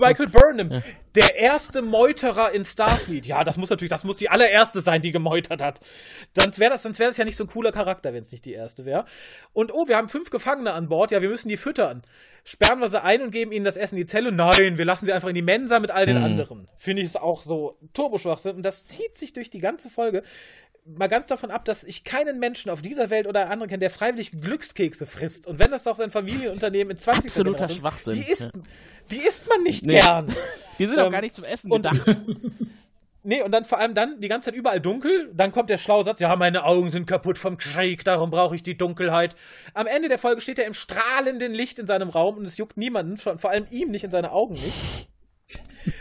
[0.00, 0.82] Michael Burnham,
[1.14, 3.26] der erste Meuterer in Starfleet.
[3.26, 5.80] Ja, das muss natürlich, das muss die allererste sein, die gemeutert hat.
[6.38, 8.44] Sonst wäre das, sonst wäre das ja nicht so ein cooler Charakter, wenn es nicht
[8.44, 9.04] die erste wäre.
[9.52, 11.10] Und oh, wir haben fünf Gefangene an Bord.
[11.10, 12.02] Ja, wir müssen die füttern.
[12.44, 14.32] Sperren wir sie ein und geben ihnen das Essen in die Zelle?
[14.32, 16.24] Nein, wir lassen sie einfach in die Mensa mit all den Hm.
[16.24, 16.68] anderen.
[16.76, 18.56] Finde ich es auch so Turboschwachsinn.
[18.56, 20.22] Und das zieht sich durch die ganze Folge.
[20.84, 23.90] Mal ganz davon ab, dass ich keinen Menschen auf dieser Welt oder anderen kenne, der
[23.90, 25.46] freiwillig Glückskekse frisst.
[25.46, 27.30] Und wenn das doch sein Familienunternehmen in 20.
[27.30, 28.62] Absoluter ist, Schwachsinn, Die isst, ja.
[29.12, 29.98] die isst man nicht Nee.
[29.98, 30.26] gern.
[30.78, 32.16] Die sind auch Ähm, gar nicht zum Essen und- gedacht.
[33.24, 35.30] Nee, und dann vor allem dann die ganze Zeit überall dunkel.
[35.32, 38.64] Dann kommt der schlaue Satz, ja, meine Augen sind kaputt vom Krieg, darum brauche ich
[38.64, 39.36] die Dunkelheit.
[39.74, 42.76] Am Ende der Folge steht er im strahlenden Licht in seinem Raum und es juckt
[42.76, 45.08] niemanden, vor vor allem ihm nicht in seine Augen nicht.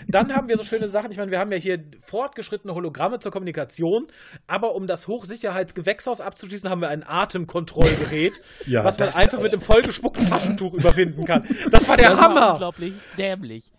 [0.08, 1.12] Dann haben wir so schöne Sachen.
[1.12, 4.08] Ich meine, wir haben ja hier fortgeschrittene Hologramme zur Kommunikation,
[4.48, 9.62] aber um das Hochsicherheitsgewächshaus abzuschließen, haben wir ein Atemkontrollgerät, Ja, was man einfach mit einem
[9.62, 11.48] vollgespuckten Taschentuch überwinden kann.
[11.72, 12.52] Das war der das war Hammer.
[12.52, 13.72] unglaublich dämlich.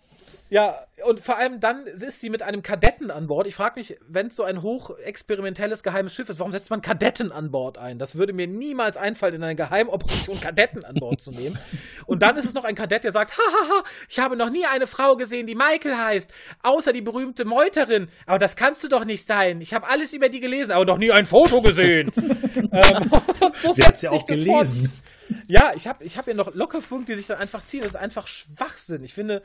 [0.53, 3.47] Ja, und vor allem dann ist sie mit einem Kadetten an Bord.
[3.47, 7.31] Ich frage mich, wenn es so ein hochexperimentelles geheimes Schiff ist, warum setzt man Kadetten
[7.31, 7.97] an Bord ein?
[7.97, 11.57] Das würde mir niemals einfallen, in einer Geheimoperation Kadetten an Bord zu nehmen.
[12.05, 14.85] Und dann ist es noch ein Kadett, der sagt, hahaha, ich habe noch nie eine
[14.85, 16.31] Frau gesehen, die Michael heißt,
[16.61, 18.07] außer die berühmte Meuterin.
[18.27, 19.59] Aber das kannst du doch nicht sein.
[19.59, 22.11] Ich habe alles über die gelesen, aber noch nie ein Foto gesehen.
[22.15, 23.11] ähm,
[23.59, 24.81] so Sie hat ja auch gelesen.
[24.81, 25.13] Fort.
[25.47, 27.81] Ja, ich habe ich hab ja noch locker Punkt, die sich dann einfach ziehen.
[27.81, 29.03] Das ist einfach Schwachsinn.
[29.03, 29.41] Ich finde,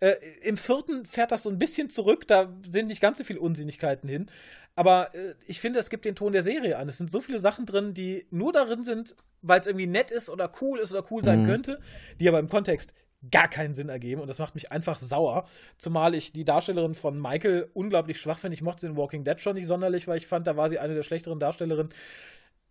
[0.00, 2.26] äh, im vierten fährt das so ein bisschen zurück.
[2.26, 4.30] Da sind nicht ganz so viele Unsinnigkeiten hin.
[4.76, 6.88] Aber äh, ich finde, es gibt den Ton der Serie an.
[6.88, 10.30] Es sind so viele Sachen drin, die nur darin sind, weil es irgendwie nett ist
[10.30, 11.46] oder cool ist oder cool sein Mhm.
[11.46, 11.80] könnte,
[12.18, 12.94] die aber im Kontext
[13.30, 14.22] gar keinen Sinn ergeben.
[14.22, 15.46] Und das macht mich einfach sauer.
[15.76, 18.54] Zumal ich die Darstellerin von Michael unglaublich schwach finde.
[18.54, 20.78] Ich mochte sie in Walking Dead schon nicht sonderlich, weil ich fand, da war sie
[20.78, 21.92] eine der schlechteren Darstellerinnen.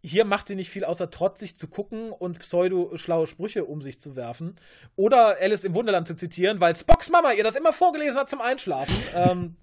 [0.02, 4.16] Hier macht sie nicht viel, außer trotzig zu gucken und pseudo-schlaue Sprüche um sich zu
[4.16, 4.56] werfen.
[4.96, 8.40] Oder Alice im Wunderland zu zitieren, weil Spocks Mama ihr das immer vorgelesen hat zum
[8.40, 8.96] Einschlafen.
[9.14, 9.56] ähm,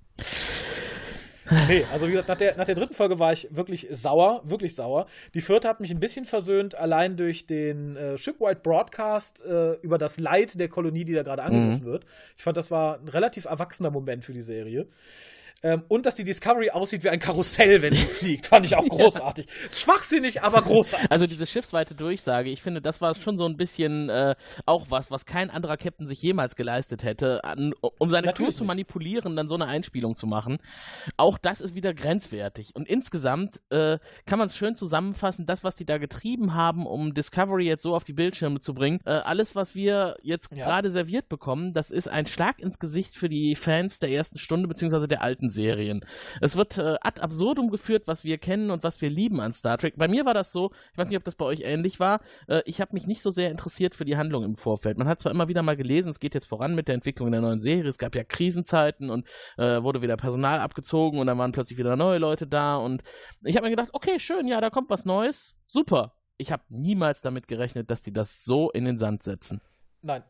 [1.68, 4.74] nee, also wie gesagt, nach der, nach der dritten Folge war ich wirklich sauer, wirklich
[4.74, 5.07] sauer.
[5.32, 9.97] Die vierte hat mich ein bisschen versöhnt, allein durch den äh, Shipwide Broadcast äh, über
[9.97, 12.05] das Leid der Kolonie, die da gerade angegriffen wird.
[12.37, 14.87] Ich fand, das war ein relativ erwachsener Moment für die Serie.
[15.62, 18.46] Ähm, und dass die Discovery aussieht wie ein Karussell, wenn sie fliegt.
[18.46, 19.46] Fand ich auch großartig.
[19.72, 21.11] Schwachsinnig, aber großartig.
[21.11, 24.34] Also diese schiffsweite Durchsage, ich finde, das war schon so ein bisschen äh,
[24.66, 28.57] auch was, was kein anderer Captain sich jemals geleistet hätte, an, um seine Crew Natürlich
[28.57, 28.68] zu nicht.
[28.68, 30.59] manipulieren, dann so eine Einspielung zu machen.
[31.16, 32.70] Auch das ist wieder grenzwertig.
[32.74, 37.14] Und insgesamt äh, kann man es schön zusammenfassen, das, was die da getrieben haben, um
[37.14, 40.64] Discovery jetzt so auf die Bildschirme zu bringen, äh, alles, was wir jetzt Ja.
[40.66, 44.68] gerade serviert bekommen, das ist ein Schlag ins Gesicht für die Fans der ersten Stunde
[44.68, 46.05] beziehungsweise der alten Serien.
[46.40, 49.78] Es wird äh, ad absurdum geführt, was wir kennen und was wir lieben an Star
[49.78, 49.94] Trek.
[49.97, 52.62] Bei mir war das so, ich weiß nicht, ob das bei euch ähnlich war, äh,
[52.66, 54.99] ich habe mich nicht so sehr interessiert für die Handlung im Vorfeld.
[54.99, 57.40] Man hat zwar immer wieder mal gelesen, es geht jetzt voran mit der Entwicklung der
[57.40, 59.26] neuen Serie, es gab ja Krisenzeiten und
[59.59, 63.03] äh, wurde wieder Personal abgezogen und dann waren plötzlich wieder neue Leute da und
[63.42, 66.14] ich habe mir gedacht, okay, schön, ja, da kommt was Neues, super.
[66.38, 69.62] Ich habe niemals damit gerechnet, dass die das so in den Sand setzen.
[70.03, 70.22] Nein.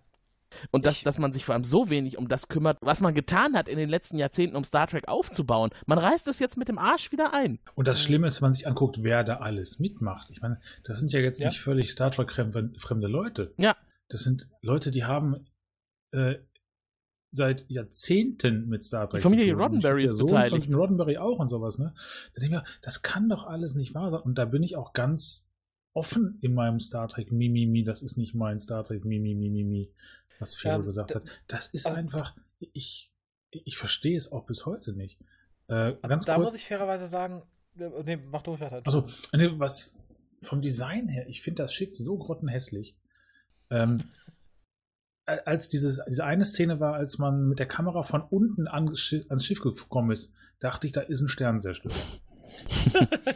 [0.71, 3.55] Und dass, dass man sich vor allem so wenig um das kümmert, was man getan
[3.57, 5.71] hat in den letzten Jahrzehnten, um Star Trek aufzubauen.
[5.87, 7.59] Man reißt es jetzt mit dem Arsch wieder ein.
[7.75, 10.31] Und das Schlimme ist, wenn man sich anguckt, wer da alles mitmacht.
[10.31, 11.49] Ich meine, das sind ja jetzt Ja.
[11.49, 13.53] nicht völlig Star Trek-fremde fremde Leute.
[13.59, 13.77] Ja.
[14.09, 15.47] Das sind Leute, die haben
[16.13, 16.37] äh,
[17.33, 19.19] seit Jahrzehnten mit Star Trek.
[19.21, 19.55] Die Familie.
[19.55, 20.67] Roddenberry ist Sohn beteiligt.
[20.67, 21.93] Von Roddenberry auch und sowas, ne?
[22.35, 24.21] Da denke ich mir, das kann doch alles nicht wahr sein.
[24.23, 25.46] Und da bin ich auch ganz
[25.97, 27.83] offen in meinem Star Trek Mimimi.
[27.85, 29.91] Das ist nicht mein Star Trek Mimimi,
[30.39, 31.23] was Felo Ähm, gesagt hat.
[31.49, 32.35] Das ist also- einfach,
[32.73, 33.11] ich,
[33.51, 35.19] ich verstehe es auch bis heute nicht.
[35.69, 36.45] Äh, Also ganz da kurz.
[36.53, 37.43] muss ich fairerweise sagen,
[37.79, 38.83] äh, nee, mach du weiter.
[38.85, 39.99] Also, nee, was
[40.43, 42.97] vom Design her, ich finde das Schiff so grottenhässlich.
[43.71, 44.05] Ähm,
[45.25, 49.45] als dieses, diese eine Szene war, als man mit der Kamera von unten an, ans
[49.45, 51.95] Schiff gekommen ist, dachte ich, da ist ein Sternenzerstörer.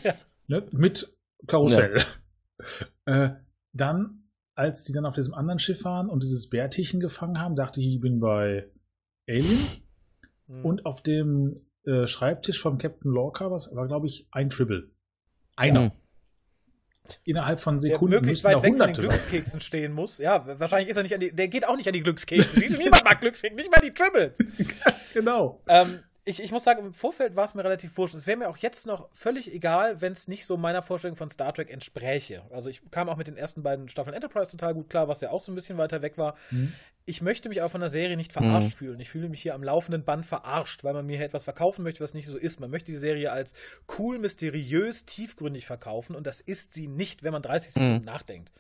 [0.05, 0.15] ja.
[0.47, 0.69] ne?
[0.73, 1.13] Mit
[1.47, 1.97] Karussell.
[1.99, 2.05] Ja.
[3.05, 3.31] Äh,
[3.73, 7.81] dann, als die dann auf diesem anderen Schiff waren und dieses Bärtierchen gefangen haben, dachte
[7.81, 8.69] ich, ich bin bei
[9.29, 9.59] Alien.
[10.47, 10.65] Mhm.
[10.65, 14.91] Und auf dem äh, Schreibtisch vom Captain Lorca was, war, glaube ich, ein Tribble.
[15.57, 15.81] Einer.
[15.81, 15.93] Mhm
[17.25, 20.19] innerhalb von Sekunden der möglichst weit weg von den Glückskeksen stehen muss.
[20.19, 22.61] Ja, wahrscheinlich ist er nicht an die, der geht auch nicht an die Glückskekse.
[22.61, 24.39] Siehst du, niemand mag Glückskekse, nicht mal die Tribbles.
[25.15, 25.63] genau.
[25.69, 28.15] Ähm, ich, ich muss sagen, im Vorfeld war es mir relativ wurscht.
[28.15, 31.31] Es wäre mir auch jetzt noch völlig egal, wenn es nicht so meiner Vorstellung von
[31.31, 32.43] Star Trek entspräche.
[32.51, 35.31] Also ich kam auch mit den ersten beiden Staffeln Enterprise total gut klar, was ja
[35.31, 36.37] auch so ein bisschen weiter weg war.
[36.51, 36.75] Mhm.
[37.07, 38.79] Ich möchte mich aber von der Serie nicht verarscht mhm.
[38.79, 39.01] fühlen.
[39.01, 42.13] Ich fühle mich hier am laufenden Band verarscht, weil man mir etwas verkaufen möchte, was
[42.13, 42.61] nicht so ist.
[42.61, 43.55] Man möchte die Serie als
[43.99, 48.05] cool, mysteriös, tiefgründig verkaufen und das ist sie nicht, wenn man 30 Sekunden mhm.
[48.05, 48.53] nachdenkt.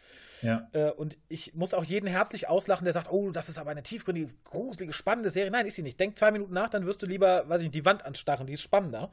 [0.43, 0.69] Ja.
[0.73, 3.83] Äh, und ich muss auch jeden herzlich auslachen, der sagt, oh, das ist aber eine
[3.83, 5.51] tiefgründige, gruselige, spannende Serie.
[5.51, 5.99] Nein, ist sie nicht.
[6.01, 8.55] Denk zwei Minuten nach, dann wirst du lieber, weiß ich nicht, die Wand anstarren, die
[8.55, 9.11] ist spannender.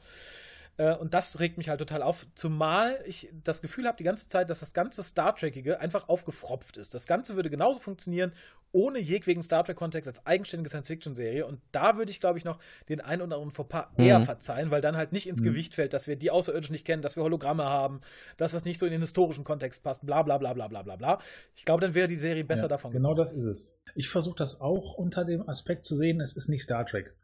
[0.77, 2.25] Äh, und das regt mich halt total auf.
[2.35, 6.77] Zumal ich das Gefühl habe die ganze Zeit, dass das ganze Star Trekige einfach aufgefropft
[6.77, 6.93] ist.
[6.93, 8.33] Das Ganze würde genauso funktionieren,
[8.71, 11.45] ohne jeglichen Star Trek-Kontext als eigenständige Science-Fiction-Serie.
[11.45, 14.05] Und da würde ich, glaube ich, noch den einen oder anderen Fauxpas mhm.
[14.05, 15.45] eher verzeihen, weil dann halt nicht ins mhm.
[15.45, 18.01] Gewicht fällt, dass wir die Außerirdischen nicht kennen, dass wir Hologramme haben,
[18.37, 20.95] dass das nicht so in den historischen Kontext passt, bla bla bla bla bla bla
[20.95, 21.19] bla.
[21.55, 22.91] Ich glaube, dann wäre die Serie besser ja, davon.
[22.91, 23.77] Genau das ist es.
[23.95, 27.15] Ich versuche das auch unter dem Aspekt zu sehen, es ist nicht Star Trek.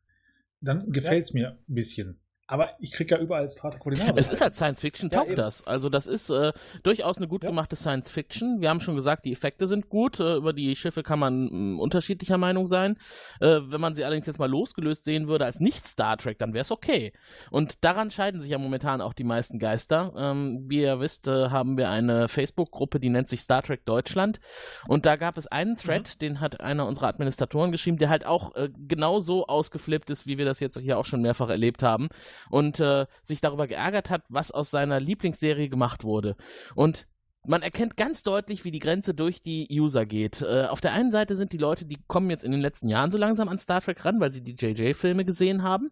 [0.61, 1.39] Dann gefällt es ja.
[1.39, 2.19] mir ein bisschen.
[2.45, 4.19] Aber ich kriege ja überall Strata Coordinate.
[4.19, 5.65] Es ist halt Science Fiction, taugt ja, das.
[5.65, 6.51] Also das ist äh,
[6.83, 7.49] durchaus eine gut ja.
[7.49, 8.59] gemachte Science Fiction.
[8.59, 10.19] Wir haben schon gesagt, die Effekte sind gut.
[10.19, 12.97] Äh, über die Schiffe kann man mh, unterschiedlicher Meinung sein.
[13.39, 16.53] Äh, wenn man sie allerdings jetzt mal losgelöst sehen würde als nicht Star Trek, dann
[16.53, 17.13] wäre es okay.
[17.49, 20.11] Und daran scheiden sich ja momentan auch die meisten Geister.
[20.17, 24.41] Ähm, wie ihr wisst, äh, haben wir eine Facebook-Gruppe, die nennt sich Star Trek Deutschland.
[24.85, 26.19] Und da gab es einen Thread, mhm.
[26.19, 30.45] den hat einer unserer Administratoren geschrieben, der halt auch äh, genauso ausgeflippt ist, wie wir
[30.45, 32.09] das jetzt hier auch schon mehrfach erlebt haben
[32.49, 36.35] und äh, sich darüber geärgert hat, was aus seiner Lieblingsserie gemacht wurde.
[36.75, 37.07] Und
[37.45, 40.41] man erkennt ganz deutlich, wie die Grenze durch die User geht.
[40.41, 43.11] Äh, auf der einen Seite sind die Leute, die kommen jetzt in den letzten Jahren
[43.11, 45.91] so langsam an Star Trek ran, weil sie die JJ-Filme gesehen haben.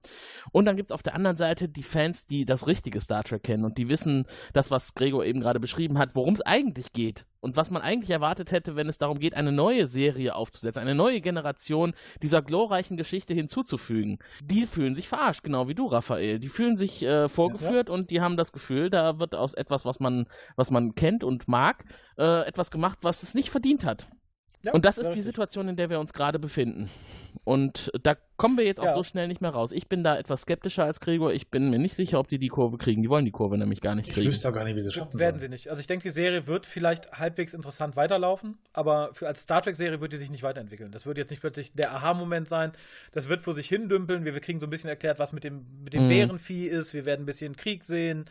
[0.54, 3.44] Und dann gibt es auf der anderen Seite die Fans, die das richtige Star Trek
[3.44, 7.26] kennen und die wissen, das, was Gregor eben gerade beschrieben hat, worum es eigentlich geht.
[7.42, 10.96] Und was man eigentlich erwartet hätte, wenn es darum geht, eine neue Serie aufzusetzen, eine
[10.96, 14.20] neue Generation dieser glorreichen Geschichte hinzuzufügen.
[14.44, 16.40] Die fühlen sich verarscht, genau wie du, Raphael.
[16.40, 18.00] Die fühlen sich äh, vorgeführt ja, ja.
[18.00, 21.48] und die haben das Gefühl, da wird aus etwas, was man, was man kennt und
[21.48, 21.84] mag,
[22.18, 24.08] äh, etwas gemacht, was es nicht verdient hat.
[24.64, 26.90] Ja, und das ist die Situation, in der wir uns gerade befinden.
[27.44, 28.94] Und da kommen wir jetzt auch ja.
[28.94, 29.72] so schnell nicht mehr raus.
[29.72, 31.34] Ich bin da etwas skeptischer als Gregor.
[31.34, 33.02] Ich bin mir nicht sicher, ob die die Kurve kriegen.
[33.02, 34.22] Die wollen die Kurve nämlich gar nicht kriegen.
[34.22, 35.50] Ich wüsste auch gar nicht, wie sie schaffen Werden sollen.
[35.50, 35.70] sie nicht.
[35.70, 40.00] Also ich denke, die Serie wird vielleicht halbwegs interessant weiterlaufen, aber für als Star Trek-Serie
[40.00, 40.92] wird die sich nicht weiterentwickeln.
[40.92, 42.72] Das wird jetzt nicht plötzlich der Aha-Moment sein.
[43.14, 44.26] Das wird vor sich hin dümpeln.
[44.26, 46.10] Wir, wir kriegen so ein bisschen erklärt, was mit dem, mit dem mhm.
[46.10, 46.94] Bärenvieh ist.
[46.94, 48.26] Wir werden ein bisschen Krieg sehen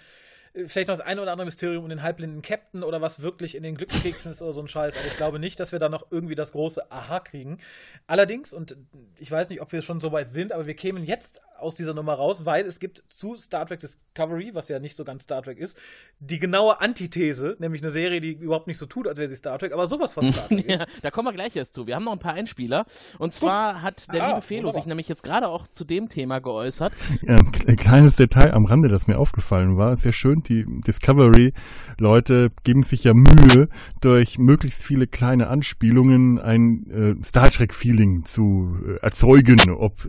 [0.67, 3.63] vielleicht noch das eine oder andere Mysterium um den halbblinden Captain oder was wirklich in
[3.63, 4.97] den Glückskeksen ist oder so ein Scheiß.
[4.97, 7.59] Aber ich glaube nicht, dass wir da noch irgendwie das große Aha kriegen.
[8.07, 8.77] Allerdings, und
[9.19, 11.95] ich weiß nicht, ob wir schon so weit sind, aber wir kämen jetzt aus dieser
[11.95, 15.43] Nummer raus, weil es gibt zu Star Trek Discovery, was ja nicht so ganz Star
[15.43, 15.77] Trek ist,
[16.19, 19.59] die genaue Antithese, nämlich eine Serie, die überhaupt nicht so tut, als wäre sie Star
[19.59, 20.81] Trek, aber sowas von Star Trek ist.
[20.81, 21.87] ja, da kommen wir gleich erst zu.
[21.87, 22.87] Wir haben noch ein paar Einspieler.
[23.19, 23.83] Und zwar Gut.
[23.83, 26.93] hat der ah, liebe Felo sich nämlich jetzt gerade auch zu dem Thema geäußert.
[27.23, 27.37] Ja,
[27.67, 29.97] ein kleines Detail am Rande, das mir aufgefallen war.
[29.97, 33.69] Sehr schön, die Discovery-Leute geben sich ja Mühe,
[34.01, 39.59] durch möglichst viele kleine Anspielungen ein äh, Star Trek-Feeling zu äh, erzeugen.
[39.71, 40.09] Ob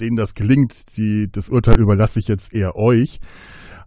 [0.00, 3.20] denen das gelingt, die, das Urteil überlasse ich jetzt eher euch.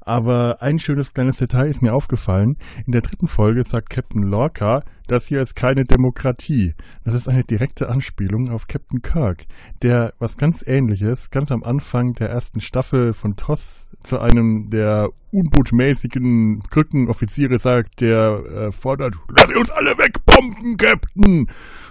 [0.06, 2.58] Aber ein schönes kleines Detail ist mir aufgefallen.
[2.86, 6.76] In der dritten Folge sagt Captain Lorca, das hier ist keine Demokratie.
[7.04, 9.46] Das ist eine direkte Anspielung auf Captain Kirk,
[9.82, 15.10] der was ganz ähnliches ganz am Anfang der ersten Staffel von TOS zu einem der
[15.32, 21.48] unbotmäßigen Krückenoffiziere sagt, der äh, fordert, lass uns alle wegbomben, Captain!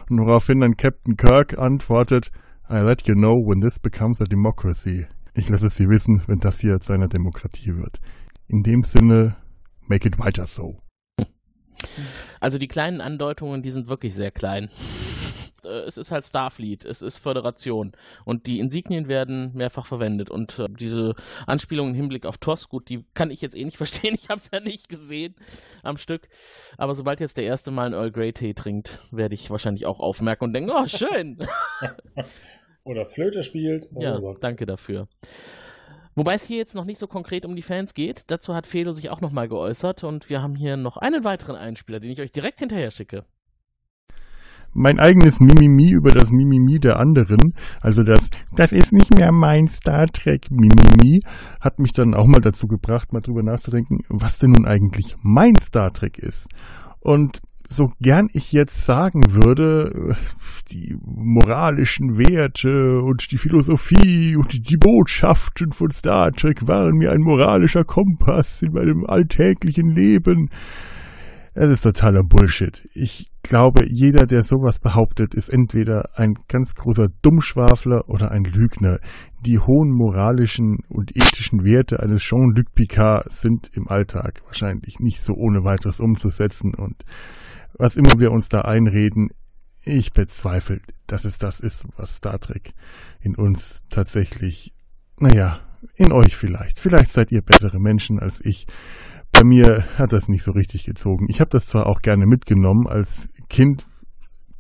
[0.09, 2.31] Und woraufhin dann Captain Kirk antwortet,
[2.71, 5.07] I let you know when this becomes a democracy.
[5.35, 7.99] Ich lasse Sie wissen, wenn das hier zu einer Demokratie wird.
[8.49, 9.37] In dem Sinne,
[9.89, 10.79] make it weiter so.
[12.41, 14.69] Also die kleinen Andeutungen, die sind wirklich sehr klein.
[15.65, 17.93] Äh, es ist halt Starfleet, es ist Föderation
[18.25, 21.15] und die Insignien werden mehrfach verwendet und äh, diese
[21.47, 24.41] Anspielungen im Hinblick auf TOS, gut, die kann ich jetzt eh nicht verstehen, ich habe
[24.41, 25.35] es ja nicht gesehen
[25.83, 26.29] am Stück,
[26.77, 30.01] aber sobald jetzt der erste Mal einen Earl Grey Tee trinkt, werde ich wahrscheinlich auch
[30.01, 31.39] aufmerken und denken, oh schön.
[32.85, 33.89] Oder Flöte spielt.
[33.99, 35.09] ja, danke dafür.
[36.17, 38.31] Wobei es hier jetzt noch nicht so konkret um die Fans geht.
[38.31, 41.99] Dazu hat Felo sich auch nochmal geäußert und wir haben hier noch einen weiteren Einspieler,
[41.99, 43.25] den ich euch direkt hinterher schicke.
[44.75, 49.67] Mein eigenes Mimimi über das Mimimi der anderen, also das, das ist nicht mehr mein
[49.67, 51.21] Star Trek Mimimi,
[51.61, 55.57] hat mich dann auch mal dazu gebracht, mal drüber nachzudenken, was denn nun eigentlich mein
[55.59, 56.49] Star Trek ist.
[57.01, 60.17] Und so gern ich jetzt sagen würde,
[60.71, 67.23] die moralischen Werte und die Philosophie und die Botschaften von Star Trek waren mir ein
[67.23, 70.51] moralischer Kompass in meinem alltäglichen Leben.
[71.57, 72.89] Es ist totaler Bullshit.
[72.95, 78.99] Ich glaube, jeder, der sowas behauptet, ist entweder ein ganz großer Dummschwafler oder ein Lügner.
[79.47, 85.35] Die hohen moralischen und ethischen Werte eines Jean-Luc Picard sind im Alltag wahrscheinlich nicht so
[85.35, 87.05] ohne weiteres umzusetzen und
[87.79, 89.31] was immer wir uns da einreden,
[89.83, 92.73] ich bezweifle, dass es das ist, was Star Trek
[93.21, 94.73] in uns tatsächlich,
[95.19, 95.61] naja,
[95.97, 96.79] in euch vielleicht.
[96.79, 98.67] Vielleicht seid ihr bessere Menschen als ich.
[99.35, 101.27] Bei mir hat das nicht so richtig gezogen.
[101.29, 102.87] Ich habe das zwar auch gerne mitgenommen.
[102.87, 103.85] Als Kind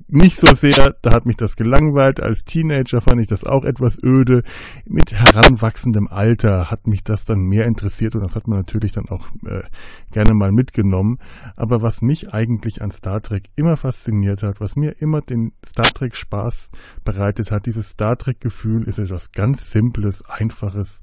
[0.09, 2.21] nicht so sehr, da hat mich das gelangweilt.
[2.21, 4.43] Als Teenager fand ich das auch etwas öde.
[4.85, 9.09] Mit heranwachsendem Alter hat mich das dann mehr interessiert und das hat man natürlich dann
[9.09, 9.63] auch äh,
[10.11, 11.19] gerne mal mitgenommen.
[11.55, 15.87] Aber was mich eigentlich an Star Trek immer fasziniert hat, was mir immer den Star
[15.87, 16.71] Trek Spaß
[17.05, 21.01] bereitet hat, dieses Star Trek Gefühl ist etwas ganz Simples, Einfaches,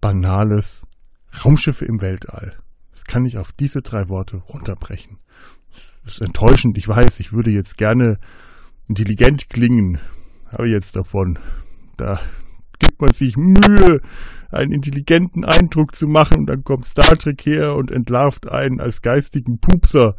[0.00, 0.86] Banales.
[1.44, 2.56] Raumschiffe im Weltall.
[2.92, 5.18] Das kann ich auf diese drei Worte runterbrechen.
[6.04, 8.18] Das ist enttäuschend, ich weiß, ich würde jetzt gerne
[8.88, 9.98] intelligent klingen,
[10.50, 11.38] habe jetzt davon.
[11.96, 12.20] Da
[12.78, 14.00] gibt man sich Mühe,
[14.50, 19.00] einen intelligenten Eindruck zu machen, und dann kommt Star Trek her und entlarvt einen als
[19.00, 20.16] geistigen Pupser.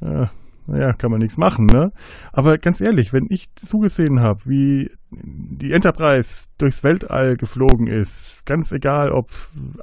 [0.00, 0.30] Ja,
[0.66, 1.92] naja, kann man nichts machen, ne?
[2.32, 8.72] Aber ganz ehrlich, wenn ich zugesehen habe, wie die Enterprise durchs Weltall geflogen ist, ganz
[8.72, 9.30] egal ob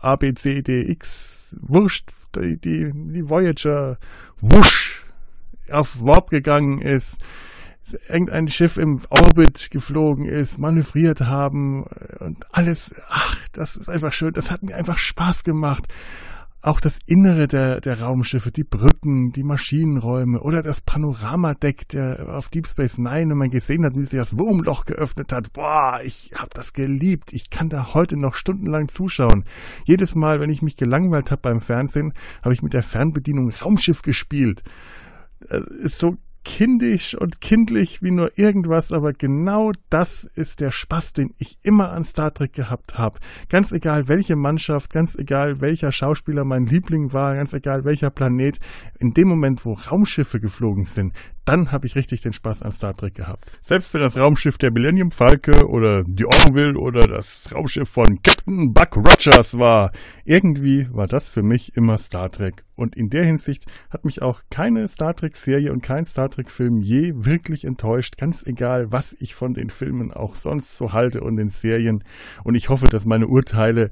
[0.01, 3.97] A, B, C, D, X, wurscht, die, die, die Voyager
[4.39, 5.05] wusch
[5.71, 7.17] auf Warp gegangen ist,
[8.07, 11.83] irgendein Schiff im Orbit geflogen ist, manövriert haben
[12.19, 15.87] und alles, ach, das ist einfach schön, das hat mir einfach Spaß gemacht
[16.61, 22.49] auch das Innere der, der Raumschiffe, die Brücken, die Maschinenräume oder das Panoramadeck der auf
[22.49, 25.53] Deep Space Nine, wenn man gesehen hat, wie sich das Wurmloch geöffnet hat.
[25.53, 27.31] Boah, ich habe das geliebt.
[27.31, 29.45] Ich kann da heute noch stundenlang zuschauen.
[29.85, 32.13] Jedes Mal, wenn ich mich gelangweilt habe beim Fernsehen,
[32.43, 34.63] habe ich mit der Fernbedienung Raumschiff gespielt.
[35.39, 40.71] Das äh, ist so kindisch und kindlich wie nur irgendwas, aber genau das ist der
[40.71, 43.19] Spaß, den ich immer an Star Trek gehabt habe.
[43.49, 48.57] Ganz egal welche Mannschaft, ganz egal welcher Schauspieler mein Liebling war, ganz egal welcher Planet,
[48.99, 51.13] in dem Moment, wo Raumschiffe geflogen sind,
[51.49, 53.51] dann habe ich richtig den Spaß an Star Trek gehabt.
[53.63, 58.71] Selbst wenn das Raumschiff der Millennium Falke oder die Orville oder das Raumschiff von Captain
[58.71, 59.91] Buck Rogers war,
[60.25, 62.63] irgendwie war das für mich immer Star Trek.
[62.75, 67.13] Und in der Hinsicht hat mich auch keine Star Trek-Serie und kein Star Trek-Film je
[67.15, 71.49] wirklich enttäuscht, ganz egal, was ich von den Filmen auch sonst so halte und den
[71.49, 72.03] Serien.
[72.43, 73.89] Und ich hoffe, dass meine Urteile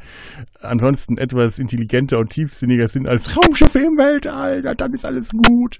[0.61, 5.79] ansonsten etwas intelligenter und tiefsinniger sind als Raumschiffe im Weltall, dann ist alles gut.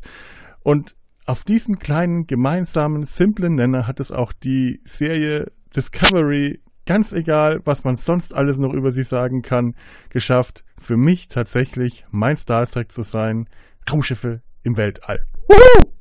[0.64, 0.96] Und
[1.28, 7.84] auf diesen kleinen, gemeinsamen, simplen Nenner hat es auch die Serie Discovery, ganz egal, was
[7.84, 9.74] man sonst alles noch über sie sagen kann,
[10.10, 13.50] geschafft, für mich tatsächlich mein Star Trek zu sein.
[13.92, 15.26] Raumschiffe im Weltall.
[15.48, 15.92] Woohoo!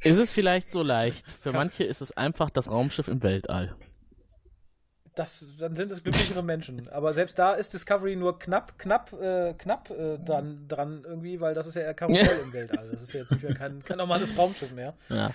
[0.00, 1.26] Ist es vielleicht so leicht?
[1.40, 3.74] Für manche ist es einfach das Raumschiff im Weltall
[5.14, 6.88] das, dann sind es glücklichere Menschen.
[6.88, 11.54] Aber selbst da ist Discovery nur knapp, knapp, äh, knapp äh, dran, dran irgendwie, weil
[11.54, 12.88] das ist ja eher Karussell im Weltall.
[12.90, 14.94] Das ist ja jetzt nicht mehr kein, kein normales Raumschiff mehr.
[15.08, 15.30] Ja.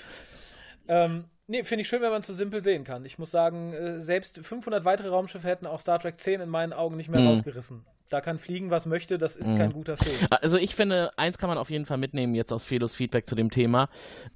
[0.88, 3.06] Ähm, nee, finde ich schön, wenn man es so simpel sehen kann.
[3.06, 6.74] Ich muss sagen, äh, selbst 500 weitere Raumschiffe hätten auch Star Trek 10 in meinen
[6.74, 7.28] Augen nicht mehr mhm.
[7.28, 7.86] rausgerissen.
[8.10, 9.58] Da kann fliegen, was möchte, das ist mhm.
[9.58, 10.16] kein guter Film.
[10.42, 13.36] Also ich finde, eins kann man auf jeden Fall mitnehmen jetzt aus Felos Feedback zu
[13.36, 13.90] dem Thema.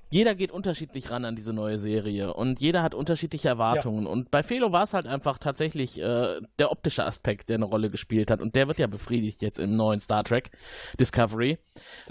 [0.10, 4.04] Jeder geht unterschiedlich ran an diese neue Serie und jeder hat unterschiedliche Erwartungen.
[4.04, 4.10] Ja.
[4.10, 7.90] Und bei Felo war es halt einfach tatsächlich äh, der optische Aspekt, der eine Rolle
[7.90, 8.42] gespielt hat.
[8.42, 10.52] Und der wird ja befriedigt jetzt im neuen Star Trek
[11.00, 11.58] Discovery.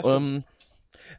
[0.02, 0.44] Ähm,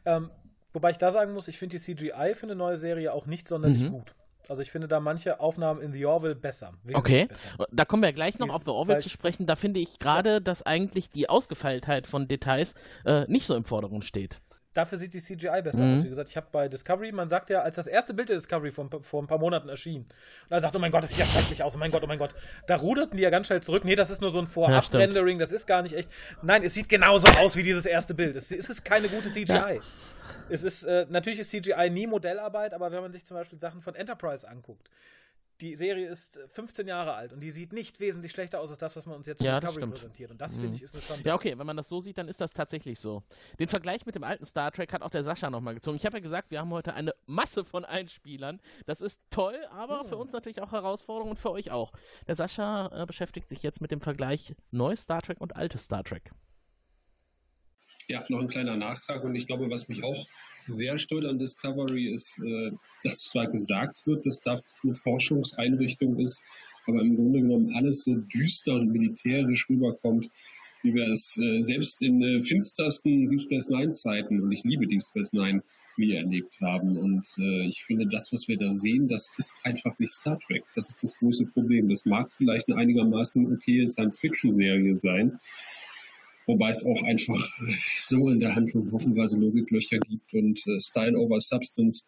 [0.04, 0.30] ähm,
[0.72, 3.46] wobei ich da sagen muss, ich finde die CGI für eine neue Serie auch nicht
[3.46, 3.90] sonderlich mhm.
[3.90, 4.14] gut.
[4.48, 6.72] Also ich finde da manche Aufnahmen in The Orville besser.
[6.92, 7.66] Okay, besser.
[7.70, 9.46] da kommen wir gleich noch auf The Orville zu sprechen.
[9.46, 12.74] Da finde ich gerade, dass eigentlich die Ausgefeiltheit von Details
[13.04, 14.40] äh, nicht so im Vordergrund steht.
[14.74, 15.98] Dafür sieht die CGI besser mhm.
[15.98, 16.04] aus.
[16.04, 18.70] Wie gesagt, ich habe bei Discovery, man sagt ja, als das erste Bild der Discovery
[18.70, 21.26] vor, vor ein paar Monaten erschien, und er sagt, oh mein Gott, das sieht ja
[21.26, 22.34] schrecklich aus, oh mein Gott, oh mein Gott.
[22.66, 23.84] Da ruderten die ja ganz schnell zurück.
[23.84, 26.08] Nee, das ist nur so ein Vorab-Rendering, das ist gar nicht echt.
[26.40, 28.34] Nein, es sieht genauso aus wie dieses erste Bild.
[28.34, 29.52] Es ist keine gute CGI.
[29.52, 29.72] Ja.
[30.48, 33.80] Es ist, äh, natürlich ist CGI nie Modellarbeit, aber wenn man sich zum Beispiel Sachen
[33.80, 34.90] von Enterprise anguckt,
[35.60, 38.96] die Serie ist 15 Jahre alt und die sieht nicht wesentlich schlechter aus als das,
[38.96, 39.94] was man uns jetzt Ja, Discovery stimmt.
[39.94, 40.30] präsentiert.
[40.32, 40.60] Und das, Mhm.
[40.60, 41.28] finde ich, ist eine Schande.
[41.28, 43.22] Ja, okay, wenn man das so sieht, dann ist das tatsächlich so.
[43.60, 45.96] Den Vergleich mit dem alten Star Trek hat auch der Sascha nochmal gezogen.
[45.96, 48.60] Ich habe ja gesagt, wir haben heute eine Masse von Einspielern.
[48.86, 51.92] Das ist toll, aber für uns natürlich auch Herausforderung und für euch auch.
[52.26, 56.02] Der Sascha äh, beschäftigt sich jetzt mit dem Vergleich neues Star Trek und altes Star
[56.02, 56.32] Trek.
[58.08, 59.24] Ja, noch ein kleiner Nachtrag.
[59.24, 60.26] Und ich glaube, was mich auch
[60.66, 62.72] sehr stört an Discovery ist, äh,
[63.02, 66.42] dass zwar gesagt wird, dass da eine Forschungseinrichtung ist,
[66.86, 70.30] aber im Grunde genommen alles so düster und militärisch rüberkommt,
[70.82, 74.86] wie wir es äh, selbst in äh, finstersten Deep Space Nine Zeiten, und ich liebe
[74.86, 75.62] Deep Space Nine,
[75.96, 76.96] nie erlebt haben.
[76.98, 77.26] Und
[77.66, 80.64] ich finde, das, was wir da sehen, das ist einfach nicht Star Trek.
[80.74, 81.88] Das ist das große Problem.
[81.88, 85.38] Das mag vielleicht eine einigermaßen okay Science-Fiction-Serie sein,
[86.46, 87.40] Wobei es auch einfach
[88.00, 92.04] so in der Handlung hoffenweise Logiklöcher gibt und äh, Style over Substance.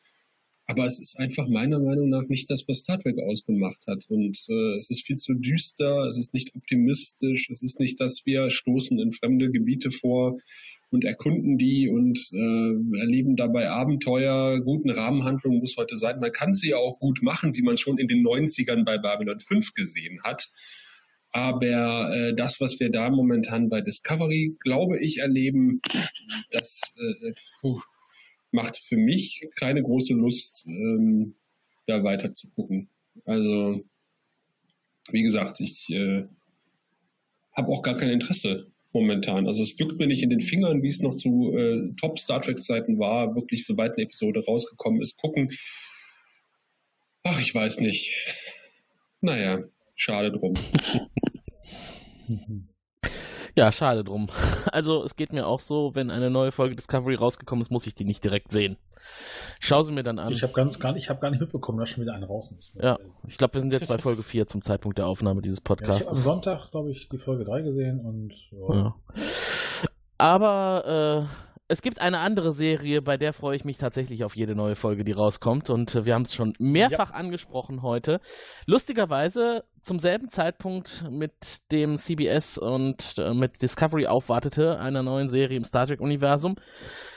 [0.66, 4.06] Aber es ist einfach meiner Meinung nach nicht das, was Star Trek ausgemacht hat.
[4.08, 8.24] Und äh, es ist viel zu düster, es ist nicht optimistisch, es ist nicht, dass
[8.24, 10.38] wir stoßen in fremde Gebiete vor
[10.90, 16.20] und erkunden die und äh, erleben dabei Abenteuer, guten Rahmenhandlungen muss heute sein.
[16.20, 19.40] Man kann sie ja auch gut machen, wie man schon in den 90ern bei Babylon
[19.40, 20.48] 5 gesehen hat.
[21.36, 25.80] Aber äh, das, was wir da momentan bei Discovery, glaube ich, erleben,
[26.52, 27.80] das äh, puh,
[28.52, 31.34] macht für mich keine große Lust, ähm,
[31.86, 32.88] da weiter zu gucken.
[33.24, 33.84] Also,
[35.10, 36.24] wie gesagt, ich äh,
[37.52, 39.48] habe auch gar kein Interesse momentan.
[39.48, 42.42] Also es juckt mir nicht in den Fingern, wie es noch zu äh, Top Star
[42.42, 45.16] Trek Zeiten war, wirklich für beide Episode rausgekommen ist.
[45.16, 45.50] Gucken.
[47.24, 48.14] Ach, ich weiß nicht.
[49.20, 49.64] Naja,
[49.96, 50.54] schade drum.
[53.56, 54.28] Ja, schade drum.
[54.72, 57.94] Also, es geht mir auch so, wenn eine neue Folge Discovery rausgekommen ist, muss ich
[57.94, 58.76] die nicht direkt sehen.
[59.60, 60.32] Schau sie mir dann an.
[60.32, 62.50] Ich habe ganz gar nicht, ich hab gar nicht mitbekommen, dass schon wieder eine raus
[62.50, 62.72] muss.
[62.74, 62.98] ja,
[63.28, 65.70] ich glaube, wir sind jetzt bei Folge 4 zum Zeitpunkt der Aufnahme dieses Ja, ich
[65.70, 66.24] habe am Podcasts.
[66.24, 68.74] Sonntag, glaube ich, die Folge 3 gesehen und ja.
[68.74, 68.94] Ja.
[70.18, 74.54] Aber äh, es gibt eine andere Serie, bei der freue ich mich tatsächlich auf jede
[74.54, 75.70] neue Folge, die rauskommt.
[75.70, 78.20] Und äh, wir haben es schon mehrfach angesprochen heute.
[78.66, 81.32] Lustigerweise zum selben Zeitpunkt mit
[81.70, 86.56] dem CBS und äh, mit Discovery aufwartete, einer neuen Serie im Star Trek-Universum,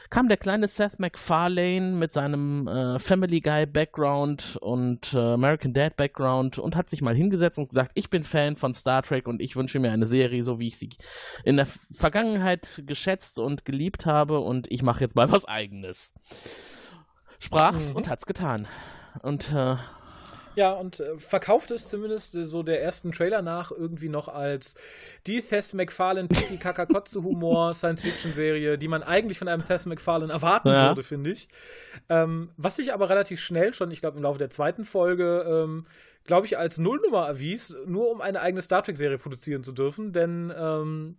[0.09, 5.97] kam der kleine Seth MacFarlane mit seinem äh, Family Guy Background und äh, American Dad
[5.97, 9.41] Background und hat sich mal hingesetzt und gesagt, ich bin Fan von Star Trek und
[9.41, 10.89] ich wünsche mir eine Serie, so wie ich sie
[11.43, 16.13] in der Vergangenheit geschätzt und geliebt habe und ich mache jetzt mal was eigenes.
[17.39, 17.97] Sprach's Mhm.
[17.97, 18.67] und hat's getan.
[19.23, 19.75] Und äh,
[20.57, 24.73] Ja, und äh, verkauft es zumindest äh, so der ersten Trailer nach irgendwie noch als
[25.27, 29.85] die Seth MacFarlane Tiki Kakakotze Humor Science Fiction Serie, die man eigentlich von einem Seth
[29.85, 30.89] MacFarlane erwarten Ja.
[30.89, 31.47] würde, finde ich.
[32.09, 35.85] Ähm, was sich aber relativ schnell schon, ich glaube im Laufe der zweiten Folge, ähm,
[36.23, 40.11] glaube ich, als Nullnummer erwies, nur um eine eigene Star Trek Serie produzieren zu dürfen,
[40.11, 41.17] denn ähm,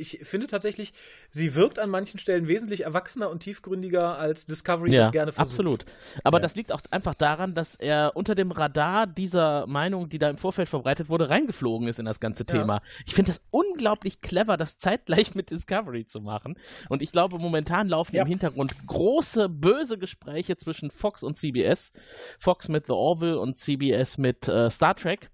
[0.00, 0.92] ich finde tatsächlich,
[1.30, 5.52] sie wirkt an manchen Stellen wesentlich erwachsener und tiefgründiger als Discovery ja, das gerne versucht.
[5.52, 5.84] absolut.
[6.24, 6.42] Aber Ja.
[6.42, 10.38] das liegt auch einfach daran, dass er unter dem Radar dieser Meinung, die da im
[10.38, 12.58] Vorfeld verbreitet wurde, reingeflogen ist in das ganze Ja.
[12.58, 12.82] Thema.
[13.06, 16.56] Ich finde das unglaublich clever, das zeitgleich mit Discovery zu machen.
[16.88, 18.22] Und ich glaube, momentan laufen Ja.
[18.22, 21.92] im Hintergrund große, böse Gespräche zwischen Fox und CBS.
[22.38, 25.30] Fox mit The Orville und CBS mit äh, Star Trek.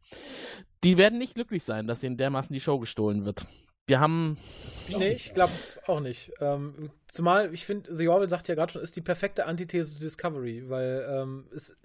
[0.84, 3.46] Die werden nicht glücklich sein, dass ihnen dermaßen die Show gestohlen wird.
[3.88, 4.36] Wir haben
[4.88, 5.52] Nee, ich glaube
[5.86, 6.32] auch nicht.
[6.40, 10.00] Ähm, zumal, ich finde, The Orville sagt ja gerade schon, ist die perfekte Antithese zu
[10.00, 11.76] Discovery, weil ähm, es,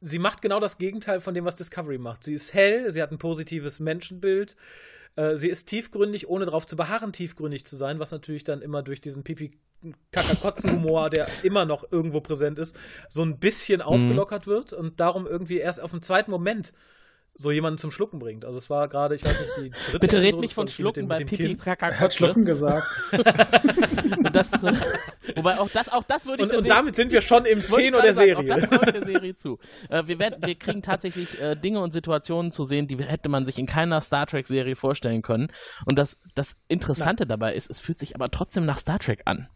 [0.00, 2.22] sie macht genau das Gegenteil von dem, was Discovery macht.
[2.22, 4.54] Sie ist hell, sie hat ein positives Menschenbild,
[5.16, 8.84] äh, sie ist tiefgründig, ohne darauf zu beharren, tiefgründig zu sein, was natürlich dann immer
[8.84, 9.50] durch diesen pipi
[10.12, 12.78] Kakakotzen-Humor, der immer noch irgendwo präsent ist,
[13.08, 16.74] so ein bisschen aufgelockert wird und darum irgendwie erst auf den zweiten Moment
[17.40, 18.44] so jemanden zum Schlucken bringt.
[18.44, 21.00] Also es war gerade, ich weiß nicht, die dritte Bitte red Episode, nicht von Schlucken
[21.00, 21.66] dem- bei mit dem Pipi Kind.
[21.66, 22.14] Er hat.
[22.14, 23.00] Schlucken gesagt.
[24.32, 24.72] Das, äh,
[25.36, 27.60] wobei auch das, auch das würde ich Und, und Serie- damit sind wir schon im
[27.68, 28.54] Tenor der gerade sagen, Serie.
[28.54, 29.58] Auch das der Serie zu.
[29.88, 33.46] Äh, wir, werden, wir kriegen tatsächlich äh, Dinge und Situationen zu sehen, die hätte man
[33.46, 35.48] sich in keiner Star Trek-Serie vorstellen können.
[35.86, 39.48] Und das, das Interessante dabei ist, es fühlt sich aber trotzdem nach Star Trek an.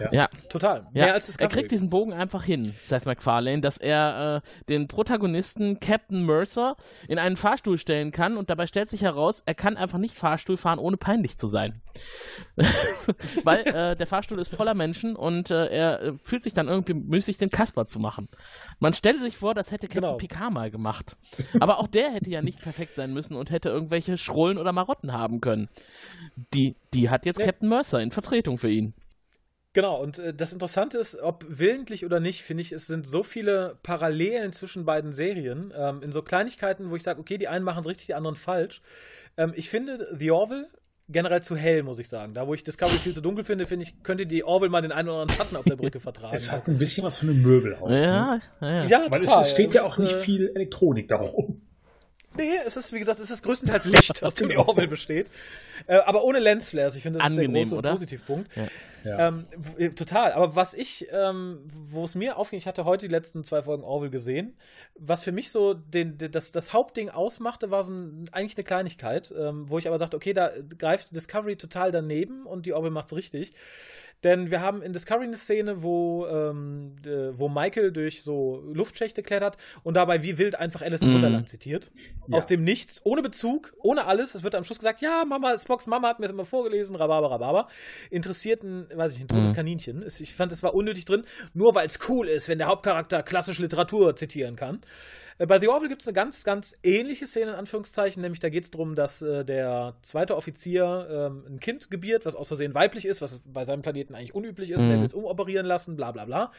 [0.00, 0.08] Ja.
[0.12, 0.86] Ja, Total.
[0.94, 1.04] ja.
[1.04, 1.48] Mehr als er Discovery.
[1.54, 6.76] kriegt diesen Bogen einfach hin, Seth MacFarlane, dass er äh, den Protagonisten Captain Mercer
[7.08, 10.56] in einen Fahrstuhl stellen kann und dabei stellt sich heraus, er kann einfach nicht Fahrstuhl
[10.56, 11.82] fahren, ohne peinlich zu sein.
[13.44, 16.94] Weil äh, der Fahrstuhl ist voller Menschen und äh, er äh, fühlt sich dann irgendwie
[16.94, 18.28] müßig, den Kasper zu machen.
[18.80, 20.16] Man stelle sich vor, das hätte Captain Genau.
[20.16, 21.16] Picard mal gemacht.
[21.60, 25.12] Aber auch der hätte ja nicht perfekt sein müssen und hätte irgendwelche Schrullen oder Marotten
[25.12, 25.68] haben können.
[26.54, 27.46] Die, die hat jetzt Ja.
[27.46, 28.94] Captain Mercer in Vertretung für ihn.
[29.74, 33.22] Genau, und äh, das Interessante ist, ob willentlich oder nicht, finde ich, es sind so
[33.22, 37.64] viele Parallelen zwischen beiden Serien, ähm, in so Kleinigkeiten, wo ich sage, okay, die einen
[37.64, 38.82] machen es richtig, die anderen falsch.
[39.36, 40.68] Ähm, ich finde The Orville
[41.08, 42.34] generell zu hell, muss ich sagen.
[42.34, 44.92] Da, wo ich Discovery viel zu dunkel finde, finde ich, könnte die Orville mal den
[44.92, 46.34] einen oder anderen Schatten auf der Brücke vertragen.
[46.36, 47.90] Es hat ein bisschen was von einem Möbelhaus.
[47.90, 48.42] Ja, ne?
[48.60, 48.84] ja, ja.
[48.84, 49.42] ja, Weil total.
[49.42, 51.62] es, es steht ja auch ist, nicht äh, viel Elektronik darum.
[52.36, 55.26] Nee, es ist, wie gesagt, es ist größtenteils Licht, aus dem die Orville besteht.
[55.86, 56.96] Äh, aber ohne Lensflares.
[56.96, 57.90] Ich finde, das Angenehm, ist der große oder?
[57.90, 58.56] Positivpunkt.
[58.56, 58.68] Ja.
[59.04, 60.32] Ähm, w- total.
[60.32, 63.84] Aber was ich, ähm, wo es mir aufging, ich hatte heute die letzten zwei Folgen
[63.84, 64.56] Orville gesehen,
[64.98, 69.32] was für mich so den, das, das Hauptding ausmachte, war so ein, eigentlich eine Kleinigkeit,
[69.36, 73.14] ähm, wo ich aber sagte, okay, da greift Discovery total daneben und die Orville macht's
[73.14, 73.52] richtig.
[74.24, 79.22] Denn wir haben in Discovery eine Szene, wo, ähm, äh, wo Michael durch so Luftschächte
[79.22, 81.14] klettert und dabei wie wild einfach Alice im Mhm.
[81.14, 81.90] Wunderland zitiert.
[82.28, 82.38] Ja.
[82.38, 84.34] Aus dem Nichts, ohne Bezug, ohne alles.
[84.34, 87.30] Es wird am Schluss gesagt, ja, Mama, Spocks Mama hat mir das immer vorgelesen, Rhabarber,
[87.30, 87.68] Rhabarber.
[88.10, 89.54] Interessiert ein, weiß ich, ein totes Mhm.
[89.56, 90.04] Kaninchen.
[90.06, 91.24] Ich fand, es war unnötig drin,
[91.54, 94.80] nur weil es cool ist, wenn der Hauptcharakter klassische Literatur zitieren kann.
[95.38, 98.48] Äh, Bei The Orville gibt es eine ganz, ganz ähnliche Szene, in Anführungszeichen, nämlich da
[98.50, 102.74] geht es darum, dass äh, der zweite Offizier ähm, ein Kind gebiert, was aus Versehen
[102.74, 104.90] weiblich ist, was bei seinem Planeten eigentlich unüblich ist, Mhm.
[104.90, 106.50] er will es umoperieren lassen, bla bla bla.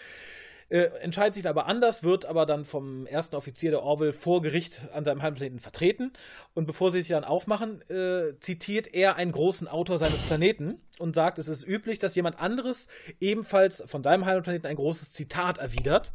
[0.70, 4.82] Äh, entscheidet sich aber anders, wird aber dann vom ersten Offizier der Orville vor Gericht
[4.94, 6.14] an seinem Heimplaneten vertreten.
[6.56, 11.16] Und bevor sie sich dann aufmachen, äh, zitiert er einen großen Autor seines Planeten und
[11.16, 12.88] sagt, es ist üblich, dass jemand anderes
[13.20, 16.12] ebenfalls von seinem Heimplaneten ein großes Zitat erwidert.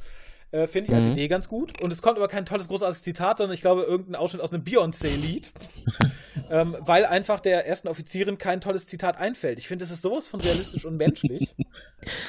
[0.51, 1.13] Äh, Finde ich als Mhm.
[1.13, 1.81] Idee ganz gut.
[1.83, 4.65] Und es kommt aber kein tolles, großartiges Zitat, sondern ich glaube, irgendein Ausschnitt aus einem
[4.65, 5.53] Beyoncé-Lied.
[6.51, 9.59] ähm, weil einfach der ersten Offizierin kein tolles Zitat einfällt.
[9.59, 11.55] Ich finde, es ist sowas von realistisch und menschlich.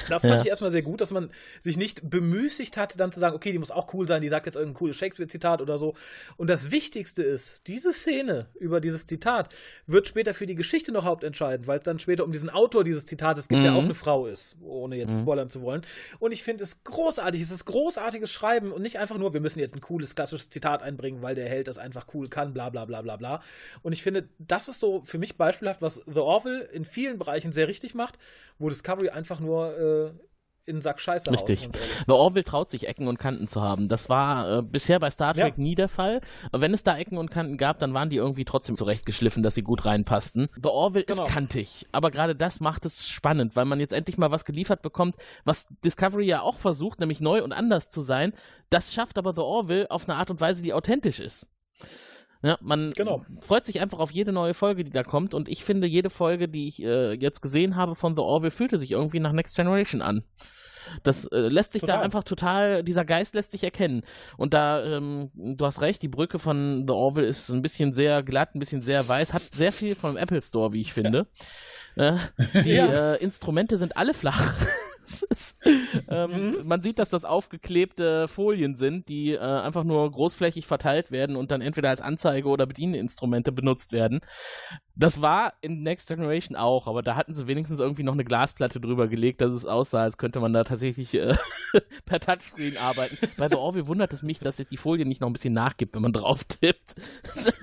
[0.08, 0.40] Das fand Ja.
[0.40, 1.30] ich erstmal sehr gut, dass man
[1.60, 4.46] sich nicht bemüßigt hat, dann zu sagen, okay, die muss auch cool sein, die sagt
[4.46, 5.94] jetzt irgendein cooles Shakespeare-Zitat oder so.
[6.36, 9.48] Und das Wichtigste ist, diese Szene über dieses Zitat
[9.86, 13.06] wird später für die Geschichte noch hauptentscheidend, weil es dann später um diesen Autor dieses
[13.06, 13.76] Zitates geht, der Mhm.
[13.78, 15.20] auch eine Frau ist, ohne jetzt Mhm.
[15.20, 15.82] spoilern zu wollen.
[16.18, 17.64] Und ich finde es großartig, es ist
[18.10, 21.34] großartiges Schreiben und nicht einfach nur, wir müssen jetzt ein cooles, klassisches Zitat einbringen, weil
[21.34, 23.42] der Held das einfach cool kann, bla bla bla bla bla.
[23.82, 27.52] Und ich finde, das ist so für mich beispielhaft, was The Orville in vielen Bereichen
[27.52, 28.18] sehr richtig macht,
[28.58, 30.10] wo Discovery einfach nur äh,
[30.66, 31.68] in den Sack Scheiße Richtig.
[32.06, 33.88] The Orville traut sich, Ecken und Kanten zu haben.
[33.88, 35.62] Das war äh, bisher bei Star Trek Ja.
[35.62, 36.20] nie der Fall.
[36.52, 39.54] Aber wenn es da Ecken und Kanten gab, dann waren die irgendwie trotzdem zurechtgeschliffen, dass
[39.54, 40.48] sie gut reinpassten.
[40.62, 41.24] The Orville Genau.
[41.24, 44.82] ist kantig, aber gerade das macht es spannend, weil man jetzt endlich mal was geliefert
[44.82, 48.32] bekommt, was Discovery ja auch versucht, nämlich neu und anders zu sein.
[48.68, 51.48] Das schafft aber The Orville auf eine Art und Weise, die authentisch ist.
[52.42, 53.24] Ja, man Genau.
[53.40, 55.34] freut sich einfach auf jede neue Folge, die da kommt.
[55.34, 58.78] Und ich finde, jede Folge, die ich äh, jetzt gesehen habe von The Orville, fühlte
[58.78, 60.24] sich irgendwie nach Next Generation an.
[61.02, 62.04] Das äh, lässt sich da Total.
[62.04, 64.02] einfach total, dieser Geist lässt sich erkennen.
[64.38, 68.22] Und da, ähm, du hast recht, die Brücke von The Orville ist ein bisschen sehr
[68.22, 71.26] glatt, ein bisschen sehr weiß, hat sehr viel vom Apple Store, wie ich finde.
[71.96, 72.18] Äh,
[72.64, 73.14] die Ja.
[73.14, 74.54] Instrumente sind alle flach.
[75.02, 75.56] Es ist,
[76.08, 76.56] ähm, Mhm.
[76.64, 81.50] Man sieht, dass das aufgeklebte Folien sind, die äh, einfach nur großflächig verteilt werden und
[81.50, 84.20] dann entweder als Anzeige- oder Bedieninstrumente benutzt werden.
[84.96, 88.80] Das war in Next Generation auch, aber da hatten sie wenigstens irgendwie noch eine Glasplatte
[88.80, 91.34] drüber gelegt, dass es aussah, als könnte man da tatsächlich äh,
[92.04, 93.16] per Touchscreen arbeiten.
[93.38, 95.94] Bei The Orville wundert es mich, dass sich die Folie nicht noch ein bisschen nachgibt,
[95.94, 96.94] wenn man drauf tippt.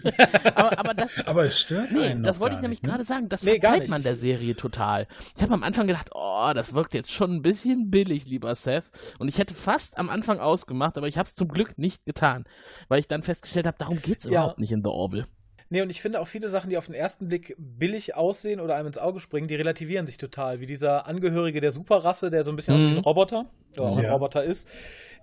[0.55, 2.89] aber, aber das, Aber es stört Nee, einen das wollte ich nämlich ne?
[2.89, 3.29] gerade sagen.
[3.29, 5.07] Das Nee, gar verzeiht man der Serie total.
[5.35, 8.85] Ich habe am Anfang gedacht, oh, das wirkt jetzt schon ein bisschen billig, lieber Seth.
[9.19, 12.45] Und ich hätte fast am Anfang ausgemacht, aber ich habe es zum Glück nicht getan,
[12.87, 14.29] weil ich dann festgestellt habe, darum geht es Ja.
[14.31, 15.25] überhaupt nicht in The Orville.
[15.69, 18.75] Nee, und ich finde auch viele Sachen, die auf den ersten Blick billig aussehen oder
[18.75, 20.61] einem ins Auge springen, die relativieren sich total.
[20.61, 22.97] Wie dieser Angehörige der Superrasse, der so ein bisschen aussieht wie Mhm.
[22.99, 23.45] ein Roboter,
[23.75, 24.11] oder auch ein Ja.
[24.13, 24.67] Roboter ist.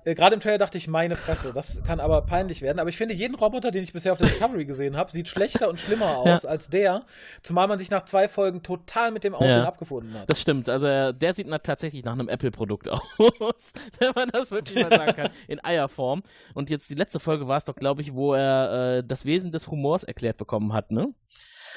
[0.04, 2.78] Äh, Gerade im Trailer dachte ich, meine Fresse, das kann aber peinlich werden.
[2.78, 5.66] Aber ich finde, jeden Roboter, den ich bisher auf der Discovery gesehen habe, sieht schlechter
[5.70, 7.04] und schlimmer aus als der.
[7.42, 9.64] Zumal man sich nach zwei Folgen total mit dem Aussehen Ja.
[9.64, 10.28] abgefunden hat.
[10.28, 10.68] Das stimmt.
[10.68, 12.88] Also äh, der sieht tatsächlich nach einem Apple-Produkt
[13.18, 16.22] aus, wenn man das wirklich mal sagen kann, in Eierform.
[16.52, 19.52] Und jetzt die letzte Folge war es doch, glaube ich, wo er äh, das Wesen
[19.52, 21.14] des Humors erklärt bekommen hat, ne?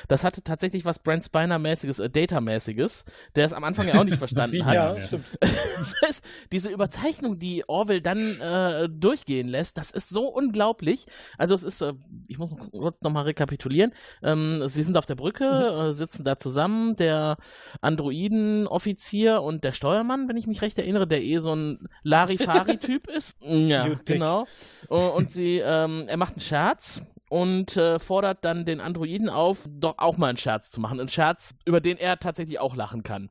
[0.07, 3.05] Das hatte tatsächlich was Brent Spiner-mäßiges, äh, Data-mäßiges,
[3.35, 4.73] der es am Anfang ja auch nicht verstanden hat.
[4.73, 5.25] ja, stimmt.
[5.77, 11.05] Das heißt, diese Überzeichnung, die Orwell dann äh, durchgehen lässt, das ist so unglaublich.
[11.37, 11.93] Also es ist, äh,
[12.27, 13.93] ich muss kurz nochmal rekapitulieren.
[14.23, 17.37] Ähm, sie sind auf der Brücke, äh, sitzen da zusammen, der
[17.81, 23.37] Androiden-Offizier und der Steuermann, wenn ich mich recht erinnere, der eh so ein Larifari-Typ ist.
[23.41, 24.47] Ja, genau.
[24.89, 29.65] Und, und sie, ähm, er macht einen Scherz und äh, fordert dann den Androiden auf,
[29.69, 30.99] doch auch mal einen Scherz zu machen.
[30.99, 33.29] Einen Scherz, über den er tatsächlich auch lachen kann.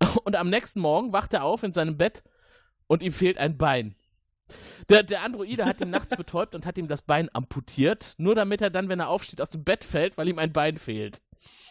[0.24, 2.22] Und am nächsten Morgen wacht er auf in seinem Bett
[2.88, 3.94] und ihm fehlt ein Bein.
[4.88, 8.60] Der, der Androide hat ihn nachts betäubt und hat ihm das Bein amputiert, nur damit
[8.60, 11.20] er dann, wenn er aufsteht, aus dem Bett fällt, weil ihm ein Bein fehlt.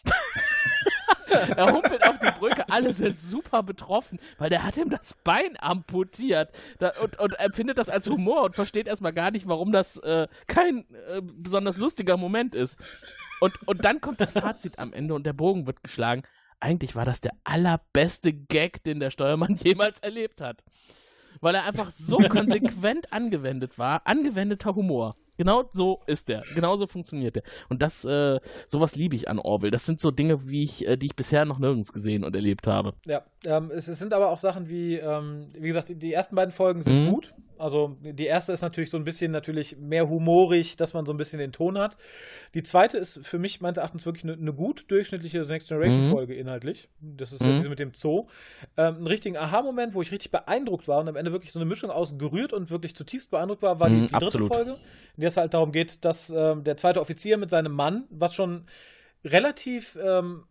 [1.55, 5.57] er humpelt auf die Brücke, alle sind super betroffen, weil der hat ihm das Bein
[5.59, 6.49] amputiert
[6.79, 10.27] da, und, und empfindet das als Humor und versteht erstmal gar nicht, warum das äh,
[10.47, 12.79] kein äh, besonders lustiger Moment ist.
[13.39, 16.23] Und, und dann kommt das Fazit am Ende und der Bogen wird geschlagen.
[16.59, 20.63] Eigentlich war das der allerbeste Gag, den der Steuermann jemals erlebt hat.
[21.41, 24.01] Weil er einfach so konsequent angewendet war.
[24.05, 25.15] Angewendeter Humor.
[25.37, 26.43] Genau so ist der.
[26.53, 27.43] Genau so funktioniert der.
[27.69, 29.71] Und das, äh, sowas liebe ich an Orwell.
[29.71, 32.67] Das sind so Dinge, wie ich, äh, die ich bisher noch nirgends gesehen und erlebt
[32.67, 32.93] habe.
[33.05, 36.35] Ja, ähm, es, es, sind aber auch Sachen wie, ähm, wie gesagt, die, die, ersten
[36.35, 37.09] beiden Folgen sind mhm.
[37.09, 37.33] gut.
[37.57, 41.17] Also die erste ist natürlich so ein bisschen natürlich mehr humorig, dass man so ein
[41.17, 41.97] bisschen den Ton hat.
[42.53, 46.33] Die zweite ist für mich meines Erachtens wirklich eine, eine gut durchschnittliche Next Generation Folge
[46.33, 46.39] mhm.
[46.39, 46.89] inhaltlich.
[46.99, 47.49] Das ist mhm.
[47.49, 48.27] ja diese mit dem Zoo.
[48.77, 51.65] Ähm, ein richtigen Aha-Moment, wo ich richtig beeindruckt war und am Ende wirklich so eine
[51.65, 54.77] Mischung aus gerührt und wirklich zutiefst beeindruckt war, war die, mhm, die dritte Folge,
[55.15, 58.33] in der es halt darum geht, dass ähm, der zweite Offizier mit seinem Mann, was
[58.33, 58.65] schon
[59.23, 60.43] relativ ähm,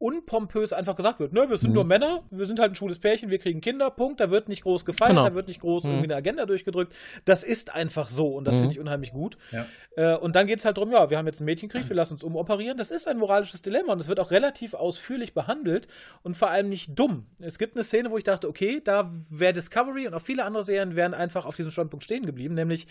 [0.00, 1.74] unpompös einfach gesagt wird, ne, wir sind mhm.
[1.74, 4.62] nur Männer, wir sind halt ein schwules Pärchen, wir kriegen Kinder, Punkt, da wird nicht
[4.62, 5.24] groß gefeiert, genau.
[5.24, 5.90] da wird nicht groß mhm.
[5.90, 6.94] irgendwie eine Agenda durchgedrückt.
[7.26, 8.60] Das ist einfach so und das mhm.
[8.60, 9.36] finde ich unheimlich gut.
[9.52, 9.66] Ja.
[9.96, 12.14] Äh, und dann geht es halt darum, ja, wir haben jetzt einen Mädchenkrieg, wir lassen
[12.14, 12.78] uns umoperieren.
[12.78, 15.86] Das ist ein moralisches Dilemma und es wird auch relativ ausführlich behandelt
[16.22, 17.26] und vor allem nicht dumm.
[17.38, 20.64] Es gibt eine Szene, wo ich dachte, okay, da wäre Discovery und auch viele andere
[20.64, 22.86] Serien wären einfach auf diesem Standpunkt stehen geblieben, nämlich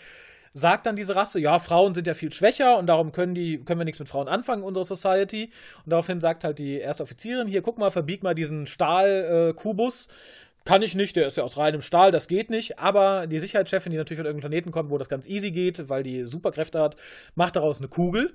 [0.52, 3.80] sagt dann diese Rasse, ja, Frauen sind ja viel schwächer und darum können, die, können
[3.80, 5.50] wir nichts mit Frauen anfangen in unserer Society.
[5.84, 10.06] Und daraufhin sagt halt die erste Offizierin, hier, guck mal, verbieg mal diesen Stahlkubus.
[10.06, 10.10] Äh,
[10.64, 12.78] kann ich nicht, der ist ja aus reinem Stahl, das geht nicht.
[12.78, 16.02] Aber die Sicherheitschefin, die natürlich von irgendeinem Planeten kommt, wo das ganz easy geht, weil
[16.02, 16.96] die Superkräfte hat,
[17.34, 18.34] macht daraus eine Kugel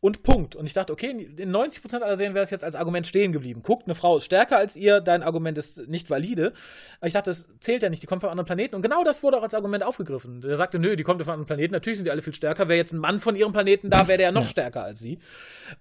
[0.00, 0.56] und Punkt.
[0.56, 3.62] Und ich dachte, okay, in 90% aller Serien wäre es jetzt als Argument stehen geblieben.
[3.62, 6.54] Guckt, eine Frau ist stärker als ihr, dein Argument ist nicht valide.
[7.00, 8.76] Aber ich dachte, das zählt ja nicht, die kommt von einem anderen Planeten.
[8.76, 10.40] Und genau das wurde auch als Argument aufgegriffen.
[10.40, 12.68] Der sagte, nö, die kommt von einem anderen Planeten, natürlich sind die alle viel stärker.
[12.68, 15.18] Wäre jetzt ein Mann von ihrem Planeten da, wäre der ja noch stärker als sie.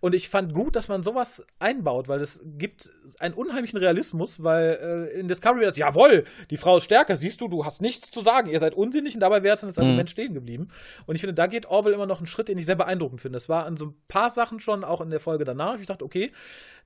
[0.02, 2.90] Und ich fand gut, dass man sowas einbaut, weil es gibt
[3.20, 7.48] einen unheimlichen Realismus, weil äh, in Discovery ist, jawohl, die Frau ist stärker, siehst du,
[7.48, 10.10] du hast nichts zu sagen, ihr seid unsinnig und dabei wäre es dann als Argument
[10.10, 10.12] mhm.
[10.12, 10.68] stehen geblieben.
[11.06, 13.38] Und ich finde, da geht Orwell immer noch einen Schritt, den ich sehr beeindruckend finde.
[13.38, 15.80] Es war an so paar Sachen schon, auch in der Folge danach.
[15.80, 16.32] Ich dachte, okay,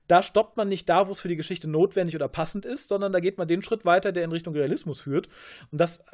[0.06, 3.12] da stoppt man nicht da, wo es für die Geschichte notwendig oder passend ist, sondern
[3.12, 5.28] da geht man den Schritt weiter, der in Richtung Realismus führt.
[5.72, 6.04] Und das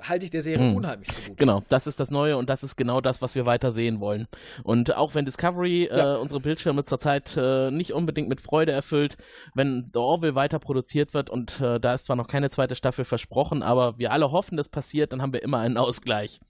[0.00, 0.76] halte ich der Serie mhm.
[0.76, 1.36] unheimlich gut.
[1.36, 4.26] Genau, das ist das Neue und das ist genau das, was wir weiter sehen wollen.
[4.62, 6.14] Und auch wenn Discovery äh, ja.
[6.14, 9.16] äh, unsere Bildschirme zurzeit äh, nicht unbedingt mit Freude erfüllt,
[9.54, 13.04] wenn The Orville weiter produziert wird und äh, da ist zwar noch keine zweite Staffel
[13.04, 16.40] versprochen, aber wir alle hoffen, das passiert, dann haben wir immer einen Ausgleich.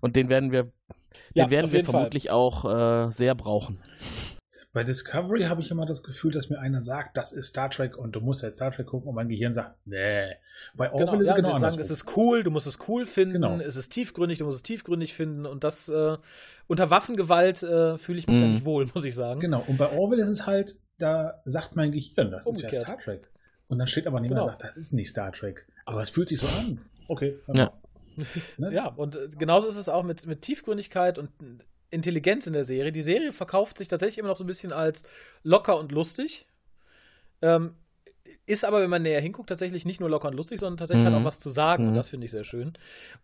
[0.00, 0.72] Und den werden wir
[1.34, 2.34] den ja, werden wir vermutlich Fall.
[2.34, 3.78] auch äh, sehr brauchen.
[4.76, 7.96] Bei Discovery habe ich immer das Gefühl, dass mir einer sagt, das ist Star Trek
[7.96, 10.34] und du musst jetzt Star Trek gucken und mein Gehirn sagt, nee.
[10.74, 11.72] Bei Orville genau, ist es ja, genau anders.
[11.72, 13.58] Sagen, es ist cool, du musst es cool finden, genau.
[13.58, 16.18] es ist tiefgründig, du musst es tiefgründig finden und das äh,
[16.66, 18.40] unter Waffengewalt äh, fühle ich mich mm.
[18.40, 19.40] da nicht wohl, muss ich sagen.
[19.40, 22.72] Genau, und bei Orville ist es halt, da sagt mein Gehirn, das Umgekehrt.
[22.74, 23.30] ist ja Star Trek.
[23.68, 24.52] Und dann steht aber niemand genau.
[24.52, 25.66] und sagt, das ist nicht Star Trek.
[25.86, 26.82] Aber es fühlt sich so an.
[27.08, 27.38] Okay.
[27.54, 27.72] Ja.
[28.58, 28.72] Ne?
[28.72, 31.30] Ja, und äh, genauso ist es auch mit, mit Tiefgründigkeit und
[31.90, 32.92] Intelligenz in der Serie.
[32.92, 35.04] Die Serie verkauft sich tatsächlich immer noch so ein bisschen als
[35.42, 36.46] locker und lustig.
[37.42, 37.74] Ähm,
[38.46, 41.14] ist aber, wenn man näher hinguckt, tatsächlich nicht nur locker und lustig, sondern tatsächlich mhm.
[41.14, 41.84] hat auch was zu sagen.
[41.84, 41.88] Mhm.
[41.90, 42.72] Und das finde ich sehr schön.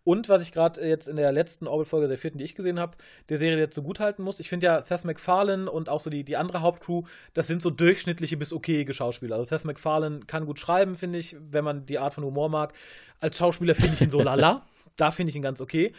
[0.03, 2.97] Und was ich gerade jetzt in der letzten Orbit-Folge der vierten, die ich gesehen habe,
[3.29, 6.09] der Serie jetzt so gut halten muss, ich finde ja Seth MacFarlane und auch so
[6.09, 7.03] die, die andere Hauptcrew,
[7.33, 9.35] das sind so durchschnittliche bis okayige Schauspieler.
[9.37, 12.73] Also Seth MacFarlane kann gut schreiben, finde ich, wenn man die Art von Humor mag.
[13.19, 14.65] Als Schauspieler finde ich ihn so lala.
[14.95, 15.93] Da finde ich ihn ganz okay.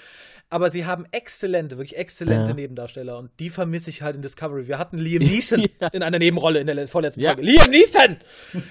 [0.50, 2.54] Aber sie haben exzellente, wirklich exzellente ja.
[2.54, 4.68] Nebendarsteller und die vermisse ich halt in Discovery.
[4.68, 5.88] Wir hatten Liam Neeson ja.
[5.88, 7.34] in einer Nebenrolle in der vorletzten ja.
[7.34, 7.50] Folge.
[7.50, 8.16] Liam Neeson!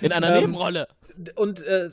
[0.01, 0.87] In einer ähm, Nebenrolle.
[1.35, 1.89] Und äh,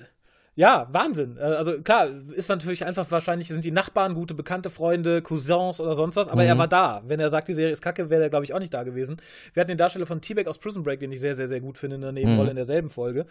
[0.61, 1.39] ja, Wahnsinn.
[1.39, 5.95] Äh, also klar, ist natürlich einfach wahrscheinlich, sind die Nachbarn gute bekannte Freunde, Cousins oder
[5.95, 6.49] sonst was, aber mhm.
[6.49, 7.03] er war da.
[7.07, 9.17] Wenn er sagt, die Serie ist kacke, wäre er, glaube ich, auch nicht da gewesen.
[9.55, 11.79] Wir hatten den Darsteller von T-Bag aus Prison Break, den ich sehr, sehr, sehr gut
[11.79, 12.51] finde in der Nebenrolle mhm.
[12.51, 13.25] in derselben Folge.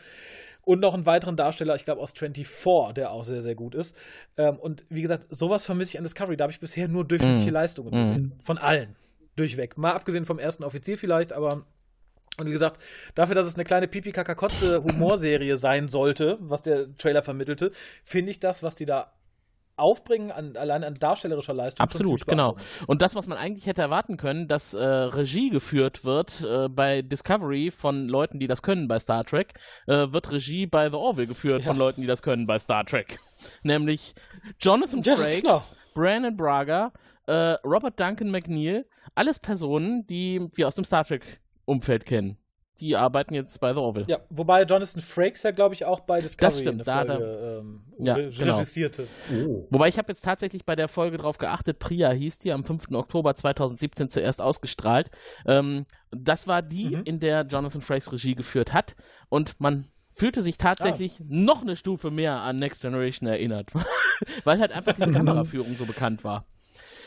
[0.64, 3.96] Und noch einen weiteren Darsteller, ich glaube aus 24, der auch sehr, sehr gut ist.
[4.36, 6.36] Ähm, und wie gesagt, sowas vermisse ich an Discovery.
[6.36, 7.54] Da habe ich bisher nur durchschnittliche mhm.
[7.54, 8.24] Leistungen gesehen.
[8.24, 8.44] Mhm.
[8.44, 8.96] Von allen.
[9.36, 9.78] Durchweg.
[9.78, 11.64] Mal abgesehen vom ersten Offizier vielleicht, aber
[12.38, 12.82] und wie gesagt,
[13.16, 17.72] dafür, dass es eine kleine pipi kaka kotze humorserie sein sollte, was der Trailer vermittelte,
[18.04, 19.12] finde ich das, was die da
[19.80, 21.84] aufbringen, an, allein an darstellerischer Leistung.
[21.84, 22.58] Absolut, genau.
[22.88, 27.02] Und das, was man eigentlich hätte erwarten können, dass äh, Regie geführt wird äh, bei
[27.02, 29.54] Discovery von Leuten, die das können bei Star Trek,
[29.88, 31.70] äh, wird Regie bei The Orville geführt ja.
[31.70, 33.20] von Leuten, die das können bei Star Trek.
[33.64, 34.14] Nämlich
[34.60, 35.62] Jonathan Frakes, ja,
[35.94, 36.92] Brandon Braga,
[37.26, 38.84] äh, Robert Duncan McNeil,
[39.16, 41.40] alles Personen, die wir aus dem Star Trek
[41.70, 42.38] Umfeld kennen.
[42.82, 44.06] die arbeiten jetzt bei The Orville.
[44.08, 47.60] Ja, wobei Jonathan Frakes ja, glaube ich, auch bei Discovery Das stimmt, eine da- Folge
[47.62, 48.54] ähm, Ja, genau.
[48.56, 49.06] regissierte.
[49.70, 52.92] Wobei ich habe jetzt tatsächlich bei der Folge drauf geachtet, Priya hieß die, am 5.
[52.94, 55.12] Oktober 2017 zuerst ausgestrahlt.
[55.46, 57.02] Ähm, das war die, Mhm.
[57.04, 58.96] in der Jonathan Frakes Regie geführt hat
[59.28, 63.72] und man fühlte sich tatsächlich noch eine Stufe mehr an Next Generation erinnert,
[64.46, 65.12] weil halt einfach diese
[65.52, 66.46] Kameraführung so bekannt war.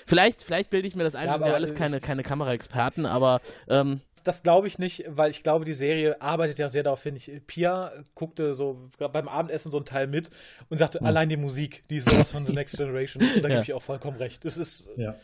[0.07, 2.23] Vielleicht, vielleicht bilde ich mir das ein, Ja, wir sind ja alles es- keine, keine
[2.23, 6.83] Kameraexperten, aber ähm, Das glaube ich nicht, weil ich glaube, die Serie arbeitet ja sehr
[6.83, 7.17] darauf hin.
[7.17, 10.31] Ich, Pia guckte so beim Abendessen so einen Teil mit
[10.69, 11.07] und sagte, Hm.
[11.07, 13.23] allein die Musik, die ist sowas von The Next Generation.
[13.23, 13.55] Und da Ja.
[13.57, 14.45] gebe ich auch vollkommen recht.
[14.45, 15.15] Das ist Ja.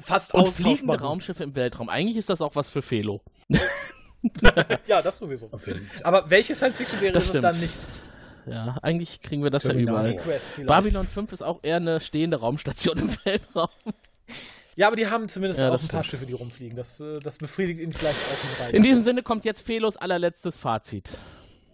[0.00, 1.00] fast und fliegende.
[1.00, 1.88] Raumschiffe im Weltraum.
[1.88, 3.20] Eigentlich ist das auch was für Felo.
[4.86, 5.48] Ja, das sowieso.
[5.48, 5.80] Fall.
[6.02, 7.78] Aber welche Science-Fiction-Serie Das ist es dann nicht?
[8.46, 10.10] Ja, eigentlich kriegen wir das ja Terminator.
[10.10, 10.40] überall.
[10.66, 13.68] Babylon 5 ist auch eher eine stehende Raumstation im Weltraum.
[14.80, 16.02] Ja, aber die haben zumindest Ja, auch ein paar.
[16.02, 16.74] Schiffe, die rumfliegen.
[16.74, 18.74] Das, äh, das befriedigt ihn vielleicht auch mit.
[18.74, 21.10] In diesem Sinne kommt jetzt Felos allerletztes Fazit.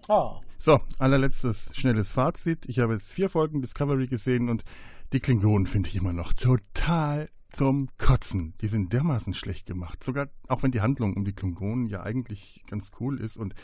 [0.08, 0.40] ah.
[0.58, 2.66] So, allerletztes schnelles Fazit.
[2.66, 4.64] Ich habe jetzt vier Folgen Discovery gesehen und
[5.12, 8.54] die Klingonen finde ich immer noch total zum Kotzen.
[8.60, 10.02] Die sind dermaßen schlecht gemacht.
[10.02, 13.54] Sogar, auch wenn die Handlung um die Klingonen ja eigentlich ganz cool ist und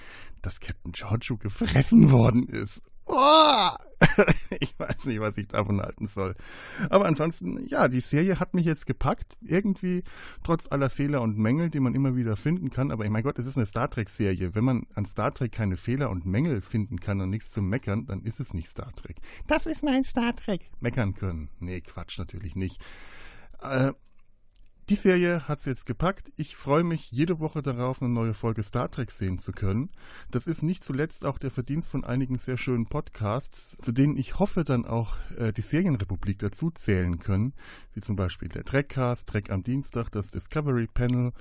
[0.41, 2.81] dass Captain Giorgio gefressen worden ist.
[3.07, 3.71] Oh!
[4.61, 6.35] ich weiß nicht, was ich davon halten soll.
[6.91, 9.37] Aber ansonsten, ja, die Serie hat mich jetzt gepackt.
[9.41, 10.03] Irgendwie,
[10.43, 12.91] trotz aller Fehler und Mängel, die man immer wieder finden kann.
[12.91, 14.55] Aber mein Gott, es ist eine Star Trek-Serie.
[14.55, 18.07] Wenn man an Star Trek keine Fehler und Mängel finden kann und nichts zum Meckern,
[18.07, 19.17] dann ist es nicht Star Trek.
[19.47, 20.63] Das ist mein Star Trek.
[20.81, 21.49] Meckern können.
[21.61, 22.81] Nee, Quatsch, natürlich nicht.
[23.63, 23.93] Äh,
[24.89, 26.33] die Serie hat es jetzt gepackt.
[26.37, 29.91] Ich freue mich jede Woche darauf, eine neue Folge Star Trek sehen zu können.
[30.31, 34.39] Das ist nicht zuletzt auch der Verdienst von einigen sehr schönen Podcasts, zu denen ich
[34.39, 37.55] hoffe, dann auch äh, die Serienrepublik dazu zählen können,
[37.95, 41.33] wie zum Beispiel der Trekcast, Trek am Dienstag, das Discovery Panel.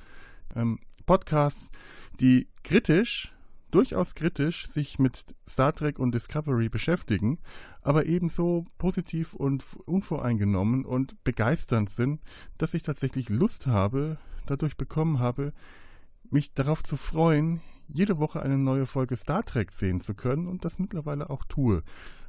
[0.56, 1.72] Ähm, Podcasts,
[2.20, 3.34] die kritisch,
[3.72, 7.39] durchaus kritisch sich mit Star Trek und Discovery beschäftigen,
[7.81, 12.22] aber ebenso positiv und unvoreingenommen und begeisternd sind,
[12.57, 15.53] dass ich tatsächlich Lust habe, dadurch bekommen habe,
[16.30, 20.64] mich darauf zu freuen, jede Woche eine neue Folge Star Trek sehen zu können und
[20.64, 21.84] das mittlerweile auch tue.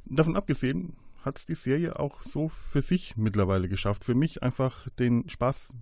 [0.05, 4.89] Davon abgesehen hat es die Serie auch so für sich mittlerweile geschafft, für mich einfach
[4.99, 5.73] den Spaß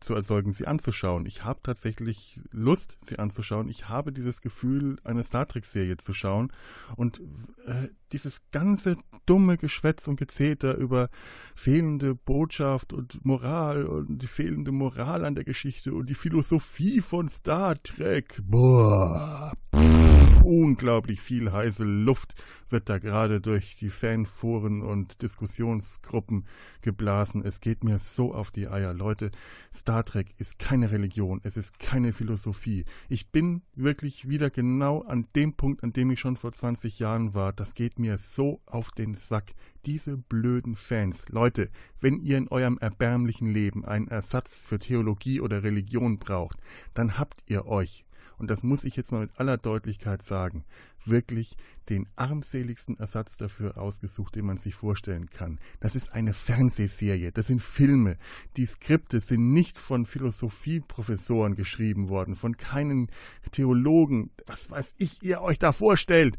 [0.00, 1.26] zu erzeugen, sie anzuschauen.
[1.26, 3.68] Ich habe tatsächlich Lust, sie anzuschauen.
[3.68, 6.52] Ich habe dieses Gefühl, eine Star Trek-Serie zu schauen.
[6.96, 7.20] Und
[7.66, 11.08] äh, dieses ganze dumme Geschwätz und Gezeter über
[11.54, 17.28] fehlende Botschaft und Moral und die fehlende Moral an der Geschichte und die Philosophie von
[17.28, 18.40] Star Trek.
[18.44, 19.52] Boah.
[19.74, 20.11] Pff,
[20.44, 22.34] unglaublich viel heiße Luft
[22.68, 26.46] wird da gerade durch die Fanforen und Diskussionsgruppen
[26.80, 27.44] geblasen.
[27.44, 28.94] Es geht mir so auf die Eier.
[28.94, 29.30] Leute,
[29.72, 32.84] Star Trek ist keine Religion, es ist keine Philosophie.
[33.08, 37.34] Ich bin wirklich wieder genau an dem Punkt, an dem ich schon vor 20 Jahren
[37.34, 37.52] war.
[37.52, 39.52] Das geht mir so auf den Sack.
[39.86, 41.28] Diese blöden Fans.
[41.28, 41.68] Leute,
[42.00, 46.58] wenn ihr in eurem erbärmlichen Leben einen Ersatz für Theologie oder Religion braucht,
[46.94, 48.04] dann habt ihr euch
[48.42, 50.64] und das muss ich jetzt noch mit aller Deutlichkeit sagen,
[51.04, 51.56] wirklich
[51.88, 55.60] den armseligsten Ersatz dafür ausgesucht, den man sich vorstellen kann.
[55.78, 58.16] Das ist eine Fernsehserie, das sind Filme.
[58.56, 63.12] Die Skripte sind nicht von Philosophieprofessoren geschrieben worden, von keinen
[63.52, 66.36] Theologen, was weiß ich, ihr euch da vorstellt.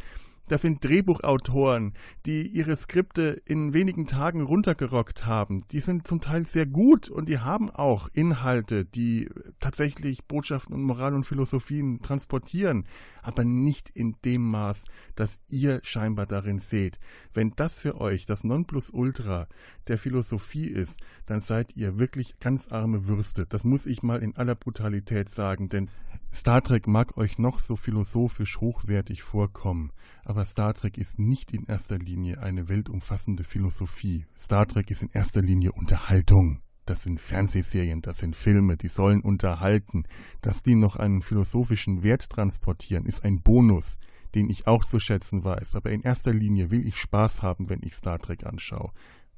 [0.47, 1.93] Das sind Drehbuchautoren,
[2.25, 5.63] die ihre Skripte in wenigen Tagen runtergerockt haben.
[5.71, 9.29] Die sind zum Teil sehr gut und die haben auch Inhalte, die
[9.59, 12.85] tatsächlich Botschaften und Moral und Philosophien transportieren,
[13.21, 14.83] aber nicht in dem Maß,
[15.15, 16.99] das ihr scheinbar darin seht.
[17.33, 19.47] Wenn das für euch das Nonplusultra
[19.87, 23.45] der Philosophie ist, dann seid ihr wirklich ganz arme Würste.
[23.45, 25.89] Das muss ich mal in aller Brutalität sagen, denn
[26.33, 29.91] Star Trek mag euch noch so philosophisch hochwertig vorkommen,
[30.25, 34.25] aber Star Trek ist nicht in erster Linie eine weltumfassende Philosophie.
[34.37, 36.59] Star Trek ist in erster Linie Unterhaltung.
[36.85, 40.05] Das sind Fernsehserien, das sind Filme, die sollen unterhalten.
[40.41, 43.99] Dass die noch einen philosophischen Wert transportieren, ist ein Bonus,
[44.33, 45.75] den ich auch zu schätzen weiß.
[45.75, 48.91] Aber in erster Linie will ich Spaß haben, wenn ich Star Trek anschaue.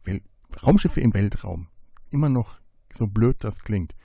[0.05, 0.21] Wel
[0.63, 1.67] Raumschiffe im Weltraum.
[2.09, 2.57] Immer noch
[2.93, 3.95] so blöd das klingt.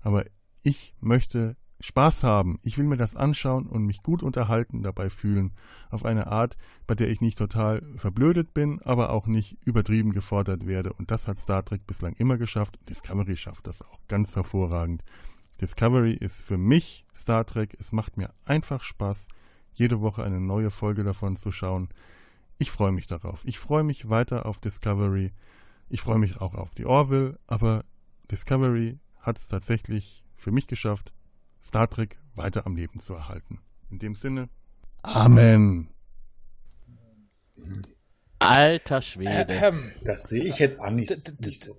[0.00, 0.24] Aber
[0.62, 2.58] ich möchte Spaß haben.
[2.62, 5.52] Ich will mir das anschauen und mich gut unterhalten dabei fühlen.
[5.88, 10.66] Auf eine Art, bei der ich nicht total verblödet bin, aber auch nicht übertrieben gefordert
[10.66, 10.92] werde.
[10.92, 12.78] Und das hat Star Trek bislang immer geschafft.
[12.88, 15.02] Discovery schafft das auch ganz hervorragend.
[15.60, 17.76] Discovery ist für mich Star Trek.
[17.78, 19.28] Es macht mir einfach Spaß,
[19.72, 21.88] jede Woche eine neue Folge davon zu schauen.
[22.58, 23.42] Ich freue mich darauf.
[23.46, 25.32] Ich freue mich weiter auf Discovery.
[25.88, 27.84] Ich freue mich auch auf die Orville, aber
[28.30, 31.12] Discovery hat es tatsächlich für mich geschafft,
[31.62, 33.60] Star Trek weiter am Leben zu erhalten.
[33.90, 34.48] In dem Sinne,
[35.02, 35.88] Amen.
[38.38, 39.52] Alter Schwede.
[39.52, 41.76] Äh, ähm, das sehe ich jetzt auch nicht, nicht so.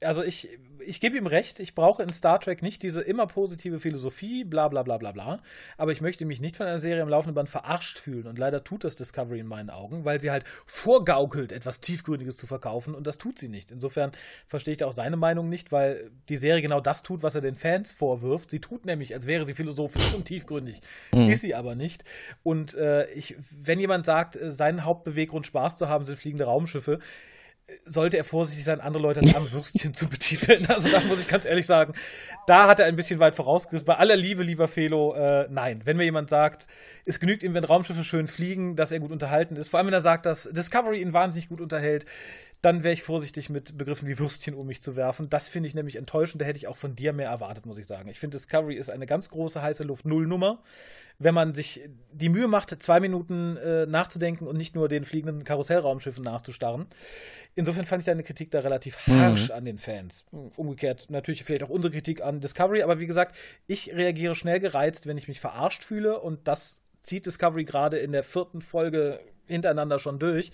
[0.00, 0.48] Also ich,
[0.86, 4.68] ich gebe ihm recht, ich brauche in Star Trek nicht diese immer positive Philosophie, bla
[4.68, 5.40] bla bla bla bla.
[5.76, 8.26] Aber ich möchte mich nicht von einer Serie im laufenden Band verarscht fühlen.
[8.26, 12.46] Und leider tut das Discovery in meinen Augen, weil sie halt vorgaukelt, etwas Tiefgründiges zu
[12.46, 12.94] verkaufen.
[12.94, 13.70] Und das tut sie nicht.
[13.70, 14.12] Insofern
[14.46, 17.40] verstehe ich da auch seine Meinung nicht, weil die Serie genau das tut, was er
[17.40, 18.50] den Fans vorwirft.
[18.50, 20.80] Sie tut nämlich, als wäre sie philosophisch und tiefgründig.
[21.14, 21.28] Mhm.
[21.28, 22.04] Ist sie aber nicht.
[22.42, 26.98] Und äh, ich, wenn jemand sagt, äh, sein Hauptbeweggrund Spaß zu haben, sind fliegende Raumschiffe,
[27.84, 30.66] sollte er vorsichtig sein, andere Leute als arme Würstchen zu betiteln.
[30.68, 31.94] Also da muss ich ganz ehrlich sagen,
[32.46, 33.86] da hat er ein bisschen weit vorausgerissen.
[33.86, 35.82] Bei aller Liebe, lieber Felo, äh, nein.
[35.84, 36.66] Wenn mir jemand sagt,
[37.04, 39.94] es genügt ihm, wenn Raumschiffe schön fliegen, dass er gut unterhalten ist, vor allem wenn
[39.94, 42.06] er sagt, dass Discovery ihn wahnsinnig gut unterhält,
[42.62, 45.28] dann wäre ich vorsichtig mit Begriffen wie Würstchen um mich zu werfen.
[45.28, 46.40] Das finde ich nämlich enttäuschend.
[46.40, 48.08] Da hätte ich auch von dir mehr erwartet, muss ich sagen.
[48.08, 50.62] Ich finde, Discovery ist eine ganz große heiße Luft-Null-Nummer
[51.18, 51.80] wenn man sich
[52.12, 56.86] die Mühe macht, zwei Minuten äh, nachzudenken und nicht nur den fliegenden Karussellraumschiffen nachzustarren.
[57.54, 59.54] Insofern fand ich deine Kritik da relativ harsch mhm.
[59.54, 60.24] an den Fans.
[60.56, 63.36] Umgekehrt natürlich vielleicht auch unsere Kritik an Discovery, aber wie gesagt,
[63.66, 68.12] ich reagiere schnell gereizt, wenn ich mich verarscht fühle und das zieht Discovery gerade in
[68.12, 70.52] der vierten Folge hintereinander schon durch.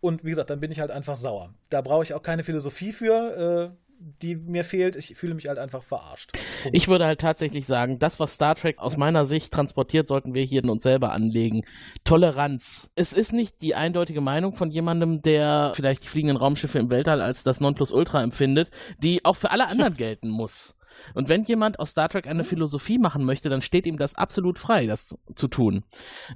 [0.00, 1.54] Und wie gesagt, dann bin ich halt einfach sauer.
[1.70, 3.72] Da brauche ich auch keine Philosophie für.
[3.72, 3.86] Äh,
[4.22, 4.96] die mir fehlt.
[4.96, 6.32] Ich fühle mich halt einfach verarscht.
[6.32, 6.76] Punkt.
[6.76, 10.42] Ich würde halt tatsächlich sagen, das, was Star Trek aus meiner Sicht transportiert, sollten wir
[10.42, 11.64] hier in uns selber anlegen.
[12.04, 12.90] Toleranz.
[12.94, 17.20] Es ist nicht die eindeutige Meinung von jemandem, der vielleicht die fliegenden Raumschiffe im Weltall
[17.20, 20.74] als das Nonplusultra empfindet, die auch für alle anderen gelten muss.
[21.14, 24.58] Und wenn jemand aus Star Trek eine Philosophie machen möchte, dann steht ihm das absolut
[24.58, 25.84] frei, das zu tun.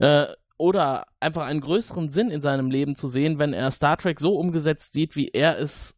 [0.01, 0.27] Äh,
[0.61, 4.37] oder einfach einen größeren Sinn in seinem Leben zu sehen, wenn er Star Trek so
[4.37, 5.95] umgesetzt sieht, wie er es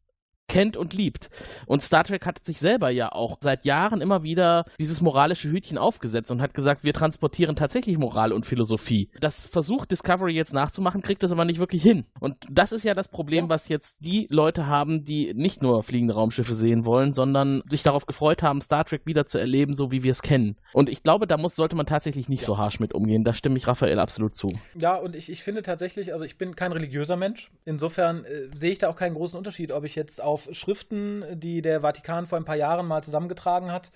[0.49, 1.31] kennt und liebt.
[1.67, 5.79] Und Star Trek hat sich selber ja auch seit Jahren immer wieder dieses moralische Hütchen
[5.79, 9.09] aufgesetzt und hat gesagt, wir transportieren tatsächlich Moral und Philosophie.
[9.21, 12.05] Das versucht Discovery jetzt nachzumachen, kriegt es aber nicht wirklich hin.
[12.21, 16.15] Und das ist ja das Problem, was jetzt die Leute haben, die nicht nur fliegende
[16.15, 20.03] Raumschiffe sehen wollen, sondern sich darauf gefreut haben, Star Trek wieder zu erleben, so wie
[20.03, 20.57] wir es kennen.
[20.75, 22.47] Und ich glaube, da muss, sollte man tatsächlich nicht ja.
[22.47, 23.25] so harsch mit umgehen.
[23.25, 24.53] Da stimme ich Raphael absolut zu.
[24.75, 27.51] Ja, und ich, ich finde tatsächlich, also ich bin kein religiöser Mensch.
[27.65, 31.25] Insofern äh, sehe ich da auch keinen großen Unterschied, ob ich jetzt auf auf Schriften,
[31.35, 33.93] die der Vatikan vor ein paar Jahren mal zusammengetragen hat,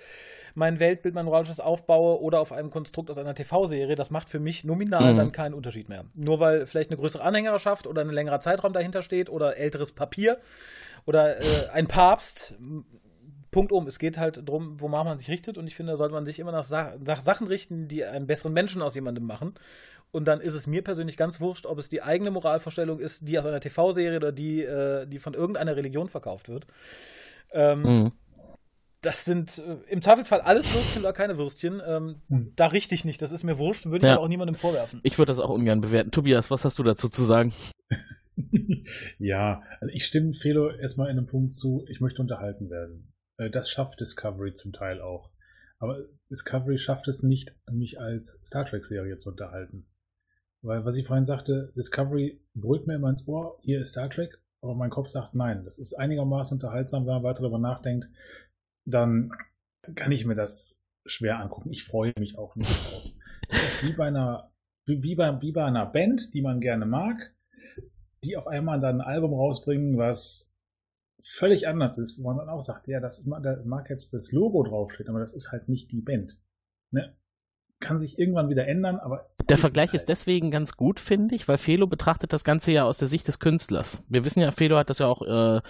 [0.55, 4.39] mein Weltbild, mein moralisches aufbaue oder auf einem Konstrukt aus einer TV-Serie, das macht für
[4.39, 5.17] mich nominal mhm.
[5.17, 6.05] dann keinen Unterschied mehr.
[6.15, 10.39] Nur weil vielleicht eine größere Anhängerschaft oder ein längerer Zeitraum dahinter steht oder älteres Papier
[11.07, 11.43] oder äh,
[11.73, 12.55] ein Papst.
[13.51, 13.87] Punkt um.
[13.87, 16.39] Es geht halt darum, wonach man sich richtet und ich finde, da sollte man sich
[16.39, 19.55] immer nach, Sa nach Sachen richten, die einen besseren Menschen aus jemandem machen
[20.13, 23.39] und dann ist es mir persönlich ganz wurscht, ob es die eigene Moralvorstellung ist, die
[23.39, 26.67] aus einer TV-Serie oder die, äh, die von irgendeiner Religion verkauft wird.
[27.53, 28.13] Ähm, mhm.
[29.03, 31.83] Das sind äh, im Zweifelsfall alles Würstchen oder keine Würstchen.
[31.87, 32.53] Ähm, mhm.
[32.57, 33.21] Da richte ich nicht.
[33.23, 34.19] Das ist mir wurscht, würde ich ja.
[34.19, 35.01] auch niemandem vorwerfen.
[35.03, 36.11] Ich würde das auch ungern bewerten.
[36.11, 37.53] Tobias, was hast du dazu zu sagen?
[39.19, 43.13] ja, also ich stimme Felo erstmal in einem Punkt zu, ich möchte unterhalten werden.
[43.37, 45.31] Äh, das schafft Discovery zum Teil auch.
[45.79, 45.99] Aber
[46.31, 49.87] Discovery schafft es nicht, mich als Star Trek-Serie zu unterhalten.
[50.67, 54.43] Weil, was ich vorhin sagte, Discovery brüllt mir immer ins Ohr, hier ist Star Trek,
[54.61, 55.65] aber mein Kopf sagt nein.
[55.65, 58.09] Das ist einigermaßen unterhaltsam, wenn man weiter darüber nachdenkt,
[58.85, 59.31] dann
[59.95, 61.71] kann ich mir das schwer angucken.
[61.71, 63.13] Ich freue mich auch nicht drauf.
[63.49, 64.53] Das ist wie bei einer,
[64.87, 67.17] wie, wie, bei, wie bei einer Band, die man gerne mag,
[68.25, 70.53] die auf einmal dann ein Album rausbringen, was
[71.23, 74.65] völlig anders ist, wo man dann auch sagt, ja, das da mag jetzt das Logo
[74.65, 76.41] draufstehen, aber das ist halt nicht die Band.
[76.91, 77.17] Ne?
[77.81, 79.27] Kann sich irgendwann wieder ändern, aber.
[79.49, 80.09] Der Vergleich ist, halt.
[80.09, 83.39] deswegen ganz gut, finde ich, weil Felo betrachtet das Ganze ja aus der Sicht des
[83.39, 84.05] Künstlers.
[84.09, 85.61] Wir wissen ja, Felo hat das ja auch äh,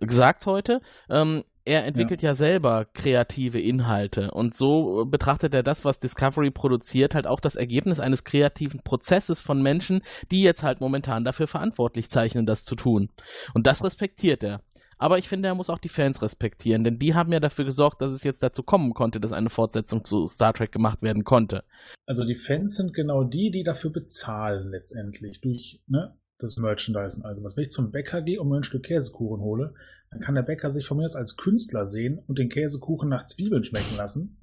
[0.00, 0.80] gesagt heute.
[1.08, 2.30] Ähm, er entwickelt ja.
[2.30, 2.34] ja.
[2.34, 8.00] selber kreative Inhalte und so betrachtet er das, was Discovery produziert, halt auch das Ergebnis
[8.00, 13.10] eines kreativen Prozesses von Menschen, die jetzt halt momentan dafür verantwortlich zeichnen, das zu tun.
[13.54, 14.62] Und das respektiert er.
[15.00, 18.02] Aber ich finde, er muss auch die Fans respektieren, denn die haben ja dafür gesorgt,
[18.02, 21.64] dass es jetzt dazu kommen konnte, dass eine Fortsetzung zu Star Trek gemacht werden konnte.
[22.04, 27.24] Also die Fans sind genau die, die dafür bezahlen letztendlich durch ne, das Merchandise.
[27.24, 29.72] Also was, wenn ich zum Bäcker gehe und mir ein Stück Käsekuchen hole,
[30.10, 33.24] dann kann der Bäcker sich von mir aus als Künstler sehen und den Käsekuchen nach
[33.24, 34.36] Zwiebeln schmecken lassen.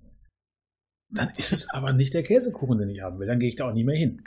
[1.12, 3.28] Dann ist es aber nicht der Käsekuchen, den ich haben will.
[3.28, 4.24] Dann gehe ich da auch nie mehr hin.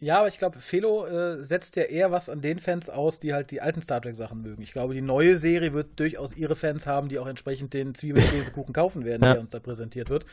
[0.00, 3.34] Ja, aber ich glaube, Felo äh, setzt ja eher was an den Fans aus, die
[3.34, 4.62] halt die alten Star Trek-Sachen mögen.
[4.62, 8.72] Ich glaube, die neue Serie wird durchaus ihre Fans haben, die auch entsprechend den Zwiebelkäsekuchen
[8.74, 9.34] kaufen werden, ja.
[9.34, 10.24] der uns da präsentiert wird.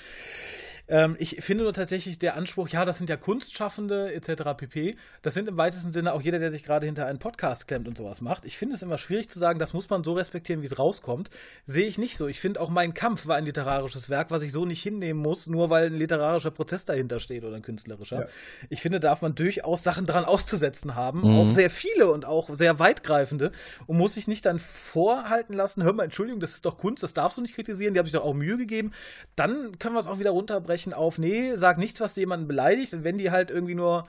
[0.87, 4.43] Ähm, ich finde nur tatsächlich der Anspruch, ja, das sind ja Kunstschaffende etc.
[4.57, 4.95] pp.
[5.21, 7.97] Das sind im weitesten Sinne auch jeder, der sich gerade hinter einen Podcast klemmt und
[7.97, 8.45] sowas macht.
[8.45, 11.29] Ich finde es immer schwierig zu sagen, das muss man so respektieren, wie es rauskommt.
[11.65, 12.27] Sehe ich nicht so.
[12.27, 15.47] Ich finde auch mein Kampf war ein literarisches Werk, was ich so nicht hinnehmen muss,
[15.47, 18.21] nur weil ein literarischer Prozess dahinter steht oder ein künstlerischer.
[18.21, 18.27] Ja.
[18.69, 21.39] Ich finde, darf man durchaus Sachen dran auszusetzen haben, mhm.
[21.39, 23.51] auch sehr viele und auch sehr weitgreifende
[23.87, 27.13] und muss sich nicht dann vorhalten lassen, hör mal, Entschuldigung, das ist doch Kunst, das
[27.13, 28.91] darfst du nicht kritisieren, die haben sich doch auch Mühe gegeben.
[29.35, 33.03] Dann können wir es auch wieder runterbrechen auf, nee, sag nichts, was jemanden beleidigt und
[33.03, 34.05] wenn die halt irgendwie nur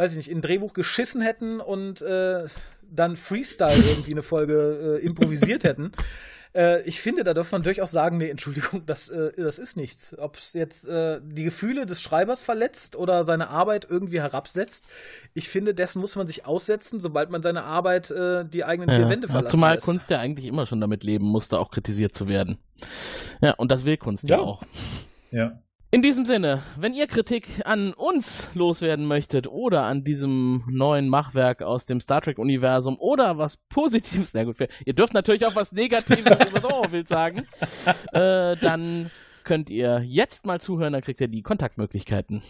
[0.00, 2.46] weiß ich nicht, in ein Drehbuch geschissen hätten und äh,
[2.90, 5.92] dann Freestyle irgendwie eine Folge äh, improvisiert hätten,
[6.54, 10.18] äh, ich finde, da darf man durchaus sagen, nee, Entschuldigung, das, äh, das ist nichts.
[10.18, 14.86] Ob es jetzt äh, die Gefühle des Schreibers verletzt oder seine Arbeit irgendwie herabsetzt,
[15.34, 19.06] ich finde, dessen muss man sich aussetzen, sobald man seine Arbeit äh, die eigenen vier
[19.06, 19.50] Wände verlässt.
[19.50, 19.84] Zumal lässt.
[19.84, 22.56] Kunst ja eigentlich immer schon damit leben musste, auch kritisiert zu werden.
[23.42, 24.62] Ja, und das will Kunst ja, ja auch.
[25.30, 25.60] Ja.
[25.92, 31.62] In diesem Sinne, wenn ihr Kritik an uns loswerden möchtet oder an diesem neuen Machwerk
[31.62, 34.54] aus dem Star Trek-Universum oder was Positives, na gut,
[34.84, 37.48] ihr dürft natürlich auch was Negatives über The sagen,
[38.12, 39.10] äh, dann
[39.42, 42.44] könnt ihr jetzt mal zuhören, dann kriegt ihr die Kontaktmöglichkeiten.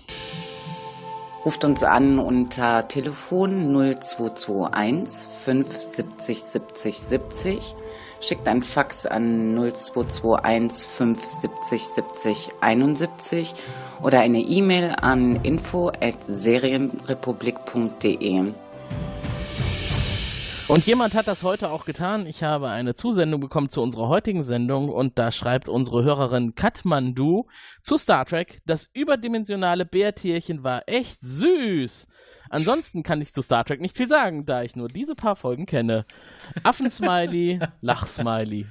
[1.43, 7.75] Ruft uns an unter Telefon 0221 570 70 70
[8.21, 13.55] schickt ein Fax an 0221 570 70 71
[14.03, 18.53] oder eine E-Mail an info at serienrepublik.de.
[20.71, 22.27] Und jemand hat das heute auch getan.
[22.27, 27.49] Ich habe eine Zusendung bekommen zu unserer heutigen Sendung und da schreibt unsere Hörerin Katmandu
[27.83, 32.07] zu Star Trek, das überdimensionale Bärtierchen war echt süß.
[32.51, 35.67] Ansonsten kann ich zu Star Trek nicht viel sagen, da ich nur diese paar Folgen
[35.67, 36.07] kenne.
[36.63, 38.67] Affensmiley, Lachsmiley.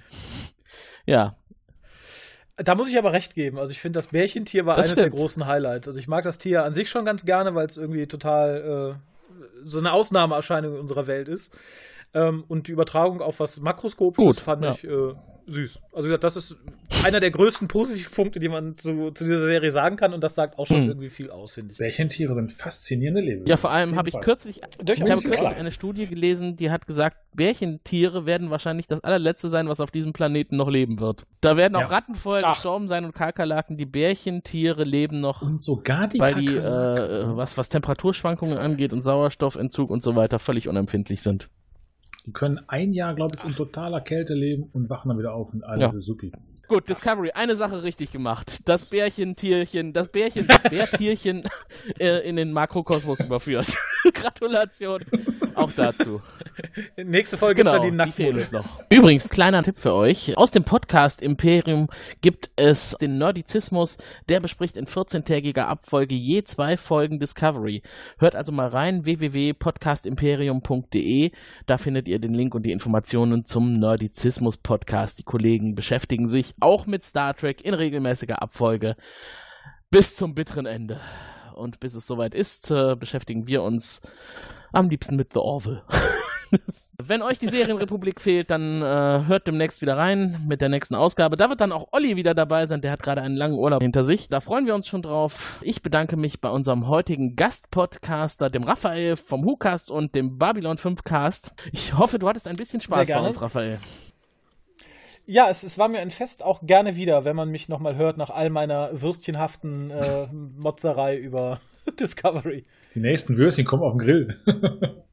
[1.05, 1.35] Ja,
[2.55, 3.57] da muss ich aber recht geben.
[3.59, 5.13] Also ich finde, das Bärchentier war das eines stimmt.
[5.13, 5.87] der großen Highlights.
[5.89, 9.18] Also ich mag das Tier an sich schon ganz gerne, weil es irgendwie total äh,
[9.63, 11.53] so eine Ausnahmeerscheinung in unserer Welt ist.
[12.13, 14.71] Ähm, und die Übertragung auf was Makroskopisches fand ja.
[14.71, 15.13] ich äh,
[15.51, 15.79] süß.
[15.93, 16.55] Also das ist
[17.03, 20.59] einer der größten Positivpunkte, die man zu, zu, dieser Serie sagen kann und das sagt
[20.59, 20.89] auch schon mhm.
[20.89, 21.77] irgendwie viel aus, finde ich.
[21.77, 23.45] Bärchentiere sind faszinierende Leben.
[23.45, 27.17] Ja, vor allem habe ich kürzlich, ich habe kürzlich eine Studie gelesen, die hat gesagt,
[27.35, 31.25] Bärchentiere werden wahrscheinlich das allerletzte sein, was auf diesem Planeten noch leben wird.
[31.41, 31.87] Da werden auch ja.
[31.87, 32.55] Ratten vorher Ach.
[32.55, 33.77] gestorben sein und Kakerlaken.
[33.77, 35.41] Die Bärchentiere leben noch.
[35.41, 40.39] Und sogar die Weil die, äh, was, was Temperaturschwankungen angeht und Sauerstoffentzug und so weiter,
[40.39, 41.49] völlig unempfindlich sind.
[42.25, 45.53] Die können ein Jahr, glaube ich, in totaler Kälte leben und wachen dann wieder auf
[45.53, 45.93] und alle ja.
[45.99, 46.31] supi.
[46.69, 48.59] Gut, Discovery, eine Sache richtig gemacht.
[48.65, 51.49] Das Bärchentierchen, das Bärchen, das Bärtierchen
[51.99, 53.75] äh, in den Makrokosmos überführt.
[54.13, 55.03] Gratulation
[55.59, 56.21] auch dazu.
[56.95, 58.47] Nächste Folge genau, die Nacktmode.
[58.51, 58.65] noch.
[58.89, 60.37] Übrigens, kleiner Tipp für euch.
[60.37, 61.89] Aus dem Podcast Imperium
[62.21, 63.97] gibt es den Nerdizismus.
[64.29, 67.81] Der bespricht in 14-tägiger Abfolge je zwei Folgen Discovery.
[68.19, 71.31] Hört also mal rein, www.podcastimperium.de.
[71.65, 75.19] Da findet ihr den Link und die Informationen zum Nerdizismus-Podcast.
[75.19, 78.95] Die Kollegen beschäftigen sich auch mit Star Trek in regelmäßiger Abfolge
[79.91, 80.99] bis zum bitteren Ende.
[81.55, 84.01] Und bis es soweit ist, äh, beschäftigen wir uns
[84.71, 85.83] am liebsten mit The Orville.
[87.01, 91.35] Wenn euch die Serienrepublik fehlt, dann äh, hört demnächst wieder rein mit der nächsten Ausgabe.
[91.35, 92.81] Da wird dann auch Olli wieder dabei sein.
[92.81, 94.29] Der hat gerade einen langen Urlaub hinter sich.
[94.29, 95.59] Da freuen wir uns schon drauf.
[95.61, 101.03] Ich bedanke mich bei unserem heutigen Gastpodcaster, dem Raphael vom WhoCast und dem Babylon 5
[101.03, 101.53] Cast.
[101.71, 103.79] Ich hoffe, du hattest ein bisschen Spaß bei uns, Raphael.
[105.29, 108.17] Ja, es, es, war mir ein Fest auch gerne wieder, wenn man mich nochmal hört
[108.17, 111.59] nach all meiner würstchenhaften äh, Motzerei über
[111.99, 112.65] Discovery.
[112.95, 114.35] Die nächsten Würstchen kommen auf den Grill.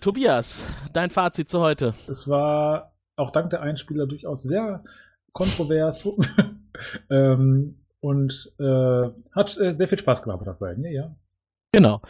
[0.00, 1.92] Tobias, dein Fazit zu heute.
[2.08, 4.82] Es war auch dank der Einspieler durchaus sehr
[5.32, 6.08] kontrovers
[7.10, 10.74] ähm, und äh, hat äh, sehr viel Spaß gemacht dabei.
[10.78, 11.16] Ja, ja.
[11.70, 12.00] Genau.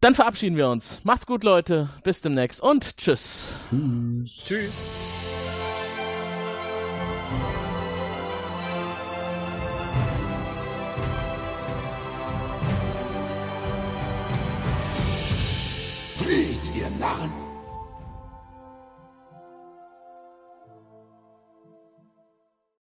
[0.00, 0.98] Dann verabschieden wir uns.
[1.04, 1.90] Macht's gut, Leute.
[2.02, 3.54] Bis demnächst und tschüss.
[3.70, 4.42] Tschüss.
[4.44, 5.11] Tschüss.
[17.02, 17.41] Narren!